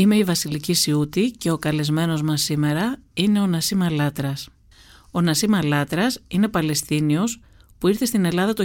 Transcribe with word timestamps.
Είμαι 0.00 0.16
η 0.16 0.24
Βασιλική 0.24 0.74
Σιούτη 0.74 1.30
και 1.30 1.50
ο 1.50 1.58
καλεσμένος 1.58 2.22
μας 2.22 2.42
σήμερα 2.42 2.96
είναι 3.14 3.40
ο 3.40 3.46
Νασίμ 3.46 3.90
Αλάτρας. 3.90 4.48
Ο 5.10 5.20
Νασίμ 5.20 5.64
Αλάτρας 5.64 6.20
είναι 6.28 6.48
Παλαιστίνιος 6.48 7.40
που 7.78 7.88
ήρθε 7.88 8.04
στην 8.04 8.24
Ελλάδα 8.24 8.52
το 8.52 8.64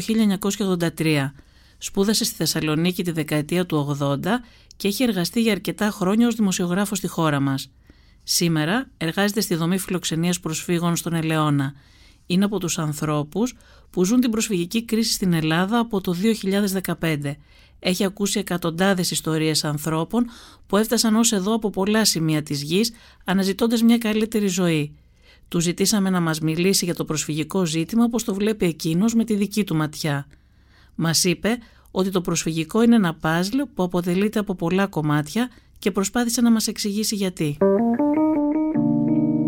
1983. 0.98 1.32
Σπούδασε 1.78 2.24
στη 2.24 2.36
Θεσσαλονίκη 2.36 3.04
τη 3.04 3.12
δεκαετία 3.12 3.66
του 3.66 3.98
80 4.00 4.18
και 4.76 4.88
έχει 4.88 5.04
εργαστεί 5.04 5.42
για 5.42 5.52
αρκετά 5.52 5.90
χρόνια 5.90 6.28
ως 6.28 6.36
δημοσιογράφος 6.36 6.98
στη 6.98 7.08
χώρα 7.08 7.40
μας. 7.40 7.72
Σήμερα 8.24 8.90
εργάζεται 8.98 9.42
στη 9.42 9.56
δομή 9.56 9.78
φιλοξενίας 9.78 10.40
προσφύγων 10.40 10.96
στον 10.96 11.14
Ελαιώνα. 11.14 11.74
Είναι 12.26 12.46
από 12.46 12.60
τους 12.60 12.78
ανθρώπους 12.78 13.54
που 13.90 14.04
ζουν 14.04 14.20
την 14.20 14.32
προσφυγική 14.32 14.86
κρίση 14.86 15.14
στην 15.14 15.34
Ελλάδα 15.34 15.80
από 15.80 16.02
το 16.02 16.16
2015 17.00 17.36
έχει 17.88 18.06
ακούσει 18.06 18.40
εκατοντάδες 18.40 19.12
ιστορίες 19.12 19.64
ανθρώπων 19.64 20.26
που 20.68 20.78
έφτασαν 20.78 21.16
ως 21.16 21.32
εδώ 21.32 21.54
από 21.54 21.70
πολλά 21.70 22.06
σημεία 22.06 22.44
της 22.44 22.62
γης 22.62 22.92
αναζητώντας 23.24 23.82
μια 23.82 23.98
καλύτερη 23.98 24.48
ζωή. 24.48 24.96
Του 25.48 25.60
ζητήσαμε 25.60 26.10
να 26.10 26.20
μας 26.20 26.40
μιλήσει 26.40 26.86
για 26.86 26.96
το 26.96 27.06
προσφυγικό 27.06 27.66
ζήτημα 27.66 28.04
όπως 28.04 28.24
το 28.24 28.34
βλέπει 28.34 28.66
εκείνος 28.66 29.14
με 29.14 29.24
τη 29.24 29.36
δική 29.36 29.64
του 29.64 29.76
ματιά. 29.76 30.28
Μας 30.96 31.24
είπε 31.24 31.58
ότι 31.92 32.10
το 32.10 32.22
προσφυγικό 32.22 32.82
είναι 32.82 32.96
ένα 32.96 33.14
παζλ 33.14 33.58
που 33.74 33.84
αποτελείται 33.84 34.40
από 34.40 34.56
πολλά 34.56 34.88
κομμάτια 34.88 35.50
και 35.80 35.92
προσπάθησε 35.92 36.42
να 36.42 36.52
μας 36.52 36.68
εξηγήσει 36.68 37.16
γιατί. 37.16 37.58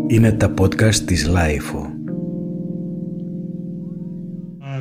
Είναι 0.06 0.32
τα 0.32 0.54
podcast 0.58 0.94
της 0.94 1.26
LiFO. 1.26 1.92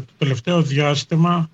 Το 0.05 0.13
τελευταίο 0.17 0.61
διάστημα 0.61 1.49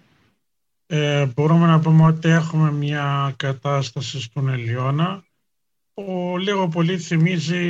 ε, 0.86 1.26
μπορούμε 1.26 1.66
να 1.66 1.80
πούμε 1.80 2.06
ότι 2.06 2.30
έχουμε 2.30 2.72
μια 2.72 3.34
κατάσταση 3.38 4.22
στον 4.22 4.50
Ελιώνα 4.50 5.24
που 5.94 6.36
λίγο 6.40 6.68
πολύ 6.68 6.98
θυμίζει 6.98 7.66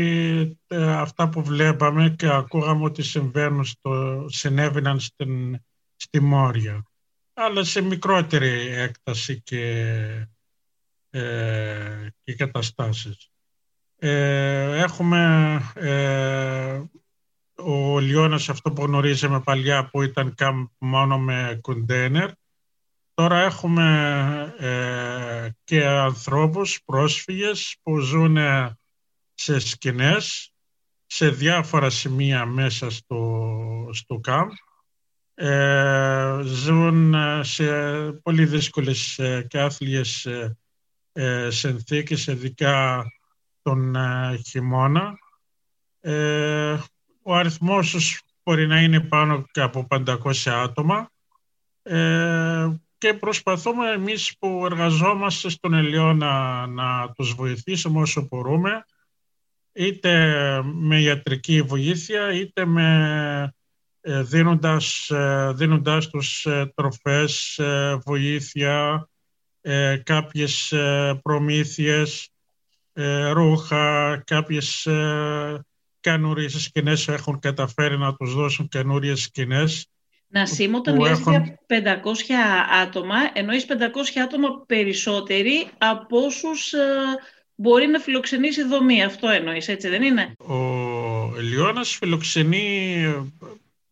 ε, 0.68 0.94
αυτά 0.94 1.30
που 1.30 1.44
βλέπαμε 1.44 2.10
και 2.10 2.30
ακούγαμε 2.30 2.84
ότι 2.84 3.04
συμβαίνουν 3.04 3.66
στο, 3.66 4.26
συνέβαιναν 4.30 5.00
στην, 5.00 5.60
στη 5.96 6.20
Μόρια 6.20 6.84
αλλά 7.34 7.64
σε 7.64 7.82
μικρότερη 7.82 8.68
έκταση 8.68 9.42
και, 9.42 9.88
ε, 11.10 12.08
και 12.24 12.36
καταστάσεις. 12.36 13.32
Ε, 13.96 14.78
έχουμε 14.78 15.62
ε, 15.76 16.82
ο 17.56 18.00
Λιώνας 18.00 18.50
αυτό 18.50 18.72
που 18.72 18.84
γνωρίζαμε 18.84 19.42
παλιά 19.42 19.90
που 19.90 20.02
ήταν 20.02 20.36
μόνο 20.78 21.20
με 21.20 21.60
κοντέινερ 21.62 22.30
Τώρα 23.14 23.42
έχουμε 23.42 24.56
ε, 24.58 25.50
και 25.64 25.86
ανθρώπους, 25.86 26.82
πρόσφυγες 26.86 27.78
που 27.84 28.00
ζουν 28.00 28.38
σε 29.34 29.60
σκηνές, 29.60 30.54
σε 31.06 31.30
διάφορα 31.30 31.90
σημεία 31.90 32.46
μέσα 32.46 32.90
στο, 32.90 33.90
στο 33.92 34.20
κάμπ. 34.20 34.50
Ε, 35.36 36.40
ζουν 36.44 37.16
σε 37.44 37.66
πολύ 38.12 38.46
δύσκολες 38.46 39.20
ε, 39.20 39.46
και 39.50 39.60
άθλιες 39.60 40.26
ε, 40.26 40.58
ε, 41.12 41.50
συνθήκες, 41.50 42.28
ειδικά 42.28 43.06
τον 43.62 43.96
χειμώνα. 44.46 45.18
ο 47.24 47.36
αριθμός 47.36 48.22
μπορεί 48.44 48.68
να 48.68 48.82
είναι 48.82 49.00
πάνω 49.00 49.46
από 49.54 49.88
500 49.90 50.34
άτομα 50.46 51.12
και 53.04 53.14
προσπαθούμε 53.14 53.92
εμείς 53.92 54.36
που 54.40 54.62
εργαζόμαστε 54.66 55.50
στον 55.50 55.74
Ελαιώνα 55.74 56.66
να 56.68 57.12
τους 57.12 57.34
βοηθήσουμε 57.34 58.02
όσο 58.02 58.28
μπορούμε 58.30 58.86
είτε 59.72 60.12
με 60.64 61.02
ιατρική 61.02 61.62
βοήθεια 61.62 62.34
είτε 62.34 62.66
με 62.66 63.54
ε, 64.02 64.24
δίνοντας, 64.24 65.10
ε, 65.10 65.52
δίνοντας 65.56 66.10
τους 66.10 66.46
ε, 66.46 66.72
τροφές, 66.76 67.60
βοήθεια, 68.06 69.08
κάποιες 70.04 70.74
προμήθειες, 71.22 72.30
ρούχα, 73.32 74.18
κάποιες 74.26 74.88
καινούριες 76.00 76.64
σκηνές 76.64 77.08
έχουν 77.08 77.40
καταφέρει 77.40 77.98
να 77.98 78.16
τους 78.16 78.34
δώσουν 78.34 78.68
καινούριες 78.68 79.22
σκηνές 79.22 79.88
να 80.34 80.46
σήμω 80.46 80.78
όταν 80.78 80.96
μιλάς 80.96 81.20
για 81.20 81.60
500 81.68 81.74
άτομα, 82.82 83.16
εννοείς 83.34 83.66
500 83.66 83.74
άτομα 84.24 84.64
περισσότεροι 84.66 85.68
από 85.78 86.18
όσους 86.18 86.74
ε, 86.74 86.80
μπορεί 87.56 87.88
να 87.88 88.00
φιλοξενήσει 88.00 88.62
η 88.62 88.64
δομή. 88.64 89.04
Αυτό 89.04 89.30
εννοείς, 89.30 89.68
έτσι 89.68 89.90
δεν 89.90 90.02
είναι; 90.02 90.36
Ο 90.38 90.58
Ελιώνας 91.38 91.96
φιλοξενεί 91.96 93.06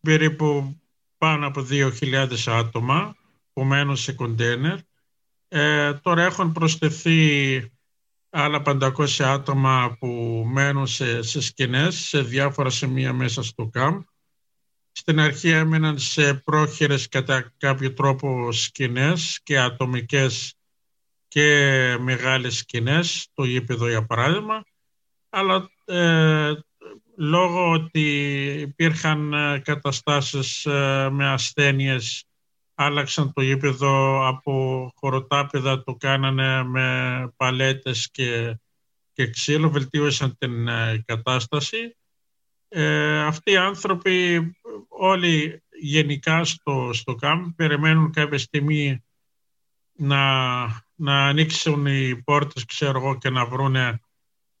περίπου 0.00 0.80
πάνω 1.18 1.46
από 1.46 1.66
2.000 1.70 2.26
άτομα 2.46 3.16
που 3.52 3.64
μένουν 3.64 3.96
σε 3.96 4.12
κοντέινερ. 4.12 4.78
Ε, 5.48 5.92
τώρα 5.94 6.22
έχουν 6.22 6.52
προσθεθεί 6.52 7.60
άλλα 8.30 8.62
500 8.66 8.90
άτομα 9.18 9.96
που 9.98 10.06
μένουν 10.52 10.86
σε, 10.86 11.22
σε 11.22 11.40
σκηνές, 11.40 11.96
σε 11.96 12.22
διάφορα 12.22 12.70
σημεία 12.70 13.12
μέσα 13.12 13.42
στο 13.42 13.66
κάμπ 13.66 14.02
στην 14.92 15.20
αρχή 15.20 15.48
έμειναν 15.48 15.98
σε 15.98 16.34
πρόχειρες 16.34 17.08
κατά 17.08 17.52
κάποιο 17.58 17.92
τρόπο 17.92 18.52
σκηνές 18.52 19.40
και 19.42 19.58
ατομικές 19.58 20.54
και 21.28 21.96
μεγάλες 22.00 22.56
σκηνές, 22.56 23.28
το 23.34 23.44
γήπεδο 23.44 23.88
για 23.88 24.06
παράδειγμα, 24.06 24.64
αλλά 25.28 25.70
ε, 25.84 26.52
λόγω 27.16 27.70
ότι 27.70 28.00
υπήρχαν 28.60 29.32
ε, 29.32 29.58
καταστάσεις 29.58 30.66
ε, 30.66 31.08
με 31.10 31.28
ασθένειες 31.28 32.24
άλλαξαν 32.74 33.32
το 33.32 33.42
γήπεδο 33.42 34.26
από 34.28 34.92
χωροτάπεδα, 34.94 35.82
το 35.82 35.94
κάνανε 35.94 36.64
με 36.64 37.32
παλέτες 37.36 38.10
και, 38.10 38.58
και 39.12 39.30
ξύλο, 39.30 39.70
βελτίωσαν 39.70 40.36
την 40.38 40.68
κατάσταση. 41.04 41.96
αυτοί 43.26 43.50
οι 43.50 43.56
άνθρωποι 43.56 44.40
όλοι 44.88 45.62
γενικά 45.80 46.44
στο, 46.44 46.90
στο 46.92 47.14
ΚΑΜ 47.14 47.50
περιμένουν 47.56 48.12
κάποια 48.12 48.38
στιγμή 48.38 49.04
να, 49.92 50.62
να 50.94 51.26
ανοίξουν 51.26 51.86
οι 51.86 52.22
πόρτες, 52.24 52.64
ξέρω 52.64 52.98
εγώ, 52.98 53.18
και 53.18 53.30
να 53.30 53.46
βρουν 53.46 53.76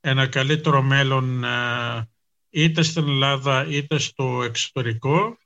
ένα 0.00 0.26
καλύτερο 0.26 0.82
μέλλον 0.82 1.44
ε, 1.44 2.10
είτε 2.50 2.82
στην 2.82 3.08
Ελλάδα 3.08 3.66
είτε 3.68 3.98
στο 3.98 4.42
εξωτερικό. 4.42 5.36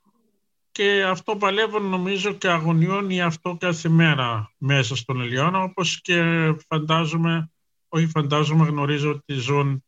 Και 0.71 1.05
αυτό 1.05 1.37
παλεύουν 1.37 1.89
νομίζω 1.89 2.33
και 2.33 2.49
αγωνιώνει 2.49 3.23
αυτό 3.23 3.57
κάθε 3.61 3.89
μέρα 3.89 4.55
μέσα 4.59 4.97
στον 4.97 5.21
Ελιώνα 5.21 5.63
όπως 5.63 6.01
και 6.01 6.23
φαντάζομαι, 6.69 7.51
όχι 7.89 8.07
φαντάζομαι 8.07 8.67
γνωρίζω 8.67 9.11
ότι 9.11 9.35
ζουν 9.35 9.86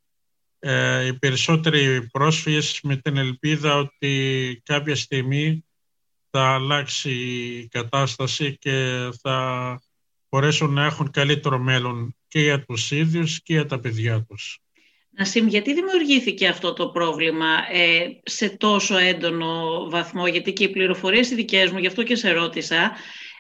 ε, 0.59 1.07
οι 1.07 1.19
περισσότεροι 1.19 2.09
πρόσφυγες 2.11 2.81
με 2.83 2.97
την 2.97 3.17
ελπίδα 3.17 3.77
ότι 3.77 4.63
κάποια 4.65 4.97
στιγμή 4.97 5.65
θα 6.31 6.55
αλλάξει 6.55 7.11
η 7.11 7.69
κατάσταση 7.69 8.57
και 8.59 9.09
θα 9.23 9.81
μπορέσουν 10.29 10.73
να 10.73 10.85
έχουν 10.85 11.11
καλύτερο 11.11 11.59
μέλλον 11.59 12.17
και 12.29 12.41
για 12.41 12.65
τους 12.65 12.91
ίδιους 12.91 13.43
και 13.43 13.53
για 13.53 13.67
τα 13.67 13.81
παιδιά 13.81 14.25
τους. 14.29 14.59
Νασίμ, 15.11 15.47
γιατί 15.47 15.75
δημιουργήθηκε 15.75 16.49
αυτό 16.49 16.73
το 16.73 16.89
πρόβλημα 16.89 17.47
ε, 17.73 18.07
σε 18.23 18.49
τόσο 18.49 18.97
έντονο 18.97 19.87
βαθμό, 19.91 20.27
γιατί 20.27 20.53
και 20.53 20.65
οι 20.65 20.69
πληροφορίες 20.69 21.31
οι 21.31 21.35
δικές 21.35 21.71
μου, 21.71 21.79
γι' 21.79 21.87
αυτό 21.87 22.03
και 22.03 22.17
σε 22.17 22.31
ρώτησα, 22.31 22.93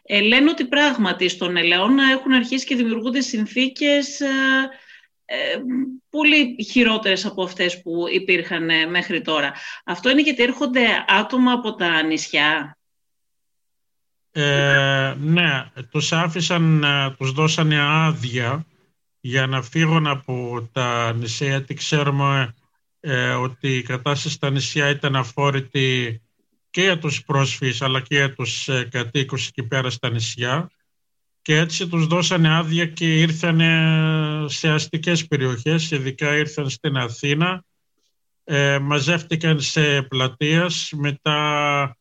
ε, 0.02 0.20
λένε 0.20 0.50
ότι 0.50 0.66
πράγματι 0.66 1.28
στον 1.28 1.56
Ελαιώνα 1.56 2.10
έχουν 2.12 2.32
αρχίσει 2.32 2.66
και 2.66 2.76
δημιουργούνται 2.76 3.20
συνθήκες 3.20 4.20
ε, 4.20 4.26
ε, 4.26 4.28
πολύ 6.10 6.64
χειρότερες 6.70 7.26
από 7.26 7.42
αυτές 7.42 7.82
που 7.82 8.04
υπήρχαν 8.12 8.70
ε, 8.70 8.86
μέχρι 8.86 9.22
τώρα. 9.22 9.52
Αυτό 9.84 10.10
είναι 10.10 10.22
γιατί 10.22 10.42
έρχονται 10.42 10.86
άτομα 11.06 11.52
από 11.52 11.74
τα 11.74 12.02
νησιά. 12.02 12.78
Ε, 14.32 15.14
ναι, 15.18 15.70
τους 15.90 16.12
άφησαν, 16.12 16.84
τους 17.18 17.32
δώσανε 17.32 17.78
άδεια 17.80 18.66
για 19.20 19.46
να 19.46 19.62
φύγουν 19.62 20.06
από 20.06 20.68
τα 20.72 21.12
νησιά, 21.12 21.48
γιατί 21.48 21.74
ξέρουμε 21.74 22.54
ότι 23.40 23.76
η 23.76 23.82
κατάσταση 23.82 24.34
στα 24.34 24.50
νησιά 24.50 24.88
ήταν 24.88 25.16
αφόρητη 25.16 26.20
και 26.70 26.82
για 26.82 26.98
τους 26.98 27.24
πρόσφυγες 27.24 27.82
αλλά 27.82 28.00
και 28.00 28.14
για 28.14 28.34
τους 28.34 28.68
κατοίκους 28.90 29.48
εκεί 29.48 29.62
πέρα 29.62 29.90
στα 29.90 30.10
νησιά 30.10 30.70
και 31.48 31.56
έτσι 31.56 31.88
τους 31.88 32.06
δώσανε 32.06 32.56
άδεια 32.56 32.86
και 32.86 33.20
ήρθαν 33.20 33.60
σε 34.48 34.68
αστικές 34.68 35.26
περιοχές, 35.26 35.90
ειδικά 35.90 36.36
ήρθαν 36.36 36.70
στην 36.70 36.96
Αθήνα, 36.96 37.64
ε, 38.44 38.78
μαζεύτηκαν 38.78 39.60
σε 39.60 40.02
πλατείες, 40.02 40.92
μετά 40.96 41.96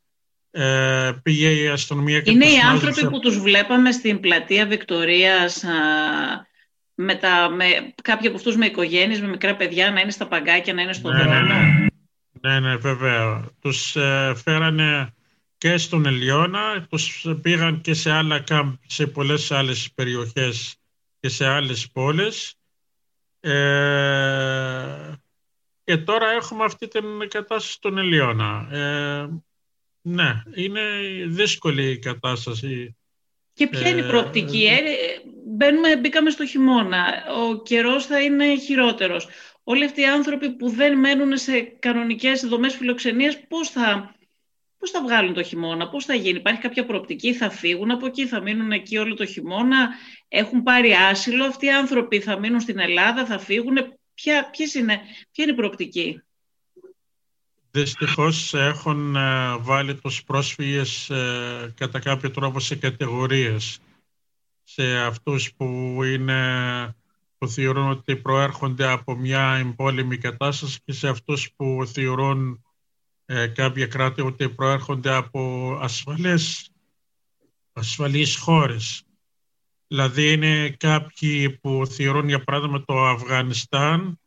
ε, 0.52 1.12
πήγε 1.24 1.50
η 1.50 1.68
αστυνομία 1.68 2.22
και 2.22 2.32
Είναι 2.32 2.46
οι 2.46 2.60
άνθρωποι 2.60 3.10
που 3.10 3.20
τους 3.20 3.40
βλέπαμε 3.40 3.92
στην 3.92 4.20
πλατεία 4.20 4.66
Βικτορίας 4.66 5.64
με, 6.96 7.16
τα, 7.16 7.50
με 7.50 7.66
κάποιοι 8.02 8.28
από 8.28 8.38
αυτούς 8.38 8.56
με 8.56 8.66
οικογένειες, 8.66 9.22
με 9.22 9.28
μικρά 9.28 9.56
παιδιά 9.56 9.92
να 9.92 10.00
είναι 10.00 10.12
στα 10.12 10.28
παγκάκια, 10.28 10.74
να 10.74 10.82
είναι 10.82 10.94
στο 10.94 11.12
ναι, 11.12 11.24
ναι, 11.24 11.40
ναι, 11.42 11.88
ναι, 12.42 12.60
ναι, 12.60 12.76
βέβαια. 12.76 13.50
Τους 13.62 13.96
ε, 13.96 14.34
φέρανε 14.44 15.14
και 15.58 15.78
στον 15.78 16.06
Ελιώνα, 16.06 16.88
τους 16.90 17.26
πήγαν 17.42 17.82
και 17.82 17.94
σε 17.94 18.12
άλλα 18.12 18.40
κάμπ, 18.40 18.74
σε 18.88 19.08
πολλές 19.08 19.52
άλλες 19.52 19.92
περιοχές 19.96 20.76
και 21.20 21.30
σε 21.30 21.46
άλλες 21.46 21.90
πόλεις. 21.92 22.56
Ε, 23.40 25.14
και 25.84 25.98
τώρα 25.98 26.32
έχουμε 26.32 26.64
αυτή 26.64 26.88
την 26.88 27.04
κατάσταση 27.30 27.72
στον 27.72 27.98
Ελιώνα. 27.98 28.68
Ε, 28.72 29.28
ναι, 30.02 30.44
είναι 30.56 30.82
δύσκολη 31.26 31.90
η 31.90 32.00
κατάσταση. 32.00 32.96
Και 33.54 33.68
ποια 33.68 33.90
είναι 33.90 34.02
η 34.02 34.08
προοπτική; 34.08 34.66
Ε, 34.66 34.82
μπαίνουμε, 35.46 35.98
μπήκαμε 35.98 36.30
στο 36.30 36.46
χειμώνα. 36.46 37.24
Ο 37.50 37.62
καιρός 37.62 38.06
θα 38.06 38.22
είναι 38.22 38.58
χειρότερος. 38.58 39.28
Όλοι 39.64 39.86
αυτοί 39.86 40.02
οι 40.02 40.08
άνθρωποι 40.08 40.52
που 40.52 40.70
δεν 40.70 41.00
μένουν 41.00 41.38
σε 41.38 41.62
κανονικές 41.62 42.46
δομές 42.46 42.76
φιλοξενίας, 42.76 43.48
πώς 43.48 43.70
θα, 43.70 44.16
πώς 44.78 44.92
θα 44.92 45.02
βγάλουν 45.02 45.34
το 45.34 45.44
χειμώνα, 45.44 45.90
πώς 45.90 46.06
θα 46.06 46.14
γίνει. 46.14 46.38
Υπάρχει 46.38 46.62
κάποια 46.62 46.86
προοπτική, 46.86 47.34
θα 47.34 47.50
φύγουν 47.50 47.92
από 47.92 48.06
εκεί, 48.06 48.28
θα 48.28 48.42
μείνουν 48.42 48.72
εκεί 48.72 48.98
όλο 48.98 49.14
το 49.14 49.26
χειμώνα, 49.26 49.90
έχουν 50.28 50.64
πάρει 50.64 50.94
άσυλο. 50.94 51.46
Αυτοί 51.46 51.66
οι 51.66 51.72
άνθρωποι 51.72 52.20
θα 52.20 52.40
μείνουν 52.40 52.60
στην 52.60 52.80
Ελλάδα, 52.80 53.26
θα 53.26 53.40
φύγουν. 53.40 53.76
Ποια, 54.14 54.50
είναι, 54.78 55.02
ποια 55.32 55.44
είναι 55.44 55.52
η 55.52 55.56
προοπτική; 55.56 56.22
Δυστυχώς 57.72 58.54
έχουν 58.54 59.16
ε, 59.16 59.58
βάλει 59.58 59.96
τους 59.96 60.24
πρόσφυγες 60.24 61.10
ε, 61.10 61.74
κατά 61.78 62.00
κάποιο 62.00 62.32
τρόπο 62.32 62.60
σε 62.60 62.76
κατηγορίες. 62.76 63.80
Σε 64.64 64.98
αυτούς 64.98 65.54
που, 65.54 66.00
είναι, 66.04 66.96
που 67.38 67.48
θεωρούν 67.48 67.90
ότι 67.90 68.16
προέρχονται 68.16 68.88
από 68.88 69.16
μια 69.16 69.56
εμπόλεμη 69.56 70.18
κατάσταση 70.18 70.80
και 70.86 70.94
σε 70.94 71.08
αυτούς 71.08 71.52
που 71.56 71.90
θεωρούν 71.94 72.66
ε, 73.30 73.48
κάποια 73.48 73.88
κράτη 73.88 74.22
ότι 74.22 74.50
προέρχονται 74.50 75.14
από 75.14 75.72
ασφαλές, 75.82 76.72
ασφαλείς 77.74 78.38
χώρες. 78.38 79.04
Δηλαδή 79.88 80.32
είναι 80.32 80.70
κάποιοι 80.70 81.50
που 81.50 81.88
θεωρούν 81.88 82.28
για 82.28 82.44
παράδειγμα 82.44 82.84
το 82.86 83.06
Αφγανιστάν 83.06 84.20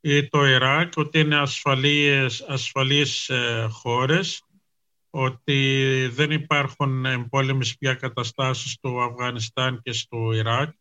ή 0.00 0.28
το 0.28 0.46
Ιράκ 0.46 0.92
ότι 0.96 1.18
είναι 1.18 1.36
ασφαλείς, 1.36 2.42
ασφαλείς 2.42 3.28
ε, 3.28 3.68
χώρες, 3.70 4.42
ότι 5.10 6.08
δεν 6.12 6.30
υπάρχουν 6.30 7.04
εμπόλεμες 7.04 7.76
πια 7.78 7.94
καταστάσεις 7.94 8.72
στο 8.72 9.00
Αφγανιστάν 9.00 9.80
και 9.82 9.92
στο 9.92 10.32
Ιράκ, 10.32 10.74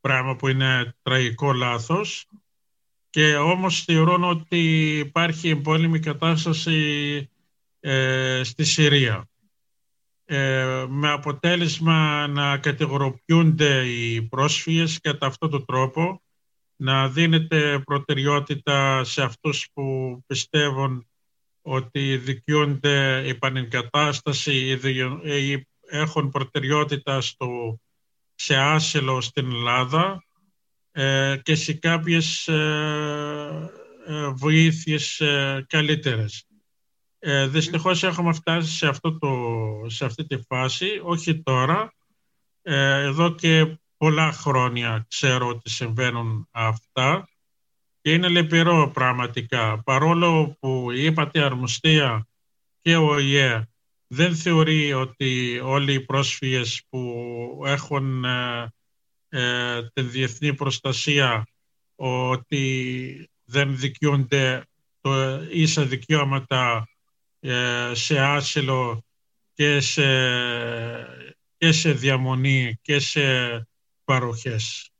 πράγμα 0.00 0.36
που 0.36 0.48
είναι 0.48 0.96
τραγικό 1.02 1.52
λάθος. 1.52 2.26
Και 3.16 3.36
όμως 3.36 3.84
θεωρούν 3.84 4.24
ότι 4.24 4.88
υπάρχει 4.98 5.48
εμπόλεμη 5.48 5.98
κατάσταση 5.98 7.30
ε, 7.80 8.40
στη 8.44 8.64
Συρία. 8.64 9.28
Ε, 10.24 10.84
με 10.88 11.10
αποτέλεσμα 11.10 12.26
να 12.26 12.58
κατηγοροποιούνται 12.58 13.86
οι 13.86 14.22
πρόσφυγες 14.22 15.00
κατά 15.00 15.26
αυτόν 15.26 15.50
τον 15.50 15.64
τρόπο 15.64 16.22
να 16.76 17.08
δίνεται 17.08 17.78
προτεραιότητα 17.84 19.04
σε 19.04 19.22
αυτούς 19.22 19.68
που 19.72 20.18
πιστεύουν 20.26 21.06
ότι 21.62 22.16
δικαιούνται 22.16 23.16
επανεγκατάσταση 23.28 24.78
ή 25.22 25.66
έχουν 25.86 26.30
προτεραιότητα 26.30 27.20
στο, 27.20 27.80
σε 28.34 28.56
άσυλο 28.56 29.20
στην 29.20 29.50
Ελλάδα 29.50 30.20
ε, 30.20 30.25
και 31.42 31.54
σε 31.54 31.72
κάποιες 31.72 32.48
ε, 32.48 33.70
ε 34.06 34.28
βοήθειες 34.28 35.20
ε, 35.20 35.64
καλύτερες. 35.68 36.46
Ε, 37.18 37.46
δυστυχώς 37.46 38.02
έχουμε 38.02 38.32
φτάσει 38.32 38.76
σε, 38.76 38.86
αυτό 38.86 39.18
το, 39.18 39.28
σε 39.86 40.04
αυτή 40.04 40.26
τη 40.26 40.36
φάση, 40.48 41.00
όχι 41.02 41.42
τώρα, 41.42 41.94
ε, 42.62 43.02
εδώ 43.02 43.34
και 43.34 43.78
πολλά 43.96 44.32
χρόνια 44.32 45.06
ξέρω 45.08 45.48
ότι 45.48 45.70
συμβαίνουν 45.70 46.48
αυτά 46.50 47.28
και 48.00 48.12
είναι 48.12 48.28
λυπηρό 48.28 48.90
πραγματικά. 48.94 49.82
Παρόλο 49.82 50.56
που 50.60 50.90
η 50.90 51.04
ύπατη 51.04 51.38
αρμοστία 51.38 52.28
και 52.80 52.96
ο 52.96 53.18
ΙΕ 53.18 53.68
δεν 54.06 54.36
θεωρεί 54.36 54.92
ότι 54.92 55.60
όλοι 55.64 55.92
οι 55.92 56.00
πρόσφυγες 56.00 56.82
που 56.88 57.62
έχουν 57.64 58.24
ε, 59.28 59.76
ε, 59.76 59.88
την 59.92 60.10
διεθνή 60.10 60.54
προστασία 60.54 61.46
ότι 61.94 63.30
δεν 63.44 63.78
δικαιούνται 63.78 64.62
το 65.00 65.42
ίσα 65.50 65.84
δικαιώματα 65.84 66.88
ε, 67.40 67.90
σε 67.94 68.18
άσυλο 68.18 69.04
και 69.54 69.80
σε, 69.80 70.02
και 71.58 71.72
σε 71.72 71.92
διαμονή 71.92 72.78
και 72.82 72.98
σε 72.98 73.22
παροχές. 74.04 74.90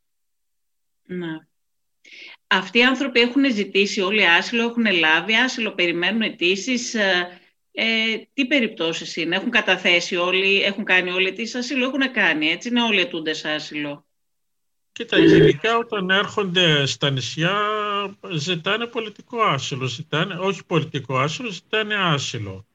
Ναι. 1.03 1.39
Αυτοί 2.47 2.79
οι 2.79 2.85
άνθρωποι 2.85 3.21
έχουν 3.21 3.53
ζητήσει 3.53 4.01
όλοι 4.01 4.29
άσυλο, 4.29 4.63
έχουν 4.63 4.87
λάβει 4.99 5.35
άσυλο, 5.35 5.75
περιμένουν 5.75 6.23
αιτήσεις. 6.23 6.95
Ε, 6.95 7.41
ε, 7.73 8.19
τι 8.33 8.47
περιπτώσεις 8.47 9.17
είναι, 9.17 9.37
έχουν 9.37 9.51
καταθέσει 9.51 10.17
όλοι, 10.17 10.63
έχουν 10.63 10.85
κάνει 10.85 11.11
όλοι 11.11 11.29
αιτήσεις 11.29 11.55
άσυλο, 11.55 11.85
έχουν 11.85 12.13
κάνει, 12.13 12.47
έτσι 12.47 12.69
είναι 12.69 12.83
όλοι 12.83 13.01
αιτούνται 13.01 13.33
σε 13.33 13.51
άσυλο. 15.03 15.19
Κοίτα, 15.19 15.19
γενικά 15.19 15.79
όταν 15.79 16.11
έρχονται 16.11 16.87
στα 16.87 17.11
νησιά 17.11 17.57
ζητάνε 18.33 18.87
πολιτικό 18.87 19.43
άσυλο, 19.43 19.87
ζητάνε, 19.87 20.35
όχι 20.35 20.65
πολιτικό 20.65 21.19
άσυλο, 21.19 21.51
ζητάνε 21.51 21.95
άσυλο. 21.95 22.67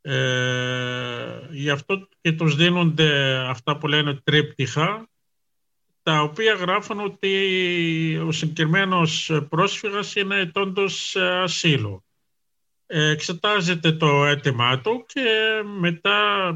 Ε, 0.00 1.48
γι' 1.50 1.70
αυτό 1.70 2.08
και 2.20 2.32
τους 2.32 2.56
δίνονται 2.56 3.36
αυτά 3.36 3.76
που 3.76 3.86
λένε 3.86 4.20
τρίπτυχα, 4.24 5.08
τα 6.02 6.22
οποία 6.22 6.52
γράφουν 6.54 7.00
ότι 7.00 8.22
ο 8.26 8.32
συγκεκριμένος 8.32 9.40
πρόσφυγας 9.48 10.14
είναι 10.14 10.40
ετώντος 10.40 11.16
ασύλου. 11.16 12.04
Ε, 12.86 13.10
εξετάζεται 13.10 13.92
το 13.92 14.24
αίτημά 14.24 14.80
του 14.80 15.04
και 15.08 15.62
μετά 15.78 16.52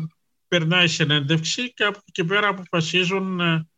περνάει 0.48 0.88
συνέντευξη 0.88 1.72
και 1.74 1.84
από 1.84 1.98
εκεί 2.08 2.24
πέρα 2.24 2.48
αποφασίζουν 2.48 3.40
ε, 3.40 3.69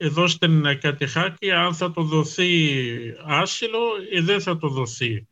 εδώ 0.00 0.26
στην 0.28 0.78
Κατηχάκη 0.80 1.50
αν 1.50 1.74
θα 1.74 1.90
το 1.90 2.02
δοθεί 2.02 2.80
άσυλο 3.26 3.80
ή 4.10 4.20
δεν 4.20 4.40
θα 4.40 4.58
το 4.58 4.68
δοθεί. 4.68 5.28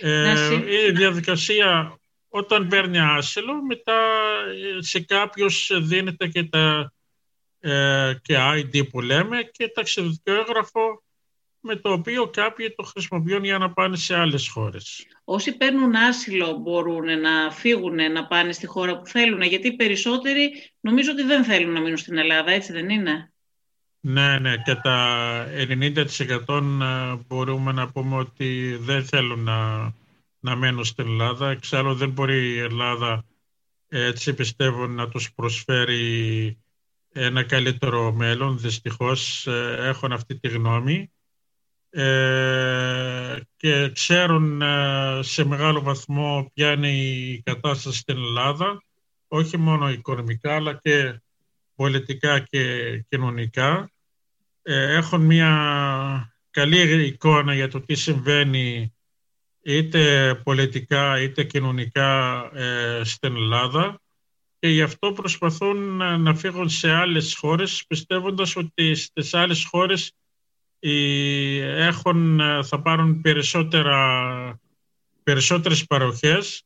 Ε, 0.00 0.60
η 0.88 0.90
διαδικασία 0.90 1.98
όταν 2.28 2.68
παίρνει 2.68 3.00
άσυλο 3.00 3.62
μετά 3.62 3.98
σε 4.78 5.00
κάποιους 5.00 5.70
δίνεται 5.82 6.28
και 6.28 6.44
τα 6.44 6.92
ε, 7.60 8.14
και 8.22 8.36
ID 8.38 8.88
που 8.88 9.00
λέμε 9.00 9.42
και 9.52 9.68
ταξιδιωτικό 9.68 10.32
έγγραφο 10.32 11.02
με 11.60 11.76
το 11.76 11.92
οποίο 11.92 12.28
κάποιοι 12.28 12.74
το 12.74 12.82
χρησιμοποιούν 12.82 13.44
για 13.44 13.58
να 13.58 13.72
πάνε 13.72 13.96
σε 13.96 14.16
άλλες 14.16 14.48
χώρες. 14.48 15.06
Όσοι 15.24 15.56
παίρνουν 15.56 15.94
άσυλο 15.94 16.56
μπορούν 16.56 17.20
να 17.20 17.50
φύγουν, 17.50 18.12
να 18.12 18.26
πάνε 18.26 18.52
στη 18.52 18.66
χώρα 18.66 18.98
που 18.98 19.06
θέλουν, 19.06 19.42
γιατί 19.42 19.66
οι 19.66 19.76
περισσότεροι 19.76 20.52
νομίζω 20.80 21.10
ότι 21.12 21.22
δεν 21.22 21.44
θέλουν 21.44 21.72
να 21.72 21.80
μείνουν 21.80 21.96
στην 21.96 22.18
Ελλάδα, 22.18 22.50
έτσι 22.50 22.72
δεν 22.72 22.88
είναι; 22.88 23.33
Ναι, 24.06 24.38
ναι, 24.38 24.56
και 24.56 24.74
τα 24.74 25.46
90% 25.50 26.04
ε, 26.82 27.16
μπορούμε 27.26 27.72
να 27.72 27.90
πούμε 27.92 28.16
ότι 28.16 28.76
δεν 28.80 29.04
θέλουν 29.04 29.40
να, 29.42 29.92
να 30.40 30.56
μένουν 30.56 30.84
στην 30.84 31.06
Ελλάδα. 31.06 31.50
Εξάλλου 31.50 31.94
δεν 31.94 32.10
μπορεί 32.10 32.52
η 32.52 32.58
Ελλάδα, 32.58 33.24
έτσι 33.88 34.34
πιστεύω, 34.34 34.86
να 34.86 35.08
τους 35.08 35.32
προσφέρει 35.32 36.58
ένα 37.12 37.42
καλύτερο 37.42 38.12
μέλλον. 38.12 38.58
Δυστυχώς 38.58 39.46
ε, 39.46 39.76
έχουν 39.80 40.12
αυτή 40.12 40.38
τη 40.38 40.48
γνώμη 40.48 41.12
ε, 41.90 43.36
και 43.56 43.90
ξέρουν 43.92 44.62
ε, 44.62 45.18
σε 45.22 45.44
μεγάλο 45.44 45.80
βαθμό 45.80 46.50
ποια 46.54 46.72
είναι 46.72 46.92
η 46.96 47.42
κατάσταση 47.44 47.98
στην 47.98 48.16
Ελλάδα, 48.16 48.82
όχι 49.28 49.56
μόνο 49.56 49.90
οικονομικά 49.90 50.54
αλλά 50.54 50.80
και 50.82 51.20
πολιτικά 51.74 52.38
και 52.38 52.98
κοινωνικά. 53.08 53.88
Έχουν 54.66 55.20
μια 55.20 56.36
καλή 56.50 57.06
εικόνα 57.06 57.54
για 57.54 57.68
το 57.68 57.80
τι 57.80 57.94
συμβαίνει 57.94 58.94
είτε 59.62 60.34
πολιτικά 60.44 61.20
είτε 61.20 61.44
κοινωνικά 61.44 62.42
στην 63.02 63.36
Ελλάδα. 63.36 64.00
Και 64.58 64.68
γι' 64.68 64.82
αυτό 64.82 65.12
προσπαθούν 65.12 65.96
να 66.20 66.34
φύγουν 66.34 66.68
σε 66.68 66.90
άλλες 66.90 67.34
χώρες 67.34 67.84
πιστεύοντας 67.88 68.56
ότι 68.56 68.94
στις 68.94 69.34
άλλες 69.34 69.64
χώρες 69.64 70.12
έχουν, 70.78 72.40
θα 72.62 72.82
πάρουν 72.82 73.20
περισσότερα, 73.20 74.60
περισσότερες 75.22 75.86
παροχές, 75.86 76.62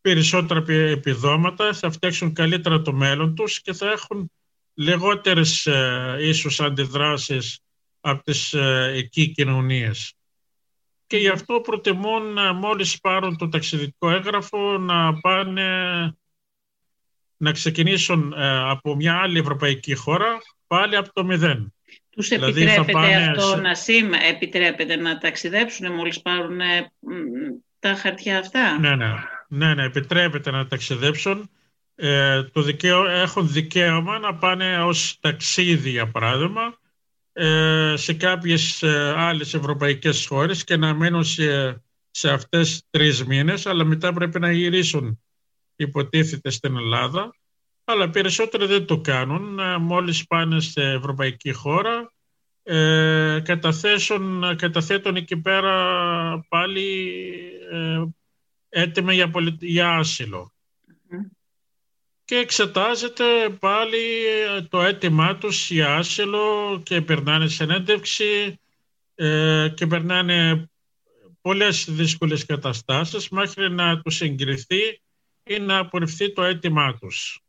περισσότερα 0.00 0.64
επιδόματα, 0.72 1.72
θα 1.72 1.90
φτιάξουν 1.90 2.32
καλύτερα 2.32 2.82
το 2.82 2.92
μέλλον 2.92 3.34
τους 3.34 3.60
και 3.60 3.72
θα 3.72 3.90
έχουν 3.90 4.30
λιγότερες 4.74 5.66
ε, 5.66 6.16
ίσως 6.20 6.60
αντιδράσεις 6.60 7.60
από 8.00 8.22
τις 8.22 8.54
εκεί 8.94 9.30
κοινωνίες. 9.30 10.14
Και 11.06 11.16
γι' 11.16 11.28
αυτό 11.28 11.60
προτιμούν 11.60 12.56
μόλις 12.56 13.00
πάρουν 13.00 13.36
το 13.36 13.48
ταξιδιτικό 13.48 14.10
έγγραφο 14.10 14.78
να 14.78 15.20
πάνε 15.20 15.68
να 17.36 17.52
ξεκινήσουν 17.52 18.34
από 18.68 18.94
μια 18.94 19.16
άλλη 19.16 19.38
ευρωπαϊκή 19.38 19.94
χώρα 19.94 20.38
πάλι 20.66 20.96
από 20.96 21.12
το 21.12 21.24
μηδέν. 21.24 21.74
Τους 22.10 22.28
δηλαδή 22.28 22.62
επιτρέπεται 22.62 23.14
αυτό 23.14 23.56
να 23.56 23.74
σήμα, 23.74 24.24
επιτρέπεται 24.24 24.96
να 24.96 25.18
ταξιδέψουν 25.18 25.92
μόλις 25.92 26.22
πάρουν 26.22 26.58
τα 27.78 27.94
χαρτιά 27.94 28.38
αυτά; 28.38 28.78
Ναι, 28.78 28.96
ναι, 28.96 29.12
ναι, 29.48 29.74
ναι 29.74 29.84
επιτρέπεται 29.84 30.50
να 30.50 30.66
ταξιδέψουν. 30.66 31.50
Ε, 32.02 32.42
το 32.42 32.62
δικαίω, 32.62 33.06
έχουν 33.06 33.52
δικαίωμα 33.52 34.18
να 34.18 34.34
πάνε 34.34 34.82
ως 34.82 35.18
ταξίδι, 35.20 35.90
για 35.90 36.10
παράδειγμα, 36.10 36.78
ε, 37.32 37.94
σε 37.96 38.14
κάποιες 38.14 38.82
ε, 38.82 39.14
άλλες 39.16 39.54
ευρωπαϊκές 39.54 40.26
χώρες 40.26 40.64
και 40.64 40.76
να 40.76 40.94
μένουν 40.94 41.24
σε, 41.24 41.82
σε 42.10 42.30
αυτές 42.30 42.82
τρεις 42.90 43.24
μήνες, 43.24 43.66
αλλά 43.66 43.84
μετά 43.84 44.12
πρέπει 44.12 44.40
να 44.40 44.52
γυρίσουν 44.52 45.20
υποτίθεται 45.76 46.50
στην 46.50 46.76
Ελλάδα 46.76 47.34
αλλά 47.90 48.10
περισσότεροι 48.10 48.66
δεν 48.66 48.86
το 48.86 49.00
κάνουν. 49.00 49.58
Ε, 49.58 49.78
μόλις 49.78 50.26
πάνε 50.26 50.60
σε 50.60 50.82
ευρωπαϊκή 50.82 51.52
χώρα, 51.52 52.12
ε, 52.62 53.40
καταθέσουν, 53.44 54.56
καταθέτουν 54.56 55.16
εκεί 55.16 55.36
πέρα 55.36 55.74
πάλι 56.48 57.10
ε, 57.70 58.04
έτοιμα 58.68 59.12
για, 59.12 59.30
για 59.58 59.90
άσυλο. 59.90 60.52
Και 62.30 62.36
εξετάζεται 62.36 63.24
πάλι 63.60 63.98
το 64.68 64.82
αίτημά 64.82 65.36
τους 65.36 65.70
για 65.70 65.94
άσυλο 65.96 66.80
και 66.84 67.00
περνάνε 67.00 67.48
συνέντευξη 67.48 68.60
ε, 69.14 69.68
και 69.76 69.86
περνάνε 69.86 70.68
πολλές 71.40 71.86
δύσκολες 71.88 72.46
καταστάσεις 72.46 73.28
μέχρι 73.28 73.70
να 73.70 74.00
τους 74.00 74.20
εγκριθεί 74.20 75.00
ή 75.44 75.58
να 75.58 75.78
απορριφθεί 75.78 76.32
το 76.32 76.42
αίτημά 76.42 76.98
τους. 77.00 77.42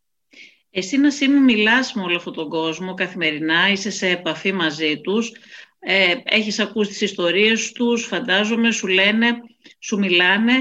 Εσύ 0.69 0.97
να 0.97 1.11
σήμερα 1.11 1.41
μιλάς 1.41 1.93
με 1.93 2.01
όλο 2.01 2.15
αυτόν 2.15 2.33
τον 2.33 2.49
κόσμο 2.49 2.93
καθημερινά, 2.93 3.69
είσαι 3.69 3.89
σε 3.91 4.07
επαφή 4.07 4.51
μαζί 4.51 5.01
τους, 5.01 5.31
ε, 5.79 6.15
έχεις 6.23 6.59
ακούσει 6.59 6.89
τις 6.89 7.01
ιστορίες 7.01 7.71
τους, 7.71 8.05
φαντάζομαι, 8.05 8.71
σου 8.71 8.87
λένε, 8.87 9.37
σου 9.79 9.97
μιλάνε. 9.97 10.53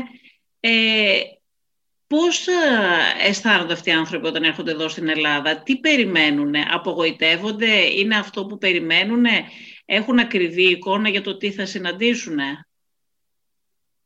Ε, 0.61 1.21
πώς 2.11 2.47
ε, 2.47 2.53
αισθάνονται 3.27 3.73
αυτοί 3.73 3.91
οι 3.91 3.93
άνθρωποι 3.93 4.27
όταν 4.27 4.43
έρχονται 4.43 4.71
εδώ 4.71 4.89
στην 4.89 5.09
Ελλάδα, 5.09 5.63
τι 5.63 5.77
περιμένουν, 5.77 6.55
απογοητεύονται, 6.73 7.73
είναι 7.77 8.17
αυτό 8.17 8.47
που 8.47 8.59
περιμένουν, 8.59 9.25
έχουν 9.85 10.19
ακριβή 10.19 10.71
εικόνα 10.71 11.09
για 11.09 11.23
το 11.23 11.37
τι 11.37 11.51
θα 11.51 11.67
συναντήσουν. 11.67 12.39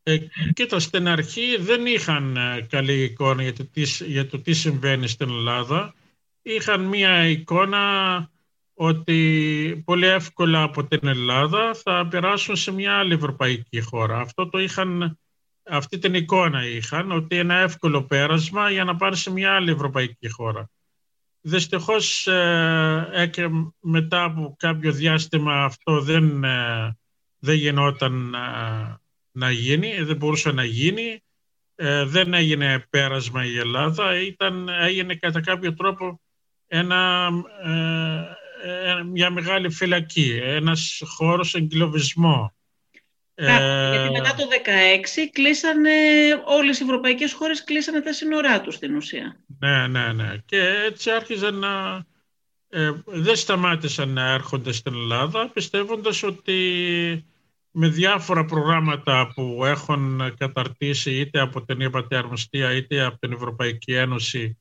Ε, 0.02 0.18
κοίτα, 0.52 0.78
στην 0.78 1.08
αρχή 1.08 1.56
δεν 1.56 1.87
είχαν 1.87 2.37
ε, 2.37 2.66
καλή 2.70 3.02
εικόνα 3.02 3.42
για 3.42 3.52
το, 3.52 3.66
τι, 3.66 3.82
για 4.06 4.26
το 4.26 4.38
τι 4.38 4.52
συμβαίνει 4.52 5.08
στην 5.08 5.28
Ελλάδα. 5.28 5.94
Είχαν 6.42 6.84
μία 6.84 7.28
εικόνα 7.28 8.30
ότι 8.75 9.82
πολύ 9.84 10.06
εύκολα 10.06 10.62
από 10.62 10.84
την 10.84 11.08
Ελλάδα 11.08 11.75
θα 11.75 12.08
περάσουν 12.11 12.56
σε 12.56 12.73
μια 12.73 12.99
άλλη 12.99 13.14
ευρωπαϊκή 13.14 13.80
χώρα. 13.80 14.18
Αυτό 14.18 14.49
το 14.49 14.58
είχαν, 14.58 15.18
αυτή 15.66 15.99
την 15.99 16.14
εικόνα 16.14 16.66
είχαν, 16.66 17.12
ότι 17.12 17.37
είναι 17.37 17.61
εύκολο 17.61 18.04
πέρασμα 18.04 18.71
για 18.71 18.85
να 18.85 18.97
πάνε 18.97 19.16
σε 19.16 19.30
μια 19.30 19.54
άλλη 19.54 19.71
ευρωπαϊκή 19.71 20.28
χώρα. 20.30 20.71
Δυστυχώς 21.40 22.26
ε, 22.26 23.30
μετά 23.80 24.25
από 24.25 24.54
κάποιο 24.59 24.92
διάστημα 24.92 25.64
αυτό 25.64 26.00
δεν, 26.00 26.44
ε, 26.44 26.97
δεν 27.38 27.54
γινόταν 27.54 28.35
ε, 28.35 28.99
να 29.30 29.50
γίνει, 29.50 30.02
δεν 30.02 30.16
μπορούσε 30.16 30.52
να 30.52 30.64
γίνει. 30.64 31.23
Ε, 31.76 32.04
δεν 32.04 32.35
έγινε 32.35 32.87
πέρασμα 32.90 33.44
η 33.44 33.59
Ελλάδα, 33.59 34.21
ήταν, 34.21 34.68
έγινε 34.68 35.14
κατά 35.14 35.40
κάποιο 35.40 35.75
τρόπο 35.75 36.21
ένα, 36.66 37.30
ε, 37.62 38.18
ε 38.62 39.02
μια 39.02 39.30
μεγάλη 39.30 39.71
φυλακή, 39.71 40.38
ένας 40.42 41.02
χώρος 41.06 41.54
εγκλωβισμού. 41.54 42.54
Ε, 43.34 43.44
γιατί 43.90 44.10
μετά 44.10 44.34
το 44.34 44.44
2016 45.24 45.30
κλείσανε, 45.32 45.90
όλες 46.44 46.80
οι 46.80 46.84
ευρωπαϊκές 46.84 47.32
χώρες 47.32 47.64
κλείσανε 47.64 48.00
τα 48.00 48.12
σύνορά 48.12 48.60
τους 48.60 48.74
στην 48.74 48.96
ουσία. 48.96 49.36
Ναι, 49.58 49.86
ναι, 49.86 50.12
ναι. 50.12 50.36
Και 50.44 50.60
έτσι 50.86 51.10
άρχιζαν 51.10 51.54
να... 51.54 52.04
Ε, 52.68 52.90
δεν 53.04 53.36
σταμάτησαν 53.36 54.08
να 54.08 54.32
έρχονται 54.32 54.72
στην 54.72 54.94
Ελλάδα 54.94 55.50
πιστεύοντας 55.52 56.22
ότι 56.22 56.58
με 57.70 57.88
διάφορα 57.88 58.44
προγράμματα 58.44 59.32
που 59.34 59.64
έχουν 59.64 60.34
καταρτήσει 60.38 61.10
είτε 61.10 61.40
από 61.40 61.64
την 61.64 61.80
Υπατιαρμοστία 61.80 62.72
είτε 62.72 63.04
από 63.04 63.18
την 63.18 63.32
Ευρωπαϊκή 63.32 63.92
Ένωση 63.92 64.58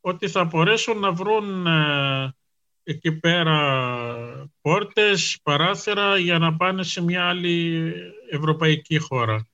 ότι 0.00 0.28
θα 0.28 0.44
μπορέσουν 0.44 0.98
να 0.98 1.12
βρουν 1.12 1.66
ε, 1.66 2.34
εκεί 2.82 3.12
πέρα 3.12 4.50
πόρτες, 4.60 5.38
παράθυρα 5.42 6.16
για 6.16 6.38
να 6.38 6.56
πάνε 6.56 6.82
σε 6.82 7.02
μια 7.02 7.28
άλλη 7.28 7.92
ευρωπαϊκή 8.30 8.98
χώρα. 8.98 9.46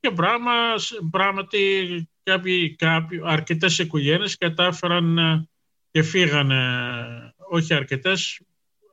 Και 0.00 0.10
πράγμα, 0.10 0.52
πράγματι 1.10 2.08
κάποιοι, 2.22 2.76
κάποιοι, 2.76 3.20
αρκετές 3.24 3.78
οικογένειες 3.78 4.36
κατάφεραν 4.36 5.18
ε, 5.18 5.48
και 5.90 6.02
φύγανε, 6.02 6.62
όχι 7.36 7.74
αρκετές, 7.74 8.40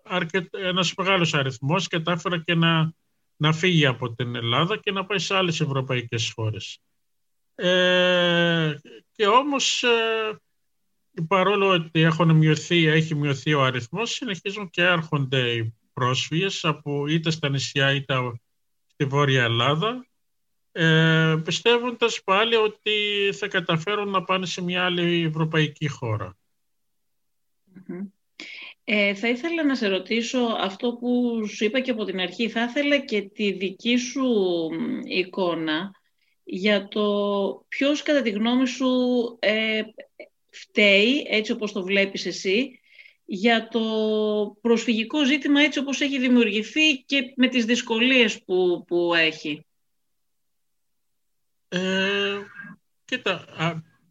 αρκετ, 0.03 0.55
ένας 0.55 0.93
μεγάλος 0.97 1.33
αριθμός 1.33 1.87
κατάφεραν 1.87 2.43
και 2.43 2.55
να 2.55 2.95
να 3.37 3.53
φύγει 3.53 3.85
από 3.85 4.13
την 4.13 4.35
Ελλάδα 4.35 4.77
και 4.77 4.91
να 4.91 5.05
πάει 5.05 5.19
σε 5.19 5.35
άλλες 5.35 5.59
ευρωπαϊκές 5.61 6.31
χώρες. 6.35 6.79
Ε, 7.55 8.75
και 9.11 9.27
όμως 9.27 9.83
ε, 9.83 10.39
παρόλο 11.27 11.67
ότι 11.67 12.01
έχουν 12.01 12.35
μειωθεί, 12.35 12.85
έχει 12.85 13.15
μειωθεί 13.15 13.53
ο 13.53 13.63
αριθμός 13.63 14.11
συνεχίζουν 14.11 14.69
και 14.69 14.81
έρχονται 14.81 15.51
οι 15.51 15.73
πρόσφυγες 15.93 16.65
από 16.65 17.07
είτε 17.07 17.31
στα 17.31 17.49
νησιά 17.49 17.93
είτε 17.93 18.15
στη 18.87 19.05
Βόρεια 19.05 19.43
Ελλάδα. 19.43 20.07
Ε, 20.71 21.35
πιστεύοντας 21.43 22.23
πάλι 22.23 22.55
ότι 22.55 22.91
θα 23.33 23.47
καταφέρουν 23.47 24.09
να 24.09 24.23
πάνε 24.23 24.45
σε 24.45 24.61
μια 24.61 24.85
άλλη 24.85 25.23
ευρωπαϊκή 25.23 25.89
ε, 28.83 29.13
θα 29.13 29.27
ήθελα 29.27 29.63
να 29.63 29.75
σε 29.75 29.87
ρωτήσω 29.87 30.39
αυτό 30.39 30.93
που 30.93 31.41
σου 31.47 31.65
είπα 31.65 31.79
και 31.79 31.91
από 31.91 32.03
την 32.03 32.19
αρχή. 32.19 32.49
Θα 32.49 32.63
ήθελα 32.63 32.97
και 32.97 33.21
τη 33.21 33.51
δική 33.51 33.97
σου 33.97 34.25
εικόνα 35.03 35.91
για 36.43 36.87
το 36.87 37.65
ποιος 37.67 38.03
κατά 38.03 38.21
τη 38.21 38.29
γνώμη 38.29 38.67
σου 38.67 38.87
ε, 39.39 39.81
φταίει, 40.57 41.25
έτσι 41.29 41.51
όπως 41.51 41.71
το 41.71 41.83
βλέπεις 41.83 42.25
εσύ, 42.25 42.79
για 43.25 43.67
το 43.67 43.81
προσφυγικό 44.61 45.25
ζήτημα 45.25 45.61
έτσι 45.61 45.79
όπως 45.79 46.01
έχει 46.01 46.19
δημιουργηθεί 46.19 47.03
και 47.05 47.33
με 47.35 47.47
τις 47.47 47.65
δυσκολίες 47.65 48.43
που, 48.43 48.83
που 48.87 49.13
έχει. 49.13 49.65
Ε, 51.69 52.37
κοίτα, 53.05 53.45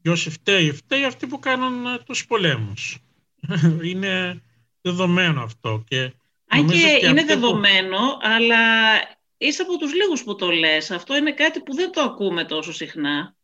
ποιος 0.02 0.28
φταίει, 0.30 0.72
φταίει 0.72 1.04
αυτοί 1.04 1.26
που 1.26 1.38
κάνουν 1.38 1.86
ε, 1.86 1.98
τους 1.98 2.26
πολέμους. 2.26 2.98
Είναι 3.88 4.42
δεδομένο 4.80 5.42
αυτό. 5.42 5.84
Και 5.88 6.12
Αν 6.48 6.66
και, 6.66 7.00
είναι 7.02 7.24
δεδομένο, 7.24 7.98
αλλά 8.20 8.58
είσαι 9.36 9.62
από 9.62 9.76
τους 9.78 9.94
λίγους 9.94 10.24
που 10.24 10.36
το 10.36 10.50
λες. 10.50 10.90
Αυτό 10.90 11.16
είναι 11.16 11.32
κάτι 11.32 11.60
που 11.60 11.74
δεν 11.74 11.92
το 11.92 12.00
ακούμε 12.00 12.44
τόσο 12.44 12.72
συχνά. 12.72 13.35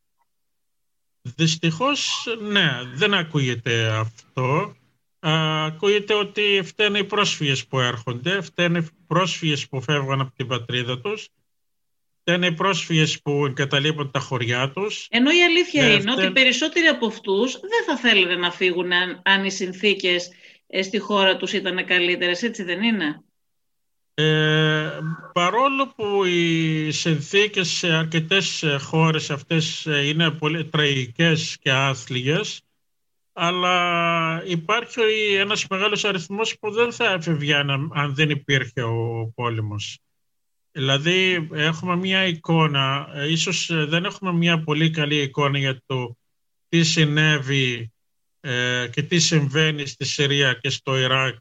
Δυστυχώς, 1.22 2.26
ναι, 2.40 2.70
δεν 2.94 3.14
ακούγεται 3.14 3.86
αυτό. 3.86 4.76
ακούγεται 5.20 6.14
ότι 6.14 6.60
φταίνε 6.64 6.98
οι 6.98 7.04
πρόσφυγες 7.04 7.66
που 7.66 7.80
έρχονται, 7.80 8.40
φταίνε 8.40 8.78
οι 8.78 8.88
πρόσφυγες 9.06 9.68
που 9.68 9.82
φεύγουν 9.82 10.20
από 10.20 10.32
την 10.36 10.46
πατρίδα 10.46 11.00
τους, 11.00 11.28
φταίνε 12.20 12.46
οι 12.46 12.52
πρόσφυγες 12.52 13.22
που 13.22 13.46
εγκαταλείπουν 13.46 14.10
τα 14.10 14.20
χωριά 14.20 14.70
τους. 14.70 15.06
Ενώ 15.10 15.30
η 15.30 15.42
αλήθεια 15.42 15.86
ναι, 15.86 15.92
είναι 15.92 16.12
ότι 16.12 16.30
περισσότεροι 16.30 16.86
από 16.86 17.06
αυτούς 17.06 17.52
δεν 17.52 17.84
θα 17.86 17.96
θέλουν 17.96 18.38
να 18.38 18.50
φύγουν 18.50 18.92
αν, 18.92 19.22
αν 19.24 19.44
οι 19.44 19.50
συνθήκες 19.50 20.30
ε, 20.66 20.82
στη 20.82 20.98
χώρα 20.98 21.36
τους 21.36 21.52
ήταν 21.52 21.86
καλύτερες, 21.86 22.42
έτσι 22.42 22.62
δεν 22.62 22.82
είναι; 22.82 23.24
Ε, 24.22 25.00
παρόλο 25.32 25.92
που 25.96 26.24
οι 26.24 26.90
συνθήκες 26.90 27.68
σε 27.68 27.92
αρκετές 27.92 28.64
χώρες 28.80 29.30
αυτές 29.30 29.88
είναι 30.04 30.30
πολύ 30.30 30.64
τραγικές 30.64 31.58
και 31.60 31.72
άθλιες, 31.72 32.62
αλλά 33.32 34.42
υπάρχει 34.46 35.00
ένας 35.38 35.66
μεγάλος 35.70 36.04
αριθμός 36.04 36.58
που 36.58 36.70
δεν 36.70 36.92
θα 36.92 37.12
έφευγε 37.12 37.54
αν 37.92 38.14
δεν 38.14 38.30
υπήρχε 38.30 38.82
ο 38.82 39.32
πόλεμος. 39.34 39.98
Δηλαδή 40.72 41.48
έχουμε 41.52 41.96
μια 41.96 42.26
εικόνα, 42.26 43.08
ε, 43.14 43.30
ίσως 43.30 43.70
δεν 43.72 44.04
έχουμε 44.04 44.32
μια 44.32 44.62
πολύ 44.62 44.90
καλή 44.90 45.16
εικόνα 45.16 45.58
για 45.58 45.82
το 45.86 46.16
τι 46.68 46.82
συνέβη 46.82 47.92
ε, 48.40 48.88
και 48.92 49.02
τι 49.02 49.18
συμβαίνει 49.18 49.86
στη 49.86 50.04
Συρία 50.04 50.54
και 50.54 50.70
στο 50.70 50.98
Ιράκ 50.98 51.36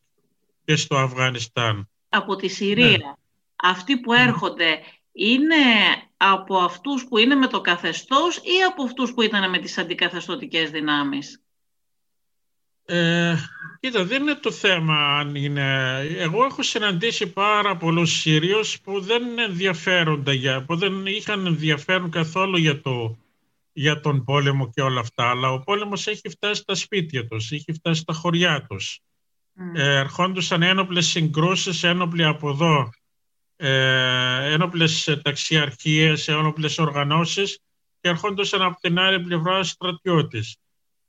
και 0.65 0.75
στο 0.75 0.97
Αφγανιστάν. 0.97 1.90
Από 2.13 2.35
τη 2.35 2.47
Συρία, 2.47 2.87
ναι. 2.87 3.13
αυτοί 3.55 3.97
που 3.97 4.13
έρχονται, 4.13 4.79
είναι 5.11 5.55
από 6.17 6.57
αυτούς 6.57 7.05
που 7.07 7.17
είναι 7.17 7.35
με 7.35 7.47
το 7.47 7.61
καθεστώς 7.61 8.37
ή 8.37 8.63
από 8.67 8.83
αυτούς 8.83 9.13
που 9.13 9.21
ήταν 9.21 9.49
με 9.49 9.57
τις 9.57 9.77
αντικαθεστωτικές 9.77 10.69
δυνάμεις; 10.71 11.43
Ε, 12.85 13.35
κοίτα, 13.79 14.05
δεν 14.05 14.21
είναι 14.21 14.35
το 14.35 14.51
θέμα 14.51 15.17
αν 15.19 15.35
είναι... 15.35 15.97
Εγώ 16.17 16.45
έχω 16.45 16.63
συναντήσει 16.63 17.27
πάρα 17.27 17.77
πολλούς 17.77 18.11
Σύριους 18.11 18.81
που 18.81 19.01
δεν 19.01 19.39
ενδιαφέρονται 19.39 20.33
για... 20.33 20.65
που 20.65 20.75
δεν 20.75 21.05
είχαν 21.05 21.45
ενδιαφέρον 21.45 22.11
καθόλου 22.11 22.57
για, 22.57 22.81
το, 22.81 23.17
για 23.73 23.99
τον 23.99 24.23
πόλεμο 24.23 24.69
και 24.69 24.81
όλα 24.81 24.99
αυτά, 24.99 25.29
αλλά 25.29 25.51
ο 25.51 25.59
πόλεμος 25.59 26.07
έχει 26.07 26.29
φτάσει 26.29 26.61
στα 26.61 26.75
σπίτια 26.75 27.27
τους, 27.27 27.51
έχει 27.51 27.73
φτάσει 27.73 28.01
στα 28.01 28.13
χωριά 28.13 28.65
τους. 28.69 28.99
Mm. 29.61 29.75
Ε, 29.79 29.97
ερχόντουσαν 29.97 30.61
ένοπλες 30.61 31.05
συγκρούσεις, 31.05 31.83
ένοπλοι 31.83 32.23
από 32.23 32.49
εδώ, 32.49 32.89
ε, 33.55 34.51
ένοπλες 34.53 35.19
ταξιαρχίες, 35.23 36.27
ένοπλες 36.27 36.77
οργανώσεις 36.77 37.59
και 38.01 38.09
ερχόντουσαν 38.09 38.61
από 38.61 38.79
την 38.79 38.99
άλλη 38.99 39.19
πλευρά 39.19 39.63
στρατιώτες 39.63 40.57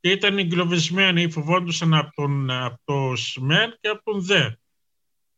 και 0.00 0.10
ήταν 0.10 0.38
εγκλωβισμένοι, 0.38 1.30
φοβόντουσαν 1.30 1.94
από, 1.94 2.10
τον, 2.14 2.50
από 2.50 2.80
το 2.84 3.16
ΣΜΕΝ 3.16 3.78
και 3.80 3.88
από 3.88 4.02
τον 4.04 4.24
ΔΕ. 4.24 4.56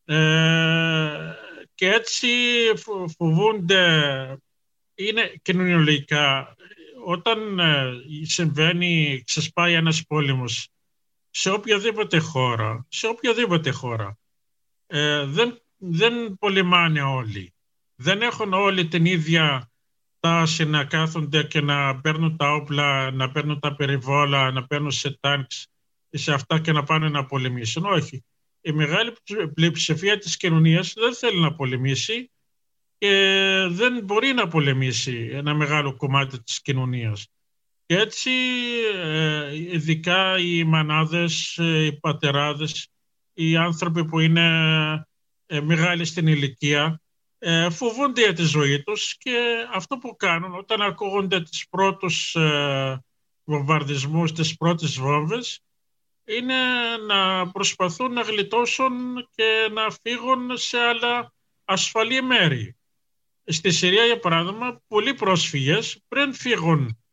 Ε, 0.04 1.34
και 1.74 1.88
έτσι 1.88 2.28
φοβούνται, 3.16 4.38
είναι 4.94 5.32
κοινωνιολογικά. 5.42 6.56
Όταν 7.04 7.58
ε, 7.58 7.92
συμβαίνει, 8.22 9.22
ξεσπάει 9.26 9.72
ένας 9.72 10.04
πόλεμος 10.06 10.68
σε 11.36 11.50
οποιαδήποτε 11.50 12.18
χώρα, 12.18 12.86
σε 12.88 13.06
οποιαδήποτε 13.06 13.70
χώρα, 13.70 14.18
ε, 14.86 15.24
δεν, 15.24 15.62
δεν 15.76 16.36
πολεμάνε 16.38 17.02
όλοι. 17.02 17.54
Δεν 17.94 18.22
έχουν 18.22 18.52
όλοι 18.52 18.88
την 18.88 19.04
ίδια 19.04 19.72
τάση 20.20 20.64
να 20.64 20.84
κάθονται 20.84 21.42
και 21.42 21.60
να 21.60 22.00
παίρνουν 22.00 22.36
τα 22.36 22.54
όπλα, 22.54 23.10
να 23.10 23.30
παίρνουν 23.30 23.60
τα 23.60 23.74
περιβόλα, 23.74 24.50
να 24.50 24.66
παίρνουν 24.66 24.90
σε 24.90 25.18
τάγκς 25.20 25.68
σε 26.10 26.32
αυτά 26.32 26.60
και 26.60 26.72
να 26.72 26.82
πάνε 26.82 27.08
να 27.08 27.26
πολεμήσουν. 27.26 27.84
Όχι. 27.84 28.24
Η 28.60 28.72
μεγάλη 28.72 29.12
πλειοψηφία 29.54 30.18
της 30.18 30.36
κοινωνίας 30.36 30.92
δεν 30.96 31.14
θέλει 31.14 31.40
να 31.40 31.54
πολεμήσει 31.54 32.30
και 32.98 33.10
δεν 33.70 34.04
μπορεί 34.04 34.32
να 34.32 34.48
πολεμήσει 34.48 35.28
ένα 35.32 35.54
μεγάλο 35.54 35.96
κομμάτι 35.96 36.42
της 36.42 36.62
κοινωνίας. 36.62 37.28
Και 37.86 37.96
έτσι 37.96 38.30
ε, 38.94 39.54
ειδικά 39.54 40.38
οι 40.38 40.64
μανάδες, 40.64 41.58
ε, 41.58 41.84
οι 41.84 41.98
πατεράδες, 41.98 42.88
οι 43.32 43.56
άνθρωποι 43.56 44.04
που 44.04 44.20
είναι 44.20 45.06
ε, 45.46 45.60
μεγάλοι 45.60 46.04
στην 46.04 46.26
ηλικία 46.26 47.00
ε, 47.38 47.70
φοβούνται 47.70 48.20
για 48.20 48.32
τη 48.32 48.42
ζωή 48.42 48.82
τους 48.82 49.16
και 49.16 49.66
αυτό 49.72 49.98
που 49.98 50.16
κάνουν 50.16 50.54
όταν 50.54 50.82
ακούγονται 50.82 51.42
τις 51.42 51.68
πρώτους 51.68 52.34
ε, 52.34 53.04
βομβαρδισμούς, 53.44 54.32
τις 54.32 54.56
πρώτες 54.56 54.98
βόμβες 54.98 55.60
είναι 56.24 56.56
να 57.06 57.50
προσπαθούν 57.50 58.12
να 58.12 58.22
γλιτώσουν 58.22 58.92
και 59.34 59.68
να 59.72 59.90
φύγουν 60.02 60.56
σε 60.56 60.78
άλλα 60.78 61.32
ασφαλή 61.64 62.22
μέρη. 62.22 62.76
Στη 63.44 63.70
Συρία, 63.70 64.04
για 64.04 64.18
παράδειγμα, 64.18 64.82
πολλοί 64.88 65.14
πρόσφυγες 65.14 66.02
πριν 66.08 66.34
φύγουν 66.34 67.03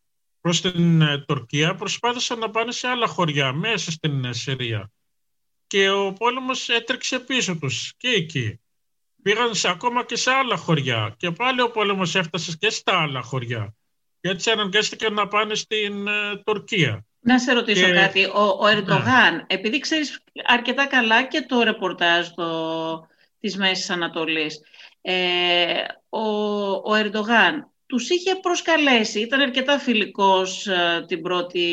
προς 0.41 0.62
την 0.62 1.01
ε, 1.01 1.17
Τουρκία 1.27 1.75
προσπάθησαν 1.75 2.39
να 2.39 2.50
πάνε 2.50 2.71
σε 2.71 2.88
άλλα 2.88 3.07
χωριά 3.07 3.53
μέσα 3.53 3.91
στην 3.91 4.25
ε, 4.25 4.33
Συρία. 4.33 4.91
Και 5.67 5.89
ο 5.89 6.13
πόλεμος 6.13 6.69
έτρεξε 6.69 7.19
πίσω 7.19 7.57
τους 7.57 7.93
και 7.98 8.07
εκεί 8.07 8.60
πήγαν 9.21 9.55
σε, 9.55 9.69
ακόμα 9.69 10.05
και 10.05 10.15
σε 10.15 10.31
άλλα 10.31 10.55
χωριά. 10.55 11.15
Και 11.17 11.31
πάλι 11.31 11.62
ο 11.62 11.71
πόλεμος 11.71 12.15
έφτασε 12.15 12.57
και 12.60 12.69
στα 12.69 13.01
άλλα 13.01 13.21
χωριά. 13.21 13.75
Και 14.21 14.29
έτσι 14.29 14.51
αναγκάστηκαν 14.51 15.13
να 15.13 15.27
πάνε 15.27 15.55
στην 15.55 16.07
ε, 16.07 16.37
Τουρκία. 16.46 17.05
Να 17.20 17.39
σε 17.39 17.53
ρωτήσω 17.53 17.94
κάτι. 17.94 18.25
Ο, 18.25 18.57
ο 18.59 18.68
Ερντογάν, 18.68 19.35
ναι. 19.35 19.44
επειδή 19.48 19.79
ξέρεις 19.79 20.24
αρκετά 20.46 20.87
καλά 20.87 21.24
και 21.24 21.42
το 21.42 21.61
ρεπορτάζ 21.63 22.27
το, 22.27 23.07
της 23.39 23.57
Μέσης 23.57 23.89
Ανατολής, 23.89 24.61
ε, 25.01 25.83
ο, 26.09 26.22
ο 26.72 26.96
Ερντογάν 26.96 27.72
τους 27.91 28.09
είχε 28.09 28.35
προσκαλέσει, 28.35 29.19
ήταν 29.19 29.41
αρκετά 29.41 29.79
φιλικός 29.79 30.67
ε, 30.67 31.05
την 31.07 31.21
πρώτη 31.21 31.63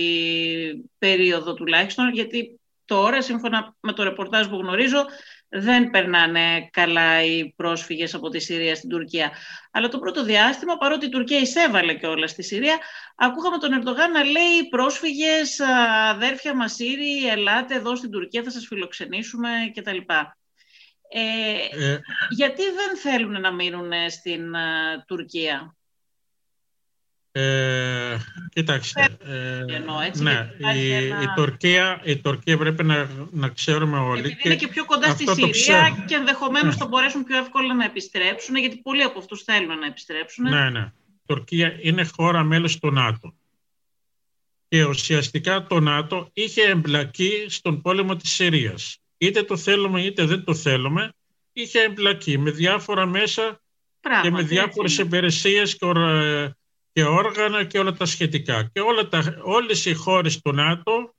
περίοδο 0.98 1.54
τουλάχιστον, 1.54 2.12
γιατί 2.12 2.60
τώρα, 2.84 3.22
σύμφωνα 3.22 3.74
με 3.80 3.92
το 3.92 4.02
ρεπορτάζ 4.02 4.46
που 4.46 4.56
γνωρίζω, 4.56 5.04
δεν 5.48 5.90
περνάνε 5.90 6.68
καλά 6.72 7.24
οι 7.24 7.52
πρόσφυγες 7.56 8.14
από 8.14 8.28
τη 8.28 8.38
Συρία 8.38 8.74
στην 8.74 8.88
Τουρκία. 8.88 9.30
Αλλά 9.70 9.88
το 9.88 9.98
πρώτο 9.98 10.24
διάστημα, 10.24 10.76
παρότι 10.76 11.06
η 11.06 11.08
Τουρκία 11.08 11.38
εισέβαλε 11.38 11.94
και 11.94 12.06
όλα 12.06 12.26
στη 12.26 12.42
Συρία, 12.42 12.78
ακούγαμε 13.16 13.58
τον 13.58 13.72
Ερντογάν 13.72 14.10
να 14.12 14.24
λέει 14.24 14.68
πρόσφυγες, 14.70 15.60
αδέρφια 16.10 16.54
μας 16.54 16.72
Σύριοι, 16.72 17.28
ελάτε 17.30 17.74
εδώ 17.74 17.96
στην 17.96 18.10
Τουρκία, 18.10 18.42
θα 18.42 18.50
σας 18.50 18.66
φιλοξενήσουμε 18.66 19.48
κτλ. 19.74 19.98
Ε, 21.10 21.20
ε, 21.84 22.00
γιατί 22.30 22.62
δεν 22.62 22.96
θέλουν 22.96 23.40
να 23.40 23.52
μείνουν 23.52 23.90
στην 24.08 24.52
Τουρκία; 25.06 25.76
Ε, 27.40 28.18
κοιτάξτε, 28.52 29.18
ε, 29.24 30.22
ναι, 30.22 30.50
η, 30.74 31.06
η, 31.06 31.32
Τουρκία, 31.36 32.00
η 32.04 32.16
Τουρκία 32.16 32.58
πρέπει 32.58 32.84
να, 32.84 33.08
να 33.30 33.48
ξέρουμε 33.48 33.98
όλοι. 33.98 34.20
Επειδή 34.20 34.40
είναι 34.44 34.54
και 34.56 34.68
πιο 34.68 34.84
κοντά 34.84 35.10
στη 35.10 35.24
Συρία 35.26 36.04
και 36.06 36.14
ενδεχομένως 36.14 36.74
ναι. 36.74 36.80
θα 36.80 36.86
μπορέσουν 36.86 37.24
πιο 37.24 37.36
εύκολα 37.36 37.74
να 37.74 37.84
επιστρέψουν, 37.84 38.56
γιατί 38.56 38.76
πολλοί 38.76 39.02
από 39.02 39.18
αυτούς 39.18 39.42
θέλουν 39.42 39.78
να 39.78 39.86
επιστρέψουν. 39.86 40.48
Ναι, 40.48 40.70
ναι. 40.70 40.92
Η 41.06 41.20
Τουρκία 41.26 41.78
είναι 41.80 42.04
χώρα 42.16 42.42
μέλος 42.42 42.78
του 42.78 42.90
ΝΑΤΟ. 42.90 43.34
Και 44.68 44.84
ουσιαστικά 44.84 45.66
το 45.66 45.80
ΝΑΤΟ 45.80 46.30
είχε 46.32 46.62
εμπλακεί 46.62 47.46
στον 47.48 47.82
πόλεμο 47.82 48.16
της 48.16 48.30
Συρίας. 48.30 48.98
Είτε 49.18 49.42
το 49.42 49.56
θέλουμε 49.56 50.02
είτε 50.02 50.24
δεν 50.24 50.44
το 50.44 50.54
θέλουμε, 50.54 51.12
είχε 51.52 51.80
εμπλακεί 51.80 52.38
με 52.38 52.50
διάφορα 52.50 53.06
μέσα 53.06 53.60
και 54.22 54.30
με 54.30 54.42
διάφορες 54.42 54.98
υπηρεσίες 54.98 55.76
και 55.76 55.86
και 56.98 57.04
όργανα 57.04 57.64
και 57.64 57.78
όλα 57.78 57.92
τα 57.92 58.06
σχετικά. 58.06 58.62
Και 58.72 58.80
όλα 58.80 59.08
τα, 59.08 59.38
όλες 59.42 59.84
οι 59.84 59.94
χώρες 59.94 60.40
του 60.40 60.52
ΝΑΤΟ 60.52 61.14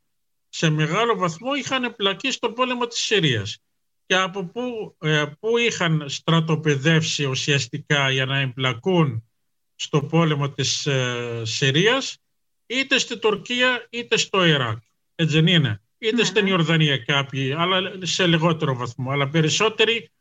σε 0.49 0.69
μεγάλο 0.69 1.15
βαθμό 1.17 1.53
είχαν 1.53 1.83
εμπλακεί 1.83 2.31
στον 2.31 2.53
πόλεμο 2.53 2.87
της 2.87 2.99
Συρίας. 2.99 3.57
Και 4.05 4.15
από 4.15 4.45
πού, 4.45 4.95
ε, 4.99 5.25
πού 5.39 5.57
είχαν 5.57 6.09
στρατοπεδεύσει 6.09 7.25
ουσιαστικά 7.25 8.09
για 8.09 8.25
να 8.25 8.39
εμπλακούν 8.39 9.29
στο 9.75 10.03
πόλεμο 10.03 10.49
της 10.49 10.85
ε, 10.85 11.41
Συρίας, 11.43 12.17
είτε 12.65 12.97
στη 12.97 13.19
Τουρκία 13.19 13.87
είτε 13.89 14.17
στο 14.17 14.45
Ιράκ. 14.45 14.77
Έτσι 15.15 15.35
δεν 15.35 15.47
είναι. 15.47 15.81
Είτε 15.97 16.15
ναι, 16.15 16.23
στην 16.23 16.43
ναι. 16.43 16.49
Ιορδανία 16.49 16.97
κάποιοι, 16.97 17.53
αλλά 17.53 17.93
σε 18.01 18.27
λιγότερο 18.27 18.75
βαθμό. 18.75 19.11
Αλλά 19.11 19.29
περισσότεροι, 19.29 20.11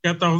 κατά 0.00 0.38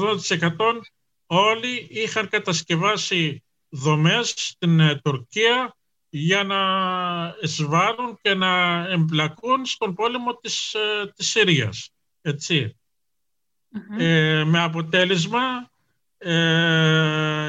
80% 0.48 0.80
όλοι 1.26 1.86
είχαν 1.90 2.28
κατασκευάσει 2.28 3.42
δομές 3.70 4.32
στην 4.36 4.80
ε, 4.80 5.00
Τουρκία 5.04 5.76
για 6.08 6.44
να 6.44 6.60
εισβάλλουν 7.40 8.18
και 8.22 8.34
να 8.34 8.84
εμπλακούν 8.88 9.66
στον 9.66 9.94
πόλεμο 9.94 10.36
της, 10.36 10.74
ε, 10.74 11.12
της 11.16 11.30
Συρίας. 11.30 11.90
Ε, 13.98 14.44
με 14.44 14.62
αποτέλεσμα 14.62 15.70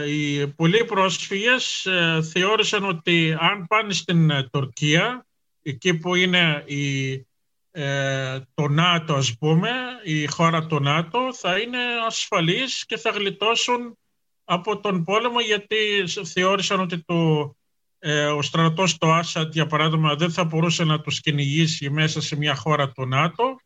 οι 0.07 0.47
πολλοί 0.47 0.85
πρόσφυγες 0.85 1.87
θεώρησαν 2.31 2.83
ότι 2.83 3.37
αν 3.39 3.67
πάνε 3.67 3.93
στην 3.93 4.49
Τουρκία, 4.51 5.25
εκεί 5.61 5.93
που 5.93 6.15
είναι 6.15 6.63
η, 6.67 7.15
το 8.53 8.67
ΝΑΤΟ 8.67 9.13
ας 9.13 9.37
πούμε, 9.37 9.69
η 10.03 10.25
χώρα 10.25 10.65
του 10.65 10.79
ΝΑΤΟ, 10.79 11.33
θα 11.33 11.57
είναι 11.57 11.79
ασφαλείς 12.07 12.85
και 12.85 12.97
θα 12.97 13.09
γλιτώσουν 13.09 13.97
από 14.53 14.79
τον 14.79 15.03
πόλεμο 15.03 15.39
γιατί 15.39 15.75
θεώρησαν 16.25 16.79
ότι 16.79 17.03
το, 17.05 17.51
ε, 17.99 18.25
ο 18.25 18.41
στρατός 18.41 18.97
του 18.97 19.11
Άσαντ 19.11 19.53
για 19.53 19.67
παράδειγμα 19.67 20.15
δεν 20.15 20.31
θα 20.31 20.43
μπορούσε 20.43 20.83
να 20.83 21.01
τους 21.01 21.19
κυνηγήσει 21.19 21.89
μέσα 21.89 22.21
σε 22.21 22.35
μια 22.35 22.55
χώρα 22.55 22.91
του 22.91 23.07
ΝΑΤΟ 23.07 23.59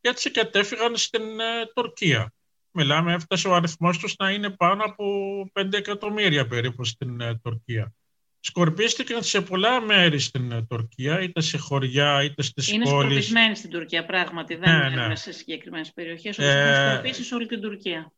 και 0.00 0.08
έτσι 0.08 0.30
κατέφυγαν 0.30 0.96
στην 0.96 1.20
ε, 1.40 1.72
Τουρκία. 1.74 2.32
Μιλάμε, 2.70 3.12
έφτασε 3.12 3.48
ο 3.48 3.54
αριθμός 3.54 3.98
τους 3.98 4.14
να 4.18 4.30
είναι 4.30 4.50
πάνω 4.50 4.84
από 4.84 5.04
5 5.52 5.72
εκατομμύρια 5.72 6.46
περίπου 6.46 6.84
στην 6.84 7.20
ε, 7.20 7.40
Τουρκία. 7.42 7.92
Σκορπίστηκαν 8.40 9.22
σε 9.22 9.40
πολλά 9.40 9.80
μέρη 9.80 10.18
στην 10.18 10.52
ε, 10.52 10.62
Τουρκία, 10.62 11.20
είτε 11.20 11.40
σε 11.40 11.58
χωριά, 11.58 12.22
είτε 12.22 12.42
στις 12.42 12.68
είναι 12.68 12.84
πόλεις. 12.84 13.00
Είναι 13.00 13.10
σκορπισμένοι 13.10 13.54
στην 13.54 13.70
Τουρκία, 13.70 14.04
πράγματι. 14.04 14.54
Δεν 14.54 14.78
ναι, 14.78 15.06
ναι. 15.06 15.16
σε 15.16 15.32
συγκεκριμένες 15.32 15.92
περιοχές, 15.92 16.38
ε, 16.38 17.12
σε 17.12 17.34
όλη 17.34 17.46
την 17.46 17.60
Τουρκία. 17.60 18.12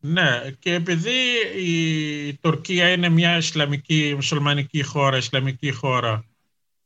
Ναι, 0.00 0.50
και 0.58 0.74
επειδή 0.74 1.18
η 1.56 2.34
Τουρκία 2.34 2.92
είναι 2.92 3.08
μια 3.08 3.36
Ισλαμική, 3.36 4.12
μουσουλμανική 4.14 4.82
χώρα, 4.82 5.16
Ισλαμική 5.16 5.72
χώρα, 5.72 6.24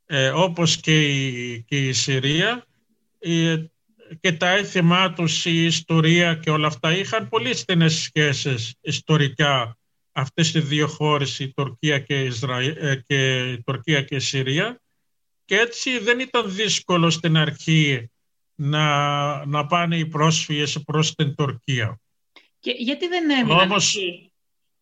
ε, 0.05 0.29
όπως 0.29 0.77
και 0.77 1.01
η, 1.01 1.61
και 1.61 1.87
η 1.87 1.93
Συρία, 1.93 2.65
και 4.19 4.31
τα 4.37 4.49
έθιμά 4.49 5.13
τους, 5.13 5.45
η 5.45 5.65
ιστορία 5.65 6.35
και 6.35 6.49
όλα 6.49 6.67
αυτά 6.67 6.97
είχαν 6.97 7.29
πολύ 7.29 7.53
στενές 7.55 7.93
σχέσεις 7.93 8.75
ιστορικά 8.81 9.77
αυτές 10.11 10.53
οι 10.53 10.59
δύο 10.59 10.87
χώρες, 10.87 11.39
η 11.39 11.53
Τουρκία 11.53 11.99
και, 11.99 12.31
ε, 12.79 12.95
και, 12.95 13.51
η 13.51 13.63
Τουρκία 13.63 14.01
και 14.01 14.15
η 14.15 14.19
Συρία 14.19 14.81
και 15.45 15.55
έτσι 15.55 15.99
δεν 15.99 16.19
ήταν 16.19 16.55
δύσκολο 16.55 17.09
στην 17.09 17.37
αρχή 17.37 18.09
να, 18.55 19.45
να 19.45 19.65
πάνε 19.65 19.97
οι 19.97 20.05
πρόσφυγες 20.05 20.81
προς 20.85 21.15
την 21.15 21.35
Τουρκία. 21.35 21.99
Και 22.63 22.75
γιατί 22.77 23.07
δεν 23.07 23.29
έμειναν 23.29 23.59
όμως, 23.59 23.97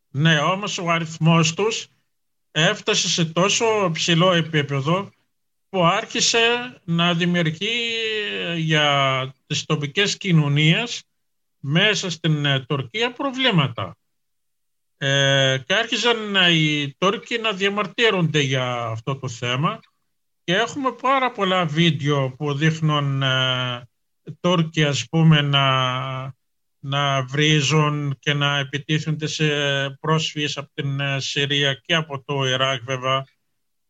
Ναι, 0.09 0.39
όμως 0.39 0.77
ο 0.77 0.89
αριθμός 0.89 1.53
τους 1.53 1.87
έφτασε 2.51 3.09
σε 3.09 3.25
τόσο 3.25 3.89
ψηλό 3.93 4.31
επίπεδο 4.31 5.11
που 5.69 5.85
άρχισε 5.85 6.39
να 6.83 7.13
δημιουργεί 7.13 7.91
για 8.57 9.33
τις 9.47 9.65
τοπικές 9.65 10.17
κοινωνίες 10.17 11.03
μέσα 11.59 12.09
στην 12.09 12.45
ε, 12.45 12.59
Τουρκία 12.59 13.11
προβλήματα. 13.11 13.97
Ε, 14.97 15.57
και 15.65 15.73
άρχισαν 15.73 16.35
οι 16.49 16.95
Τούρκοι 16.97 17.37
να 17.37 17.51
διαμαρτύρονται 17.51 18.39
για 18.39 18.73
αυτό 18.73 19.15
το 19.15 19.27
θέμα 19.27 19.79
και 20.43 20.53
έχουμε 20.53 20.91
πάρα 20.91 21.31
πολλά 21.31 21.65
βίντεο 21.65 22.31
που 22.31 22.53
δείχνουν 22.53 23.21
ε, 23.21 23.89
Τούρκοι 24.39 24.83
ας 24.83 25.07
πούμε 25.09 25.41
να, 25.41 25.65
να 26.83 27.23
βρίζουν 27.23 28.17
και 28.19 28.33
να 28.33 28.57
επιτίθενται 28.57 29.27
σε 29.27 29.45
πρόσφυγες 29.99 30.57
από 30.57 30.69
την 30.73 30.99
ε, 30.99 31.19
Συρία 31.19 31.73
και 31.73 31.95
από 31.95 32.23
το 32.23 32.45
Ιράκ 32.45 32.83
βέβαια 32.83 33.25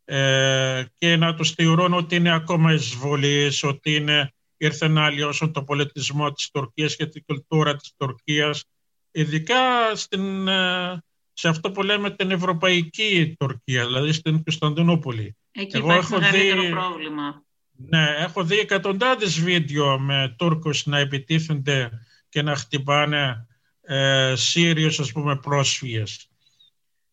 ε, 0.06 0.86
και 0.98 1.16
να 1.16 1.36
τους 1.36 1.52
θεωρούν 1.52 1.94
ότι 1.94 2.16
είναι 2.16 2.34
ακόμα 2.34 2.74
εισβολείς, 2.74 3.64
ότι 3.64 3.96
είναι, 3.96 4.34
ήρθαν 4.58 4.92
να 4.92 5.06
αλλοιώσουν 5.06 5.52
το 5.52 5.64
πολιτισμό 5.64 6.32
της 6.32 6.50
Τουρκίας 6.52 6.96
και 6.96 7.06
την 7.06 7.24
κουλτούρα 7.26 7.76
της 7.76 7.94
Τουρκίας, 7.98 8.64
ειδικά 9.12 9.96
στην, 9.96 10.48
ε, 10.48 11.04
σε 11.34 11.48
αυτό 11.48 11.72
που 11.72 11.84
λέμε 11.84 12.12
την 12.12 12.32
Ευρωπαϊκή 12.32 13.36
Τουρκία, 13.40 13.86
δηλαδή 13.86 14.12
στην 14.12 14.44
Κωνσταντινούπολη. 14.44 15.36
Εκεί 15.52 15.78
Εγώ 15.78 15.92
υπάρχει 15.92 16.14
μεγαλύτερο 16.14 16.70
πρόβλημα. 16.70 17.44
Ναι, 17.90 18.16
έχω 18.18 18.44
δει 18.44 18.60
εκατοντάδες 18.60 19.40
βίντεο 19.42 20.00
με 20.00 20.36
Τούρκους 20.38 20.86
να 20.86 20.98
επιτίθενται 20.98 21.90
και 22.32 22.42
να 22.42 22.56
χτυπάνε 22.56 23.48
ε, 23.82 24.34
Σύριους, 24.36 25.00
ας 25.00 25.12
πούμε, 25.12 25.38
πρόσφυγες. 25.38 26.30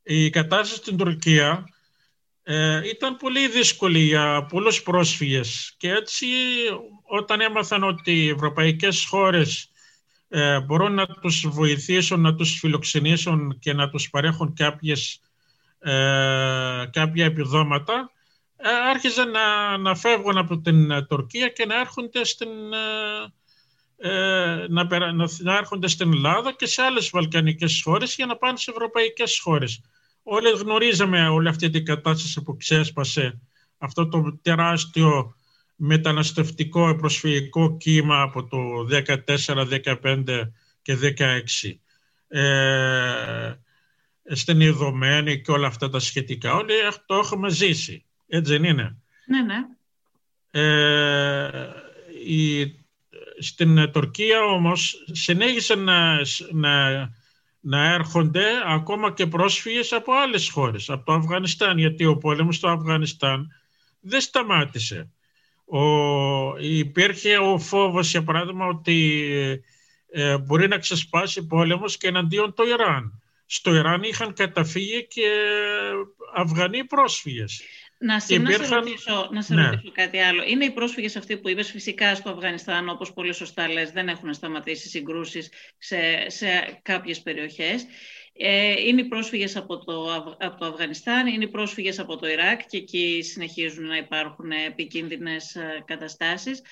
Η 0.03 0.31
κατάσταση 0.31 0.81
στην 0.81 0.97
Τουρκία 0.97 1.65
ε, 2.43 2.89
ήταν 2.89 3.17
πολύ 3.17 3.49
δύσκολη 3.49 3.99
για 3.99 4.47
πολλούς 4.49 4.83
πρόσφυγες 4.83 5.75
και 5.77 5.91
έτσι 5.91 6.27
όταν 7.03 7.41
έμαθαν 7.41 7.83
ότι 7.83 8.13
οι 8.13 8.29
ευρωπαϊκές 8.29 9.05
χώρες 9.05 9.71
ε, 10.29 10.61
μπορούν 10.61 10.95
να 10.95 11.07
τους 11.07 11.47
βοηθήσουν, 11.49 12.21
να 12.21 12.35
τους 12.35 12.59
φιλοξενήσουν 12.59 13.59
και 13.59 13.73
να 13.73 13.91
τους 13.91 14.11
παρέχουν 14.11 14.55
κάποιες, 14.55 15.21
ε, 15.79 15.93
κάποια 16.93 17.25
επιδόματα 17.25 18.13
ε, 18.57 18.69
άρχιζαν 18.91 19.31
να, 19.31 19.77
να 19.77 19.95
φεύγουν 19.95 20.39
από 20.39 20.59
την 20.59 21.07
Τουρκία 21.07 21.49
και 21.49 21.67
να 21.67 21.81
έρχονται 21.81 22.25
στην, 22.25 22.49
ε, 24.01 24.67
να, 24.69 24.87
να 25.43 25.57
έρχονται 25.57 25.89
στην 25.89 26.13
Ελλάδα 26.13 26.53
και 26.53 26.67
σε 26.67 26.83
άλλες 26.83 27.11
βαλκανικές 27.11 27.83
χώρες 27.85 28.15
για 28.15 28.27
να 28.27 28.37
πάνε 28.37 28.57
σε 28.57 28.71
ευρωπαϊκές 28.71 29.39
χώρες. 29.39 29.81
Όλοι 30.23 30.51
γνωρίζαμε 30.51 31.29
όλη 31.29 31.49
αυτή 31.49 31.71
την 31.71 31.85
κατάσταση 31.85 32.43
που 32.43 32.57
ξέσπασε 32.57 33.41
αυτό 33.79 34.09
το 34.09 34.39
τεράστιο 34.43 35.35
μεταναστευτικό 35.77 36.97
προσφυγικό 36.97 37.77
κύμα 37.77 38.21
από 38.23 38.45
το 38.45 38.59
14, 39.27 39.81
15 40.03 40.25
και 40.83 41.15
16 41.19 41.73
ε, 42.29 43.55
στην 44.25 44.61
Ιδωμένη 44.61 45.41
και 45.41 45.51
όλα 45.51 45.67
αυτά 45.67 45.89
τα 45.89 45.99
σχετικά. 45.99 46.55
Όλοι 46.55 46.73
το 47.07 47.15
έχουμε 47.15 47.51
ζήσει. 47.51 48.05
Έτσι 48.27 48.53
δεν 48.53 48.65
είναι; 48.65 48.97
Ναι, 49.27 49.43
ναι. 49.43 49.57
Ε, 50.51 51.69
η, 52.27 52.63
στην 53.41 53.91
Τουρκία 53.93 54.45
όμως 54.45 55.05
συνέχισε 55.13 55.75
να, 55.75 56.21
να 56.53 57.09
να 57.61 57.93
έρχονται 57.93 58.45
ακόμα 58.67 59.13
και 59.13 59.27
πρόσφυγες 59.27 59.93
από 59.93 60.13
άλλες 60.13 60.51
χώρες, 60.51 60.91
από 60.91 61.05
το 61.05 61.13
Αφγανιστάν, 61.13 61.79
γιατί 61.79 62.05
ο 62.05 62.17
πόλεμος 62.17 62.57
στο 62.57 62.69
Αφγανιστάν 62.69 63.49
δεν 64.01 64.21
σταμάτησε. 64.21 65.11
Ο, 65.65 65.83
υπήρχε 66.59 67.39
ο 67.39 67.59
φόβος, 67.59 68.11
για 68.11 68.23
παράδειγμα, 68.23 68.67
ότι 68.67 69.29
ε, 70.11 70.39
μπορεί 70.39 70.69
να 70.69 70.79
ξεσπάσει 70.79 71.47
πόλεμος 71.47 71.97
και 71.97 72.09
εναντίον 72.09 72.55
το 72.55 72.63
Ιράν. 72.63 73.23
Στο 73.47 73.75
Ιράν 73.75 74.03
είχαν 74.03 74.33
καταφύγει 74.33 75.07
και 75.07 75.31
Αφγανοί 76.35 76.85
πρόσφυγες. 76.85 77.63
Να, 78.01 78.21
σε, 78.21 78.35
υπήρχαν... 78.35 78.61
να 78.61 78.67
σε, 78.67 78.75
ρωτήσω, 78.75 79.29
να 79.33 79.43
σε 79.43 79.55
ναι. 79.55 79.63
ρωτήσω 79.63 79.93
κάτι 79.93 80.19
άλλο. 80.19 80.43
Είναι 80.47 80.65
οι 80.65 80.71
πρόσφυγες 80.71 81.17
αυτοί 81.17 81.39
που 81.39 81.49
είπες 81.49 81.71
φυσικά 81.71 82.15
στο 82.15 82.31
Αφγανιστάν, 82.31 82.89
όπως 82.89 83.13
πολύ 83.13 83.33
σωστά 83.33 83.69
λες, 83.69 83.91
δεν 83.91 84.09
έχουν 84.09 84.35
σταματήσει 84.35 84.89
συγκρούσεις 84.89 85.53
σε, 85.79 86.31
σε 86.31 86.81
κάποιες 86.83 87.23
περιοχές. 87.23 87.87
Ε, 88.33 88.81
είναι 88.87 89.01
οι 89.01 89.05
πρόσφυγες 89.05 89.57
από 89.57 89.85
το, 89.85 90.15
από 90.39 90.59
το 90.59 90.67
Αφγανιστάν, 90.67 91.27
είναι 91.27 91.45
οι 91.45 91.49
πρόσφυγες 91.49 91.99
από 91.99 92.17
το 92.17 92.29
Ιράκ 92.29 92.67
και 92.67 92.77
εκεί 92.77 93.23
συνεχίζουν 93.23 93.87
να 93.87 93.97
υπάρχουν 93.97 94.51
επικίνδυνες 94.51 95.55
ε, 95.55 95.83
καταστάσεις. 95.87 96.63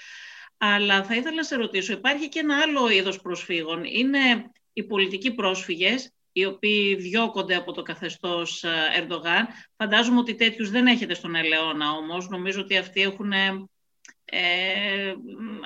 Αλλά 0.59 1.05
θα 1.05 1.15
ήθελα 1.15 1.35
να 1.35 1.43
σε 1.43 1.57
ρωτήσω, 1.57 1.93
υπάρχει 1.93 2.29
και 2.29 2.39
ένα 2.39 2.61
άλλο 2.61 2.89
είδος 2.89 3.21
προσφύγων. 3.21 3.85
Είναι 3.85 4.51
οι 4.73 4.85
πολιτικοί 4.85 5.35
πρόσφυγες, 5.35 6.16
οι 6.37 6.45
οποίοι 6.45 6.95
διώκονται 6.95 7.55
από 7.55 7.73
το 7.73 7.83
καθεστώς 7.83 8.65
ε, 8.65 8.69
Ερντογάν. 8.99 9.47
Φαντάζομαι 9.77 10.19
ότι 10.19 10.35
τέτοιους 10.35 10.71
δεν 10.71 10.87
έχετε 10.87 11.15
στον 11.15 11.35
Ελαιώνα 11.35 11.91
όμως. 11.91 12.29
Νομίζω 12.29 12.61
ότι 12.61 12.77
αυτοί 12.77 13.03
έχουν 13.03 13.33
ε, 13.33 13.55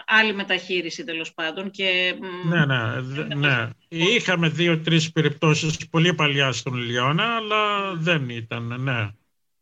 άλλη 0.06 0.34
μεταχείριση 0.34 1.04
τέλος 1.04 1.34
πάντων. 1.34 1.70
Και, 1.70 2.14
ναι, 2.44 2.64
ναι, 2.66 3.34
ναι. 3.34 3.68
Είχαμε 3.88 4.48
δύο-τρεις 4.48 5.12
περιπτώσεις 5.12 5.88
πολύ 5.90 6.14
παλιά 6.14 6.52
στον 6.52 6.78
Ελαιώνα, 6.78 7.36
αλλά 7.36 7.94
δεν 7.94 8.28
ήταν, 8.28 8.82
ναι. 8.82 9.08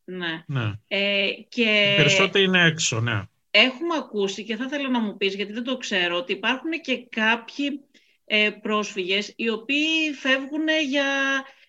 Ναι. 0.05 0.43
ναι. 0.47 0.73
Ε, 0.89 1.29
και... 1.49 1.95
Περισσότερο 1.97 2.45
είναι 2.45 2.65
έξω, 2.65 3.01
ναι. 3.01 3.23
Έχουμε 3.51 3.95
ακούσει 3.97 4.45
και 4.45 4.57
θα 4.57 4.65
ήθελα 4.65 4.89
να 4.89 5.01
μου 5.01 5.17
πεις, 5.17 5.35
γιατί 5.35 5.53
δεν 5.53 5.65
το 5.65 5.77
ξέρω, 5.77 6.17
ότι 6.17 6.33
υπάρχουν 6.33 6.71
και 6.71 7.07
κάποιοι 7.09 7.81
ε, 8.31 8.51
πρόσφυγες 8.51 9.33
οι 9.37 9.49
οποίοι 9.49 10.13
φεύγουν 10.19 10.69
για, 10.89 11.05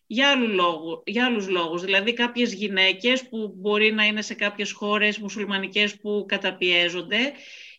για, 0.06 0.30
άλλου 0.30 0.48
λόγου, 0.48 1.04
για 1.06 1.26
άλλους 1.26 1.48
λόγους. 1.48 1.84
Δηλαδή 1.84 2.14
κάποιες 2.14 2.54
γυναίκες 2.54 3.28
που 3.30 3.54
μπορεί 3.56 3.94
να 3.94 4.06
είναι 4.06 4.22
σε 4.22 4.34
κάποιες 4.34 4.72
χώρες 4.72 5.18
μουσουλμανικές 5.18 6.00
που 6.00 6.26
καταπιέζονται 6.28 7.34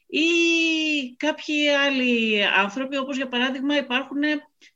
ή 0.07 0.29
κάποιοι 1.17 1.69
άλλοι 1.69 2.45
άνθρωποι, 2.47 2.97
όπως 2.97 3.17
για 3.17 3.29
παράδειγμα 3.29 3.77
υπάρχουν 3.77 4.23